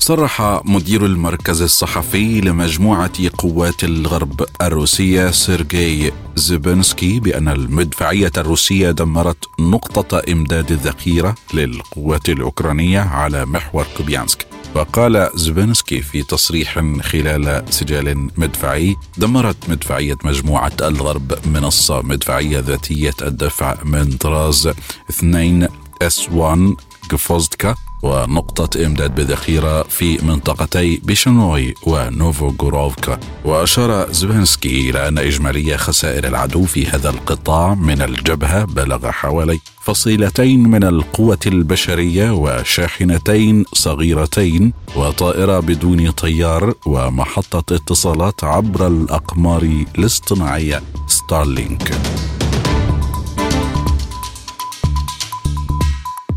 صرح 0.03 0.61
مدير 0.65 1.07
المركز 1.07 1.63
الصحفي 1.63 2.41
لمجموعة 2.41 3.31
قوات 3.39 3.85
الغرب 3.85 4.47
الروسية 4.63 5.31
سيرجي 5.31 6.13
زيبينسكي 6.37 7.21
بأن 7.21 7.49
المدفعية 7.49 8.33
الروسية 8.37 8.91
دمرت 8.91 9.61
نقطة 9.61 10.23
إمداد 10.33 10.73
الذخيرة 10.73 11.35
للقوات 11.55 12.29
الأوكرانية 12.29 13.01
على 13.01 13.47
محور 13.47 13.87
كوبيانسك. 13.97 14.47
وقال 14.75 15.31
زبنسكي 15.35 16.03
في 16.03 16.23
تصريح 16.23 16.79
خلال 17.01 17.65
سجال 17.71 18.29
مدفعي 18.37 18.97
دمرت 19.17 19.71
مدفعية 19.71 20.17
مجموعة 20.25 20.73
الغرب 20.81 21.35
منصة 21.47 22.03
مدفعية 22.03 22.59
ذاتية 22.59 23.15
الدفع 23.23 23.77
من 23.85 24.13
طراز 24.13 24.73
2 25.11 25.69
إس 26.03 26.29
1 26.33 26.75
جفوزدكا 27.13 27.75
ونقطة 28.03 28.87
إمداد 28.87 29.15
بذخيرة 29.15 29.83
في 29.83 30.19
منطقتي 30.27 31.01
بيشنوي 31.05 31.75
ونوفوغوروفكا 31.83 33.21
وأشار 33.45 34.13
زبنسكي 34.13 34.91
إلى 34.91 35.09
أن 35.09 35.19
إجمالي 35.19 35.79
خسائر 35.79 36.27
العدو 36.27 36.65
في 36.65 36.87
هذا 36.87 37.11
القطاع 37.11 37.75
من 37.75 38.03
الجبهة 38.03 38.65
بلغ 38.65 39.11
حوالي 39.11 39.61
فصيلتين 39.85 40.63
من 40.69 40.85
القوة 40.85 41.39
البشرية 41.47 42.31
وشاحنتين 42.31 43.65
صغيرتين 43.73 44.73
وطائرة 44.97 45.61
بدون 45.61 46.11
طيار 46.11 46.75
ومحطة 46.87 47.75
اتصالات 47.75 48.45
عبر 48.45 48.87
الأقمار 48.87 49.63
الاصطناعية 49.99 50.83
ستارلينك. 51.07 51.93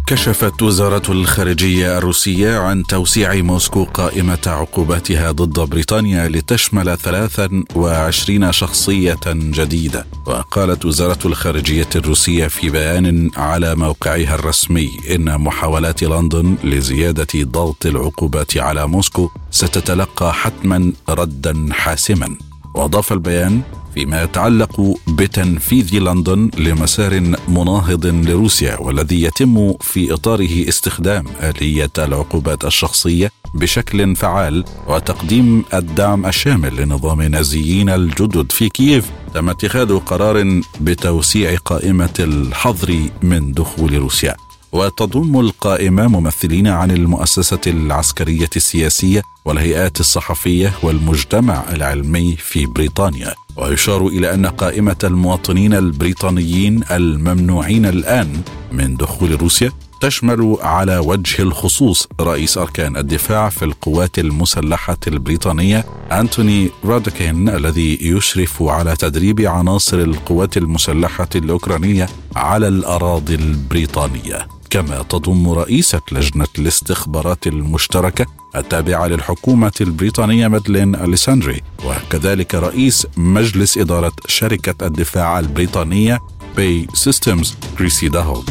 كشفت 0.07 0.61
وزارة 0.61 1.11
الخارجية 1.11 1.97
الروسية 1.97 2.57
عن 2.57 2.83
توسيع 2.83 3.35
موسكو 3.35 3.83
قائمة 3.83 4.39
عقوباتها 4.47 5.31
ضد 5.31 5.59
بريطانيا 5.69 6.27
لتشمل 6.27 6.97
23 6.97 8.51
شخصية 8.51 9.19
جديدة. 9.27 10.05
وقالت 10.25 10.85
وزارة 10.85 11.19
الخارجية 11.25 11.89
الروسية 11.95 12.47
في 12.47 12.69
بيان 12.69 13.31
على 13.37 13.75
موقعها 13.75 14.35
الرسمي 14.35 14.89
إن 15.15 15.41
محاولات 15.41 16.03
لندن 16.03 16.57
لزيادة 16.63 17.27
ضغط 17.35 17.85
العقوبات 17.85 18.57
على 18.57 18.87
موسكو 18.87 19.29
ستتلقى 19.51 20.33
حتما 20.33 20.93
ردا 21.09 21.69
حاسما. 21.71 22.37
وأضاف 22.75 23.13
البيان 23.13 23.61
فيما 23.93 24.23
يتعلق 24.23 24.97
بتنفيذ 25.07 25.95
لندن 25.99 26.49
لمسار 26.57 27.19
مناهض 27.47 28.05
لروسيا 28.05 28.77
والذي 28.81 29.21
يتم 29.23 29.73
في 29.81 30.13
إطاره 30.13 30.69
استخدام 30.69 31.25
آلية 31.43 31.91
العقوبات 31.97 32.65
الشخصية 32.65 33.31
بشكل 33.53 34.15
فعال 34.15 34.63
وتقديم 34.87 35.63
الدعم 35.73 36.25
الشامل 36.25 36.75
لنظام 36.81 37.21
النازيين 37.21 37.89
الجدد 37.89 38.51
في 38.51 38.69
كييف 38.69 39.05
تم 39.33 39.49
اتخاذ 39.49 39.99
قرار 39.99 40.61
بتوسيع 40.81 41.55
قائمة 41.55 42.13
الحظر 42.19 42.99
من 43.23 43.51
دخول 43.51 43.93
روسيا. 43.97 44.35
وتضم 44.75 45.39
القائمة 45.39 46.07
ممثلين 46.07 46.67
عن 46.67 46.91
المؤسسة 46.91 47.59
العسكرية 47.67 48.49
السياسية 48.55 49.21
والهيئات 49.45 49.99
الصحفية 49.99 50.73
والمجتمع 50.83 51.63
العلمي 51.73 52.35
في 52.35 52.65
بريطانيا. 52.65 53.33
ويشار 53.57 54.07
إلى 54.07 54.33
أن 54.33 54.45
قائمة 54.45 54.95
المواطنين 55.03 55.73
البريطانيين 55.73 56.83
الممنوعين 56.91 57.85
الآن 57.85 58.41
من 58.71 58.95
دخول 58.95 59.41
روسيا 59.41 59.71
تشمل 60.01 60.57
على 60.61 60.97
وجه 60.97 61.41
الخصوص 61.41 62.07
رئيس 62.21 62.57
أركان 62.57 62.97
الدفاع 62.97 63.49
في 63.49 63.65
القوات 63.65 64.19
المسلحة 64.19 64.97
البريطانية 65.07 65.85
أنتوني 66.11 66.69
رادكين 66.85 67.49
الذي 67.49 67.97
يشرف 68.01 68.63
على 68.63 68.95
تدريب 68.95 69.41
عناصر 69.41 69.97
القوات 69.97 70.57
المسلحة 70.57 71.29
الأوكرانية 71.35 72.07
على 72.35 72.67
الأراضي 72.67 73.35
البريطانية. 73.35 74.54
كما 74.75 75.03
تضم 75.03 75.49
رئيسة 75.49 76.01
لجنة 76.11 76.47
الاستخبارات 76.59 77.47
المشتركة 77.47 78.25
التابعة 78.55 79.07
للحكومة 79.07 79.71
البريطانية 79.81 80.47
مادلين 80.47 80.95
أليساندري 80.95 81.61
وكذلك 81.85 82.55
رئيس 82.55 83.07
مجلس 83.17 83.77
إدارة 83.77 84.11
شركة 84.27 84.87
الدفاع 84.87 85.39
البريطانية 85.39 86.19
BAE 86.55 86.87
Systems 86.93 87.55
كريسيدا 87.77 88.19
هوك 88.19 88.49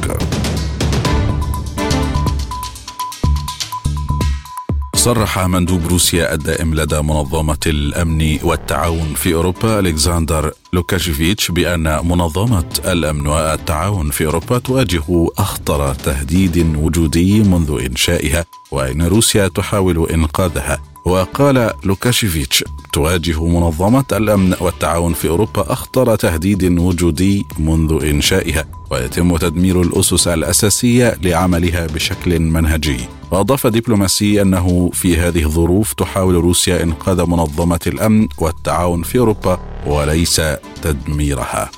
صرح 5.04 5.38
مندوب 5.38 5.86
روسيا 5.86 6.34
الدائم 6.34 6.74
لدى 6.74 7.00
منظمة 7.00 7.58
الأمن 7.66 8.38
والتعاون 8.42 9.14
في 9.14 9.34
أوروبا 9.34 9.78
ألكسندر 9.78 10.52
لوكاشيفيتش 10.72 11.50
بأن 11.50 11.82
منظمة 11.82 12.64
الأمن 12.84 13.26
والتعاون 13.26 14.10
في 14.10 14.26
أوروبا 14.26 14.58
تواجه 14.58 15.04
أخطر 15.38 15.94
تهديد 15.94 16.76
وجودي 16.76 17.40
منذ 17.40 17.80
إنشائها 17.86 18.44
وأن 18.70 19.02
روسيا 19.02 19.48
تحاول 19.48 20.10
إنقاذها. 20.10 20.93
وقال 21.04 21.70
لوكاشيفيتش 21.84 22.64
تواجه 22.92 23.44
منظمة 23.44 24.04
الأمن 24.12 24.54
والتعاون 24.60 25.12
في 25.12 25.28
أوروبا 25.28 25.72
أخطر 25.72 26.16
تهديد 26.16 26.78
وجودي 26.78 27.46
منذ 27.58 28.04
إنشائها 28.04 28.64
ويتم 28.90 29.36
تدمير 29.36 29.82
الأسس 29.82 30.28
الأساسية 30.28 31.16
لعملها 31.22 31.86
بشكل 31.86 32.40
منهجي. 32.40 32.96
وأضاف 33.30 33.66
دبلوماسي 33.66 34.42
أنه 34.42 34.90
في 34.92 35.16
هذه 35.16 35.42
الظروف 35.42 35.92
تحاول 35.92 36.34
روسيا 36.34 36.82
إنقاذ 36.82 37.26
منظمة 37.26 37.80
الأمن 37.86 38.28
والتعاون 38.38 39.02
في 39.02 39.18
أوروبا 39.18 39.60
وليس 39.86 40.40
تدميرها. 40.82 41.70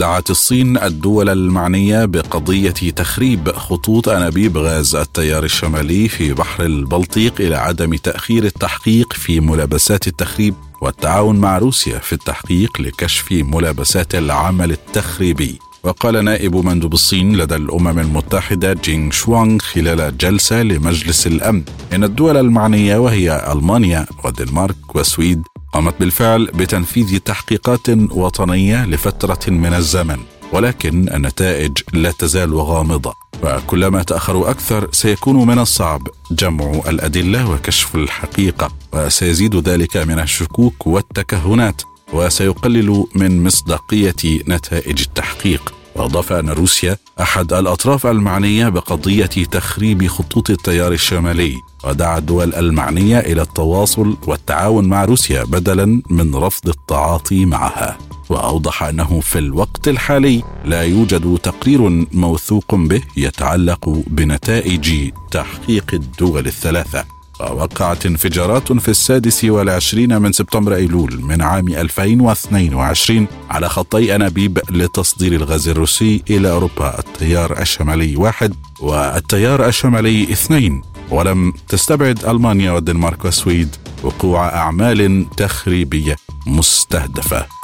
دعت 0.00 0.30
الصين 0.30 0.78
الدول 0.78 1.28
المعنية 1.28 2.04
بقضية 2.04 2.70
تخريب 2.70 3.52
خطوط 3.52 4.08
أنابيب 4.08 4.58
غاز 4.58 4.94
التيار 4.94 5.44
الشمالي 5.44 6.08
في 6.08 6.32
بحر 6.32 6.64
البلطيق 6.64 7.40
إلى 7.40 7.56
عدم 7.56 7.94
تأخير 7.94 8.44
التحقيق 8.44 9.12
في 9.12 9.40
ملابسات 9.40 10.06
التخريب 10.06 10.54
والتعاون 10.82 11.36
مع 11.36 11.58
روسيا 11.58 11.98
في 11.98 12.12
التحقيق 12.12 12.80
لكشف 12.80 13.32
ملابسات 13.32 14.14
العمل 14.14 14.70
التخريبي. 14.70 15.58
وقال 15.84 16.24
نائب 16.24 16.56
مندوب 16.56 16.92
الصين 16.92 17.36
لدى 17.36 17.56
الأمم 17.56 17.98
المتحدة 17.98 18.72
جينغ 18.72 19.10
شوانغ 19.10 19.58
خلال 19.58 20.16
جلسة 20.18 20.62
لمجلس 20.62 21.26
الأمن 21.26 21.62
إن 21.92 22.04
الدول 22.04 22.36
المعنية 22.36 22.96
وهي 22.96 23.52
ألمانيا 23.52 24.06
والدنمارك 24.24 24.94
والسويد 24.94 25.42
قامت 25.72 25.94
بالفعل 26.00 26.46
بتنفيذ 26.46 27.18
تحقيقات 27.18 27.88
وطنية 28.10 28.86
لفترة 28.86 29.50
من 29.50 29.74
الزمن 29.74 30.18
ولكن 30.52 31.08
النتائج 31.14 31.72
لا 31.92 32.10
تزال 32.10 32.54
غامضة. 32.54 33.14
وكلما 33.42 34.02
تأخروا 34.02 34.50
أكثر 34.50 34.88
سيكون 34.92 35.46
من 35.46 35.58
الصعب 35.58 36.08
جمع 36.30 36.72
الأدلة 36.88 37.50
وكشف 37.50 37.94
الحقيقة 37.94 38.72
وسيزيد 38.92 39.56
ذلك 39.68 39.96
من 39.96 40.18
الشكوك 40.18 40.86
والتكهنات 40.86 41.82
وسيقلل 42.12 43.04
من 43.14 43.44
مصداقية 43.44 44.40
نتائج 44.48 45.00
التحقيق. 45.00 45.74
وأضاف 45.96 46.32
أن 46.32 46.48
روسيا 46.50 46.96
أحد 47.20 47.52
الأطراف 47.52 48.06
المعنية 48.06 48.68
بقضية 48.68 49.26
تخريب 49.26 50.06
خطوط 50.06 50.50
التيار 50.50 50.92
الشمالي 50.92 51.54
ودعا 51.84 52.18
الدول 52.18 52.54
المعنية 52.54 53.18
إلى 53.18 53.42
التواصل 53.42 54.16
والتعاون 54.26 54.88
مع 54.88 55.04
روسيا 55.04 55.44
بدلا 55.44 56.02
من 56.10 56.34
رفض 56.34 56.68
التعاطي 56.68 57.44
معها. 57.44 57.98
وأوضح 58.28 58.82
أنه 58.82 59.20
في 59.20 59.38
الوقت 59.38 59.88
الحالي 59.88 60.42
لا 60.64 60.82
يوجد 60.82 61.38
تقرير 61.42 62.06
موثوق 62.12 62.74
به 62.74 63.02
يتعلق 63.16 64.02
بنتائج 64.06 65.12
تحقيق 65.30 65.84
الدول 65.92 66.46
الثلاثة. 66.46 67.19
ووقعت 67.40 68.06
انفجارات 68.06 68.72
في 68.72 68.88
السادس 68.88 69.44
والعشرين 69.44 70.22
من 70.22 70.32
سبتمبر 70.32 70.74
أيلول 70.74 71.20
من 71.22 71.42
عام 71.42 71.68
2022 71.68 73.26
على 73.50 73.68
خطي 73.68 74.14
أنابيب 74.14 74.58
لتصدير 74.70 75.32
الغاز 75.32 75.68
الروسي 75.68 76.22
إلى 76.30 76.50
أوروبا. 76.50 76.98
التيار 76.98 77.60
الشمالي 77.60 78.16
واحد 78.16 78.54
والتيار 78.80 79.66
الشمالي 79.66 80.22
اثنين. 80.22 80.82
ولم 81.10 81.52
تستبعد 81.68 82.24
ألمانيا 82.24 82.72
والدنمارك 82.72 83.24
والسويد 83.24 83.76
وقوع 84.02 84.48
أعمال 84.48 85.26
تخريبية 85.36 86.16
مستهدفة. 86.46 87.59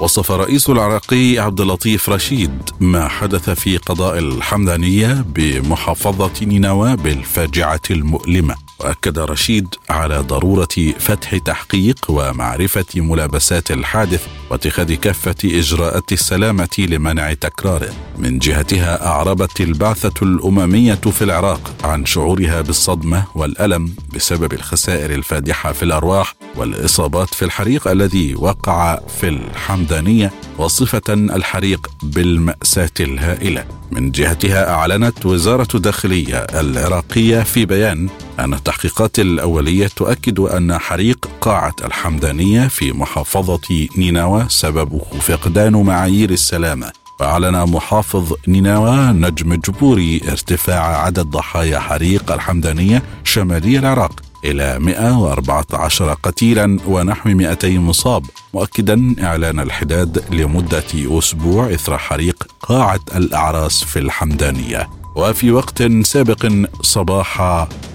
وصف 0.00 0.32
رئيس 0.32 0.70
العراقي 0.70 1.38
عبد 1.38 1.60
اللطيف 1.60 2.08
رشيد 2.08 2.70
ما 2.80 3.08
حدث 3.08 3.50
في 3.50 3.76
قضاء 3.76 4.18
الحمدانية 4.18 5.24
بمحافظة 5.34 6.44
نينوى 6.46 6.96
بالفاجعة 6.96 7.80
المؤلمة. 7.90 8.69
وأكد 8.80 9.18
رشيد 9.18 9.74
على 9.90 10.18
ضرورة 10.18 10.68
فتح 10.98 11.36
تحقيق 11.36 12.06
ومعرفة 12.08 12.84
ملابسات 12.96 13.70
الحادث 13.70 14.26
واتخاذ 14.50 14.94
كافة 14.94 15.34
إجراءات 15.44 16.12
السلامة 16.12 16.68
لمنع 16.78 17.32
تكراره. 17.32 17.92
من 18.18 18.38
جهتها 18.38 19.06
أعربت 19.06 19.60
البعثة 19.60 20.14
الأممية 20.22 20.94
في 20.94 21.22
العراق 21.24 21.74
عن 21.84 22.06
شعورها 22.06 22.60
بالصدمة 22.60 23.24
والألم 23.34 23.94
بسبب 24.14 24.52
الخسائر 24.52 25.10
الفادحة 25.14 25.72
في 25.72 25.82
الأرواح 25.82 26.34
والإصابات 26.56 27.34
في 27.34 27.44
الحريق 27.44 27.88
الذي 27.88 28.34
وقع 28.34 28.98
في 29.20 29.28
الحمدانية 29.28 30.32
وصفة 30.58 31.02
الحريق 31.14 31.90
بالمأساة 32.02 32.90
الهائلة. 33.00 33.64
من 33.90 34.10
جهتها 34.10 34.70
أعلنت 34.70 35.26
وزارة 35.26 35.68
الداخلية 35.74 36.36
العراقية 36.36 37.42
في 37.42 37.64
بيان 37.64 38.08
أن 38.44 38.54
التحقيقات 38.54 39.18
الأولية 39.18 39.86
تؤكد 39.86 40.40
أن 40.40 40.78
حريق 40.78 41.28
قاعة 41.40 41.76
الحمدانية 41.84 42.68
في 42.68 42.92
محافظة 42.92 43.88
نينوى 43.98 44.46
سببه 44.48 45.00
فقدان 45.20 45.72
معايير 45.72 46.30
السلامة. 46.30 46.92
وأعلن 47.20 47.70
محافظ 47.70 48.32
نينوى 48.48 48.96
نجم 48.96 49.54
جبوري 49.54 50.20
ارتفاع 50.28 51.04
عدد 51.04 51.26
ضحايا 51.26 51.78
حريق 51.78 52.32
الحمدانية 52.32 53.02
شمالي 53.24 53.78
العراق 53.78 54.20
إلى 54.44 54.78
114 54.78 56.12
قتيلا 56.14 56.78
ونحو 56.86 57.30
200 57.30 57.68
مصاب 57.78 58.24
مؤكدا 58.54 59.14
إعلان 59.22 59.60
الحداد 59.60 60.24
لمدة 60.34 61.18
أسبوع 61.18 61.74
إثر 61.74 61.98
حريق 61.98 62.46
قاعة 62.62 63.00
الأعراس 63.16 63.84
في 63.84 63.98
الحمدانية. 63.98 64.99
وفي 65.20 65.52
وقت 65.52 65.82
سابق 66.02 66.52
صباح 66.82 67.40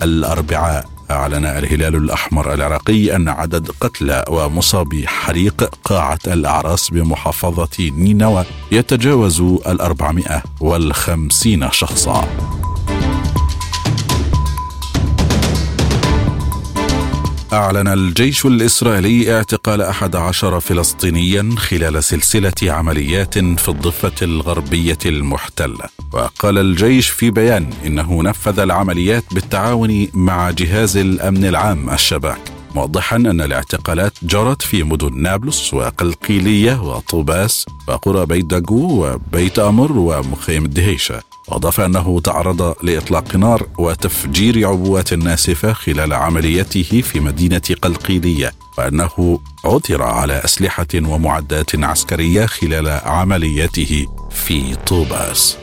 الأربعاء 0.04 0.86
أعلن 1.12 1.46
الهلال 1.46 1.96
الأحمر 1.96 2.54
العراقي 2.54 3.16
أن 3.16 3.30
عدد 3.30 3.72
قتلى 3.82 4.26
ومصابي 4.30 5.08
حريق 5.08 5.76
قاعة 5.84 6.20
الأعراس 6.28 6.90
بمحافظة 6.90 7.92
نينوى 7.98 8.46
يتجاوز 8.72 9.42
الأربعمائة 9.42 10.44
والخمسين 10.62 11.72
شخصا. 11.72 12.28
أعلن 17.54 17.88
الجيش 17.88 18.46
الإسرائيلي 18.46 19.36
اعتقال 19.36 19.82
أحد 19.82 20.16
عشر 20.16 20.60
فلسطينيا 20.60 21.56
خلال 21.58 22.04
سلسلة 22.04 22.54
عمليات 22.64 23.38
في 23.40 23.70
الضفة 23.70 24.12
الغربية 24.22 24.98
المحتلة 25.06 25.90
وقال 26.14 26.58
الجيش 26.58 27.10
في 27.10 27.32
بيان 27.32 27.70
إنه 27.86 28.24
نفذ 28.24 28.60
العمليات 28.60 29.24
بالتعاون 29.32 30.08
مع 30.14 30.52
جهاز 30.52 30.98
الأمن 30.98 31.46
العام 31.46 31.90
الشباك 31.90 32.42
موضحا 32.76 33.16
أن 33.16 33.42
الاعتقالات 33.42 34.14
جرت 34.24 34.62
في 34.62 34.84
مدن 34.84 35.22
نابلس 35.22 35.74
وقلقيلية 35.74 36.82
وطوباس 36.82 37.66
وقرى 37.88 38.26
بيت 38.26 38.46
داجو 38.46 39.06
وبيت 39.06 39.60
أمر 39.60 39.92
ومخيم 39.92 40.66
الدهيشة. 40.66 41.35
وأضاف 41.48 41.80
أنه 41.80 42.20
تعرض 42.20 42.76
لإطلاق 42.84 43.36
نار 43.36 43.68
وتفجير 43.78 44.68
عبوات 44.68 45.14
ناسفة 45.14 45.74
خلال 45.74 46.14
عمليته 46.14 47.02
في 47.02 47.20
مدينة 47.20 47.62
قلقيلية 47.82 48.52
وأنه 48.78 49.40
عثر 49.66 50.04
على 50.04 50.34
أسلحة 50.34 50.88
ومعدات 50.96 51.84
عسكرية 51.84 52.46
خلال 52.46 52.90
عمليته 52.90 54.06
في 54.32 54.76
طوباس. 54.76 55.58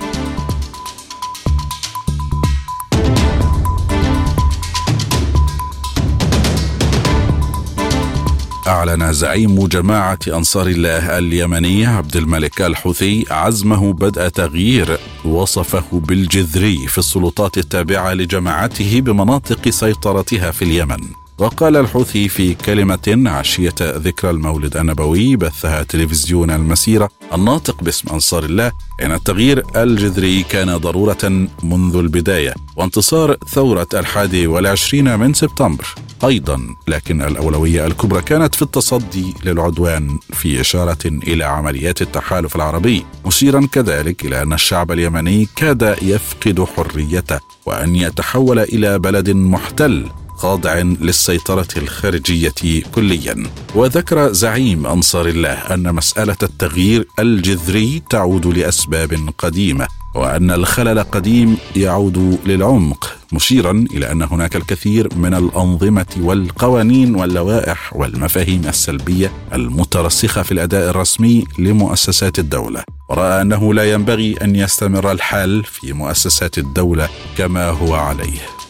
أعلن 8.73 9.13
زعيم 9.13 9.67
جماعة 9.67 10.19
أنصار 10.29 10.67
الله 10.67 11.19
اليمنية 11.19 11.89
عبد 11.89 12.17
الملك 12.17 12.63
الحوثي 12.63 13.27
عزمه 13.31 13.93
بدء 13.93 14.29
تغيير 14.29 14.99
وصفه 15.25 15.85
بالجذري 15.93 16.87
في 16.87 16.99
السلطات 16.99 17.59
التابعة 17.59 18.15
لجماعته 18.15 19.01
بمناطق 19.01 19.69
سيطرتها 19.69 20.51
في 20.51 20.63
اليمن. 20.63 21.22
وقال 21.43 21.77
الحوثي 21.77 22.29
في 22.29 22.55
كلمة 22.55 23.23
عشية 23.27 23.75
ذكرى 23.81 24.31
المولد 24.31 24.77
النبوي 24.77 25.37
بثها 25.37 25.83
تلفزيون 25.83 26.51
المسيرة 26.51 27.09
الناطق 27.33 27.83
باسم 27.83 28.11
أنصار 28.13 28.45
الله 28.45 28.73
إن 29.03 29.13
التغيير 29.13 29.65
الجذري 29.77 30.43
كان 30.43 30.77
ضرورة 30.77 31.49
منذ 31.63 31.97
البداية 31.97 32.55
وانتصار 32.77 33.37
ثورة 33.49 33.87
الحادي 33.95 34.47
والعشرين 34.47 35.19
من 35.19 35.35
سبتمبر. 35.35 35.95
أيضا 36.25 36.61
لكن 36.89 37.23
الأولوية 37.23 37.87
الكبرى 37.87 38.23
كانت 38.23 38.55
في 38.55 38.63
التصدي 38.63 39.35
للعدوان 39.45 40.19
في 40.33 40.61
إشارة 40.61 41.07
إلى 41.07 41.45
عمليات 41.45 42.03
التحالف 42.03 42.57
العربي. 42.57 43.05
مشيرا 43.27 43.69
كذلك 43.73 44.25
إلى 44.25 44.43
أن 44.43 44.53
الشعب 44.53 44.93
اليمني 44.93 45.49
كاد 45.57 45.97
يفقد 46.03 46.65
حريته 46.77 47.41
وأن 47.67 47.97
يتحول 47.97 48.59
إلى 48.59 48.99
بلد 48.99 49.31
محتل. 49.31 50.09
خاضع 50.43 50.79
للسيطرة 50.79 51.69
الخارجية 51.77 52.83
كليا. 52.95 53.47
وذكر 53.75 54.33
زعيم 54.33 54.87
أنصار 54.87 55.27
الله 55.27 55.53
أن 55.53 55.95
مسألة 55.95 56.37
التغيير 56.43 57.07
الجذري 57.19 58.03
تعود 58.11 58.47
لأسباب 58.47 59.29
قديمة 59.39 59.87
وأن 60.15 60.51
الخلل 60.51 61.03
قديم 61.03 61.57
يعود 61.77 62.39
للعمق 62.47 63.17
مشيرا 63.33 63.85
إلى 63.95 64.13
أن 64.13 64.23
هناك 64.23 64.57
الكثير 64.57 65.09
من 65.17 65.35
الأنظمة 65.35 66.07
والقوانين 66.21 67.15
واللوائح 67.15 67.97
والمفاهيم 67.97 68.63
السلبية 68.69 69.33
المترسخة 69.53 70.43
في 70.43 70.53
الأداء 70.53 70.91
الرسمي 70.91 71.45
لمؤسسات 71.59 72.39
الدولة. 72.39 72.85
ورأى 73.11 73.43
أنه 73.43 73.75
لا 73.75 73.93
ينبغي 73.93 74.35
أن 74.43 74.57
يستمر 74.57 75.13
الحال 75.13 75.65
في 75.65 75.93
مؤسسات 75.93 76.59
الدولة 76.59 77.09
كما 77.39 77.69
هو 77.69 77.95
عليه. 77.95 78.62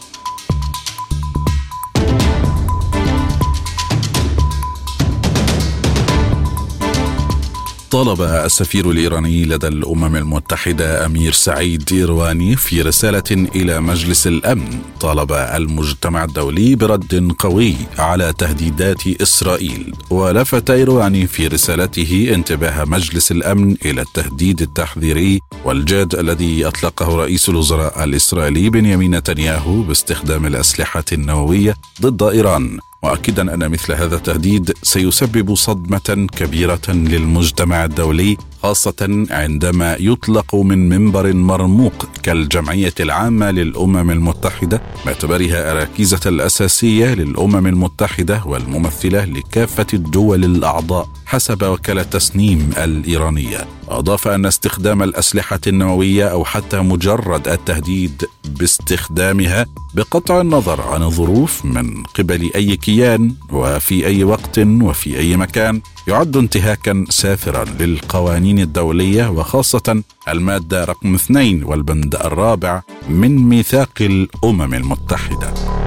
طالب 7.93 8.22
السفير 8.22 8.90
الإيراني 8.90 9.45
لدى 9.45 9.68
الأمم 9.68 10.16
المتحدة 10.16 11.07
أمير 11.07 11.32
سعيد 11.32 11.88
ايرواني 11.93 12.57
في 12.57 12.82
رسالة 12.82 13.22
إلى 13.30 13.80
مجلس 13.80 14.26
الأمن. 14.26 14.78
طالب 15.01 15.32
المجتمع 15.32 16.24
الدولي 16.24 16.74
برد 16.74 17.32
قوي 17.38 17.74
على 17.99 18.32
تهديدات 18.38 19.07
إسرائيل. 19.07 19.95
ولفت 20.11 20.70
ايرواني 20.70 21.26
في 21.26 21.47
رسالته 21.47 22.30
انتباه 22.34 22.84
مجلس 22.84 23.32
الأمن 23.32 23.76
إلى 23.84 24.01
التهديد 24.01 24.62
التحذيري 24.62 25.40
والجاد 25.64 26.14
الذي 26.14 26.66
أطلقه 26.66 27.16
رئيس 27.16 27.49
الوزراء 27.49 28.05
الإسرائيلي 28.05 28.70
بنيامين 28.70 29.14
نتنياهو 29.14 29.82
باستخدام 29.82 30.47
الأسلحة 30.47 31.05
النووية 31.12 31.76
ضد 32.03 32.22
إيران. 32.22 32.78
مؤكدا 33.05 33.55
أن 33.55 33.68
مثل 33.70 33.92
هذا 33.92 34.16
التهديد 34.16 34.72
سيسبب 34.82 35.55
صدمة 35.55 36.26
كبيرة 36.36 36.80
للمجتمع 36.88 37.84
الدولي 37.84 38.36
خاصة 38.62 39.26
عندما 39.30 39.96
يطلق 40.00 40.54
من 40.54 40.88
منبر 40.88 41.32
مرموق 41.32 42.06
كالجمعية 42.22 42.94
العامة 43.00 43.50
للأمم 43.50 44.10
المتحدة 44.10 44.82
باعتبارها 45.04 45.72
الركيزه 45.72 46.20
الأساسية 46.26 47.14
للأمم 47.14 47.66
المتحدة 47.66 48.42
والممثلة 48.46 49.24
لكافة 49.24 49.86
الدول 49.94 50.44
الأعضاء 50.44 51.08
حسب 51.26 51.62
وكالة 51.62 52.02
تسنيم 52.02 52.70
الإيرانية. 52.78 53.66
أضاف 53.88 54.28
أن 54.28 54.46
استخدام 54.46 55.02
الأسلحة 55.02 55.60
النووية 55.66 56.24
أو 56.24 56.44
حتى 56.44 56.80
مجرد 56.80 57.48
التهديد 57.48 58.24
باستخدامها 58.44 59.66
بقطع 59.94 60.40
النظر 60.40 60.80
عن 60.80 61.02
الظروف 61.02 61.64
من 61.64 62.02
قبل 62.02 62.50
أي 62.54 62.76
كيان 62.76 63.34
وفي 63.52 64.06
أي 64.06 64.24
وقت 64.24 64.58
وفي 64.58 65.18
أي 65.18 65.36
مكان 65.36 65.80
يعد 66.09 66.36
انتهاكا 66.36 67.05
سافرا 67.09 67.64
للقوانين 67.64 68.59
الدولية 68.59 69.30
وخاصة 69.30 70.03
المادة 70.28 70.84
رقم 70.84 71.14
اثنين 71.14 71.64
والبند 71.64 72.14
الرابع 72.14 72.82
من 73.09 73.48
ميثاق 73.48 73.92
الأمم 74.00 74.74
المتحدة. 74.74 75.81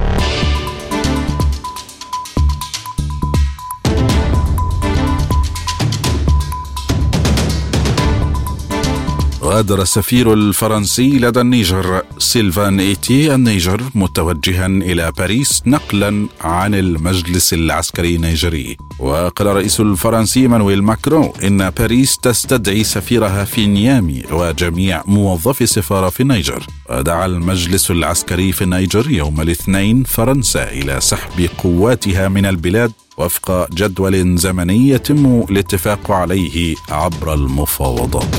غادر 9.46 9.82
السفير 9.82 10.32
الفرنسي 10.32 11.18
لدى 11.18 11.40
النيجر 11.40 12.02
سيلفان 12.18 12.80
إيتي. 12.80 13.34
النيجر 13.34 13.82
متوجها 13.94 14.66
إلى 14.66 15.12
باريس 15.18 15.62
نقلا 15.66 16.26
عن 16.40 16.74
المجلس 16.74 17.52
العسكري 17.52 18.16
النيجري. 18.16 18.76
وقال 18.98 19.48
الرئيس 19.48 19.80
الفرنسي 19.80 20.48
مانويل 20.48 20.82
ماكرون 20.82 21.32
إن 21.44 21.70
باريس 21.70 22.18
تستدعي 22.18 22.84
سفيرها 22.84 23.44
في 23.44 23.66
نيامي 23.66 24.22
وجميع 24.30 25.02
موظفي 25.06 25.64
السفارة 25.64 26.08
في 26.08 26.20
النيجر. 26.20 26.66
ودعا 26.90 27.26
المجلس 27.26 27.90
العسكري 27.90 28.52
في 28.52 28.64
النيجر 28.64 29.10
يوم 29.10 29.40
الاثنين 29.40 30.04
فرنسا 30.04 30.70
إلى 30.70 31.00
سحب 31.00 31.48
قواتها 31.58 32.28
من 32.28 32.46
البلاد 32.46 32.92
وفق 33.18 33.70
جدول 33.74 34.38
زمني 34.38 34.88
يتم 34.88 35.44
الاتفاق 35.50 36.10
عليه 36.10 36.74
عبر 36.88 37.34
المفاوضات. 37.34 38.36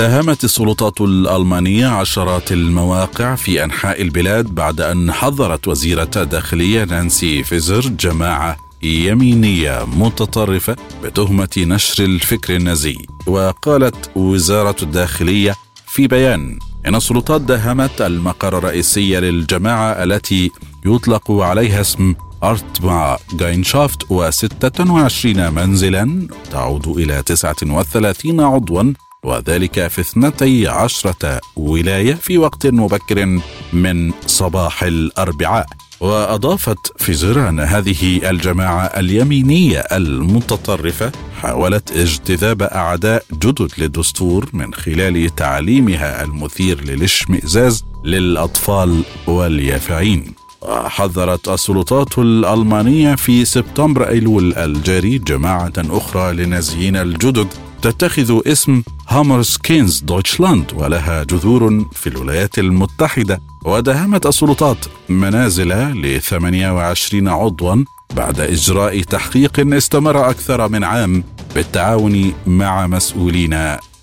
داهمت 0.00 0.44
السلطات 0.44 1.00
الألمانية 1.00 1.86
عشرات 1.86 2.52
المواقع 2.52 3.34
في 3.34 3.64
أنحاء 3.64 4.02
البلاد 4.02 4.46
بعد 4.54 4.80
أن 4.80 5.12
حظرت 5.12 5.68
وزيرة 5.68 6.10
الداخلية 6.16 6.84
نانسي 6.84 7.42
فيزر 7.42 7.80
جماعة 7.80 8.56
يمينية 8.82 9.84
متطرفة 9.96 10.76
بتهمة 11.04 11.48
نشر 11.58 12.04
الفكر 12.04 12.56
النازي. 12.56 12.96
وقالت 13.26 14.10
وزارة 14.16 14.76
الداخلية 14.82 15.56
في 15.86 16.06
بيان 16.06 16.58
إن 16.86 16.94
السلطات 16.94 17.40
داهمت 17.40 18.00
المقر 18.00 18.58
الرئيسي 18.58 19.20
للجماعة 19.20 19.92
التي 19.92 20.50
يطلق 20.86 21.30
عليها 21.30 21.80
اسم 21.80 22.14
أرتما 22.42 23.18
جاينشافت 23.32 24.02
و26 24.04 25.26
منزلا 25.26 26.28
تعود 26.50 26.88
إلى 26.88 27.22
39 27.22 28.40
عضوا 28.40 28.92
وذلك 29.24 29.88
في 29.88 30.00
اثنتي 30.00 30.68
عشرة 30.68 31.40
ولاية 31.56 32.14
في 32.14 32.38
وقت 32.38 32.66
مبكر 32.66 33.40
من 33.72 34.12
صباح 34.26 34.82
الأربعاء. 34.82 35.66
وأضافت 36.00 36.92
فيزر 37.02 37.48
أن 37.48 37.60
هذه 37.60 38.30
الجماعة 38.30 38.84
اليمينية 38.84 39.78
المتطرفة 39.78 41.12
حاولت 41.42 41.92
اجتذاب 41.92 42.62
أعداء 42.62 43.24
جدد 43.32 43.70
للدستور 43.78 44.48
من 44.52 44.74
خلال 44.74 45.34
تعليمها 45.36 46.24
المثير 46.24 46.84
للاشمئزاز 46.84 47.84
للأطفال 48.04 49.02
واليافعين. 49.26 50.34
وحذرت 50.62 51.48
السلطات 51.48 52.18
الألمانية 52.18 53.14
في 53.14 53.44
سبتمبر 53.44 54.08
أيلول 54.08 54.54
الجاري 54.54 55.18
جماعة 55.18 55.72
أخرى 55.78 56.32
للنازيين 56.32 56.96
الجدد 56.96 57.48
تتخذ 57.82 58.40
اسم 58.46 58.82
هامرسكينز 59.08 60.00
دويتشلاند 60.00 60.72
ولها 60.76 61.24
جذور 61.24 61.86
في 61.92 62.06
الولايات 62.06 62.58
المتحدة 62.58 63.40
وداهمت 63.64 64.26
السلطات 64.26 64.76
منازل 65.08 65.68
ل 66.02 66.20
28 66.20 67.28
عضوا 67.28 67.84
بعد 68.16 68.40
إجراء 68.40 69.02
تحقيق 69.02 69.74
استمر 69.74 70.30
أكثر 70.30 70.68
من 70.68 70.84
عام 70.84 71.24
بالتعاون 71.54 72.32
مع 72.46 72.86
مسؤولين 72.86 73.54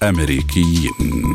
أمريكيين. 0.03 1.33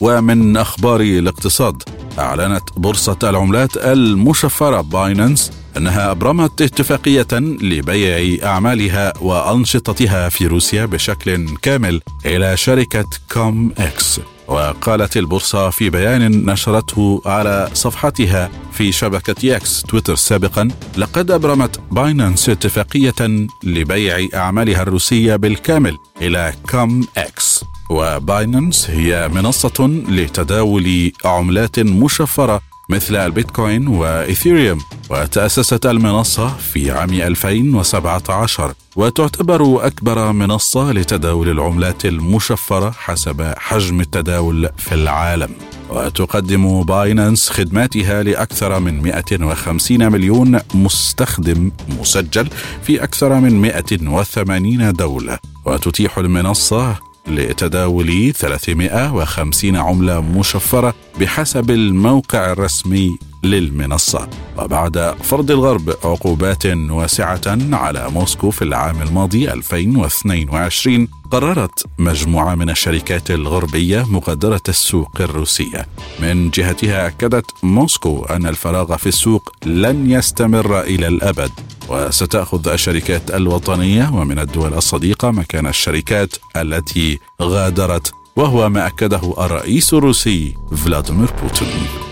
ومن 0.00 0.56
أخبار 0.56 1.00
الاقتصاد 1.00 1.82
أعلنت 2.18 2.62
بورصة 2.76 3.18
العملات 3.22 3.76
المشفرة 3.76 4.80
باينانس 4.80 5.61
أنها 5.76 6.10
أبرمت 6.10 6.62
اتفاقية 6.62 7.26
لبيع 7.40 8.46
أعمالها 8.50 9.12
وأنشطتها 9.20 10.28
في 10.28 10.46
روسيا 10.46 10.84
بشكل 10.86 11.48
كامل 11.62 12.00
إلى 12.26 12.56
شركة 12.56 13.04
كوم 13.32 13.72
إكس. 13.78 14.20
وقالت 14.48 15.16
البورصة 15.16 15.70
في 15.70 15.90
بيان 15.90 16.46
نشرته 16.50 17.22
على 17.26 17.68
صفحتها 17.74 18.50
في 18.72 18.92
شبكة 18.92 19.56
إكس 19.56 19.82
تويتر 19.82 20.14
سابقا 20.14 20.68
لقد 20.96 21.30
أبرمت 21.30 21.80
باينانس 21.90 22.48
اتفاقية 22.48 23.46
لبيع 23.64 24.26
أعمالها 24.34 24.82
الروسية 24.82 25.36
بالكامل 25.36 25.98
إلى 26.22 26.52
كوم 26.70 27.06
إكس. 27.16 27.64
وباينانس 27.90 28.90
هي 28.90 29.28
منصة 29.34 30.02
لتداول 30.08 31.12
عملات 31.24 31.78
مشفرة 31.80 32.60
مثل 32.88 33.16
البيتكوين 33.16 33.88
وإيثيريوم 33.88 34.78
وتأسست 35.10 35.86
المنصة 35.86 36.48
في 36.48 36.90
عام 36.90 37.10
2017 37.10 38.72
وتعتبر 38.96 39.86
أكبر 39.86 40.32
منصة 40.32 40.92
لتداول 40.92 41.48
العملات 41.48 42.04
المشفرة 42.04 42.90
حسب 42.90 43.52
حجم 43.56 44.00
التداول 44.00 44.68
في 44.76 44.94
العالم. 44.94 45.50
وتقدم 45.90 46.82
باينانس 46.82 47.50
خدماتها 47.50 48.22
لأكثر 48.22 48.80
من 48.80 49.02
150 49.02 50.12
مليون 50.12 50.58
مستخدم 50.74 51.70
مسجل 52.00 52.48
في 52.82 53.04
أكثر 53.04 53.40
من 53.40 53.60
180 53.60 54.92
دولة. 54.92 55.38
وتتيح 55.64 56.18
المنصة 56.18 57.11
لتداول 57.26 58.32
350 58.34 59.76
عملة 59.76 60.20
مشفرة 60.20 60.94
بحسب 61.20 61.70
الموقع 61.70 62.52
الرسمي. 62.52 63.18
للمنصة. 63.42 64.28
وبعد 64.58 65.14
فرض 65.22 65.50
الغرب 65.50 65.94
عقوبات 66.04 66.66
واسعة 66.66 67.40
على 67.72 68.08
موسكو 68.10 68.50
في 68.50 68.62
العام 68.62 69.02
الماضي 69.02 69.52
2022 69.52 71.08
قررت 71.30 71.84
مجموعة 71.98 72.54
من 72.54 72.70
الشركات 72.70 73.30
الغربية 73.30 74.04
مغادرة 74.10 74.62
السوق 74.68 75.20
الروسية 75.20 75.86
من 76.20 76.50
جهتها 76.50 77.06
أكدت 77.06 77.46
موسكو 77.62 78.24
أن 78.24 78.46
الفراغ 78.46 78.96
في 78.96 79.06
السوق 79.06 79.52
لن 79.66 80.10
يستمر 80.10 80.80
إلى 80.80 81.06
الأبد. 81.08 81.50
وستأخذ 81.88 82.68
الشركات 82.68 83.30
الوطنية 83.30 84.10
ومن 84.14 84.38
الدول 84.38 84.74
الصديقة 84.74 85.30
مكان 85.30 85.66
الشركات 85.66 86.36
التي 86.56 87.18
غادرت 87.42 88.12
وهو 88.36 88.68
ما 88.68 88.86
أكده 88.86 89.20
الرئيس 89.38 89.94
الروسي 89.94 90.54
فلاديمير 90.76 91.30
بوتين. 91.42 92.11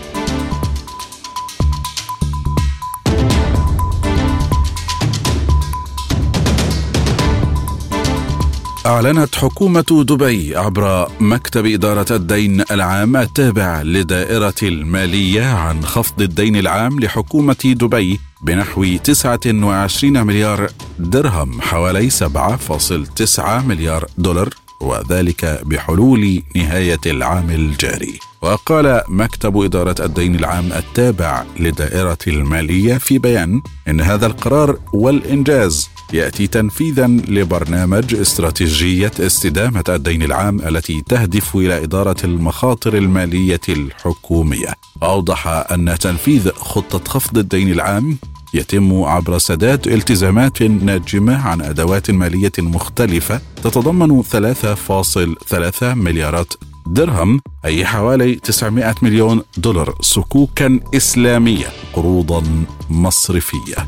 أعلنت 8.85 9.35
حكومة 9.35 10.05
دبي 10.07 10.57
عبر 10.57 11.11
مكتب 11.19 11.65
إدارة 11.65 12.05
الدين 12.15 12.63
العام 12.71 13.17
التابع 13.17 13.81
لدائرة 13.81 14.53
المالية 14.63 15.45
عن 15.45 15.85
خفض 15.85 16.21
الدين 16.21 16.55
العام 16.55 16.99
لحكومة 16.99 17.55
دبي 17.65 18.19
بنحو 18.41 18.85
29 19.03 20.23
مليار 20.23 20.69
درهم 20.99 21.61
حوالي 21.61 22.09
7.9 22.09 23.39
مليار 23.39 24.05
دولار. 24.17 24.49
وذلك 24.81 25.61
بحلول 25.65 26.43
نهاية 26.55 26.99
العام 27.05 27.49
الجاري 27.49 28.19
وقال 28.41 29.01
مكتب 29.07 29.61
إدارة 29.61 29.95
الدين 30.05 30.35
العام 30.35 30.73
التابع 30.73 31.43
لدائرة 31.59 32.17
المالية 32.27 32.97
في 32.97 33.17
بيان 33.17 33.61
إن 33.87 34.01
هذا 34.01 34.25
القرار 34.25 34.79
والإنجاز 34.93 35.89
يأتي 36.13 36.47
تنفيذا 36.47 37.07
لبرنامج 37.07 38.15
استراتيجية 38.15 39.11
استدامة 39.19 39.83
الدين 39.89 40.23
العام 40.23 40.59
التي 40.59 41.01
تهدف 41.01 41.55
إلى 41.55 41.83
إدارة 41.83 42.15
المخاطر 42.23 42.97
المالية 42.97 43.61
الحكومية. 43.69 44.73
أوضح 45.03 45.47
أن 45.47 45.97
تنفيذ 45.99 46.51
خطة 46.51 47.11
خفض 47.11 47.37
الدين 47.37 47.71
العام 47.71 48.17
يتم 48.53 49.03
عبر 49.03 49.37
سداد 49.37 49.87
التزامات 49.87 50.63
ناجمة 50.63 51.47
عن 51.47 51.61
أدوات 51.61 52.11
مالية 52.11 52.51
مختلفة 52.59 53.41
تتضمن 53.63 54.23
3.3 54.23 55.83
مليارات 55.83 56.53
درهم 56.87 57.41
أي 57.65 57.85
حوالي 57.85 58.35
900 58.35 58.95
مليون 59.01 59.41
دولار 59.57 59.95
صكوكا 60.01 60.79
إسلامية 60.95 61.65
قروضا 61.93 62.43
مصرفية. 62.89 63.87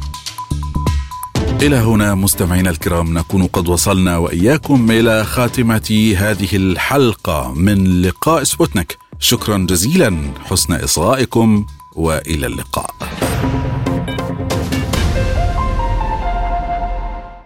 إلى 1.62 1.76
هنا 1.76 2.16
مستمعينا 2.16 2.70
الكرام 2.70 3.18
نكون 3.18 3.48
قد 3.48 3.68
وصلنا 3.68 4.18
وإياكم 4.18 4.92
إلى 4.92 5.24
خاتمة 5.24 6.16
هذه 6.18 6.56
الحلقة 6.56 7.54
من 7.56 8.02
لقاء 8.02 8.44
سبوتنيك. 8.44 8.98
شكرا 9.20 9.58
جزيلا 9.58 10.34
حسن 10.46 10.74
إصغائكم 10.74 11.66
وإلى 11.96 12.48
اللقاء. 12.48 12.96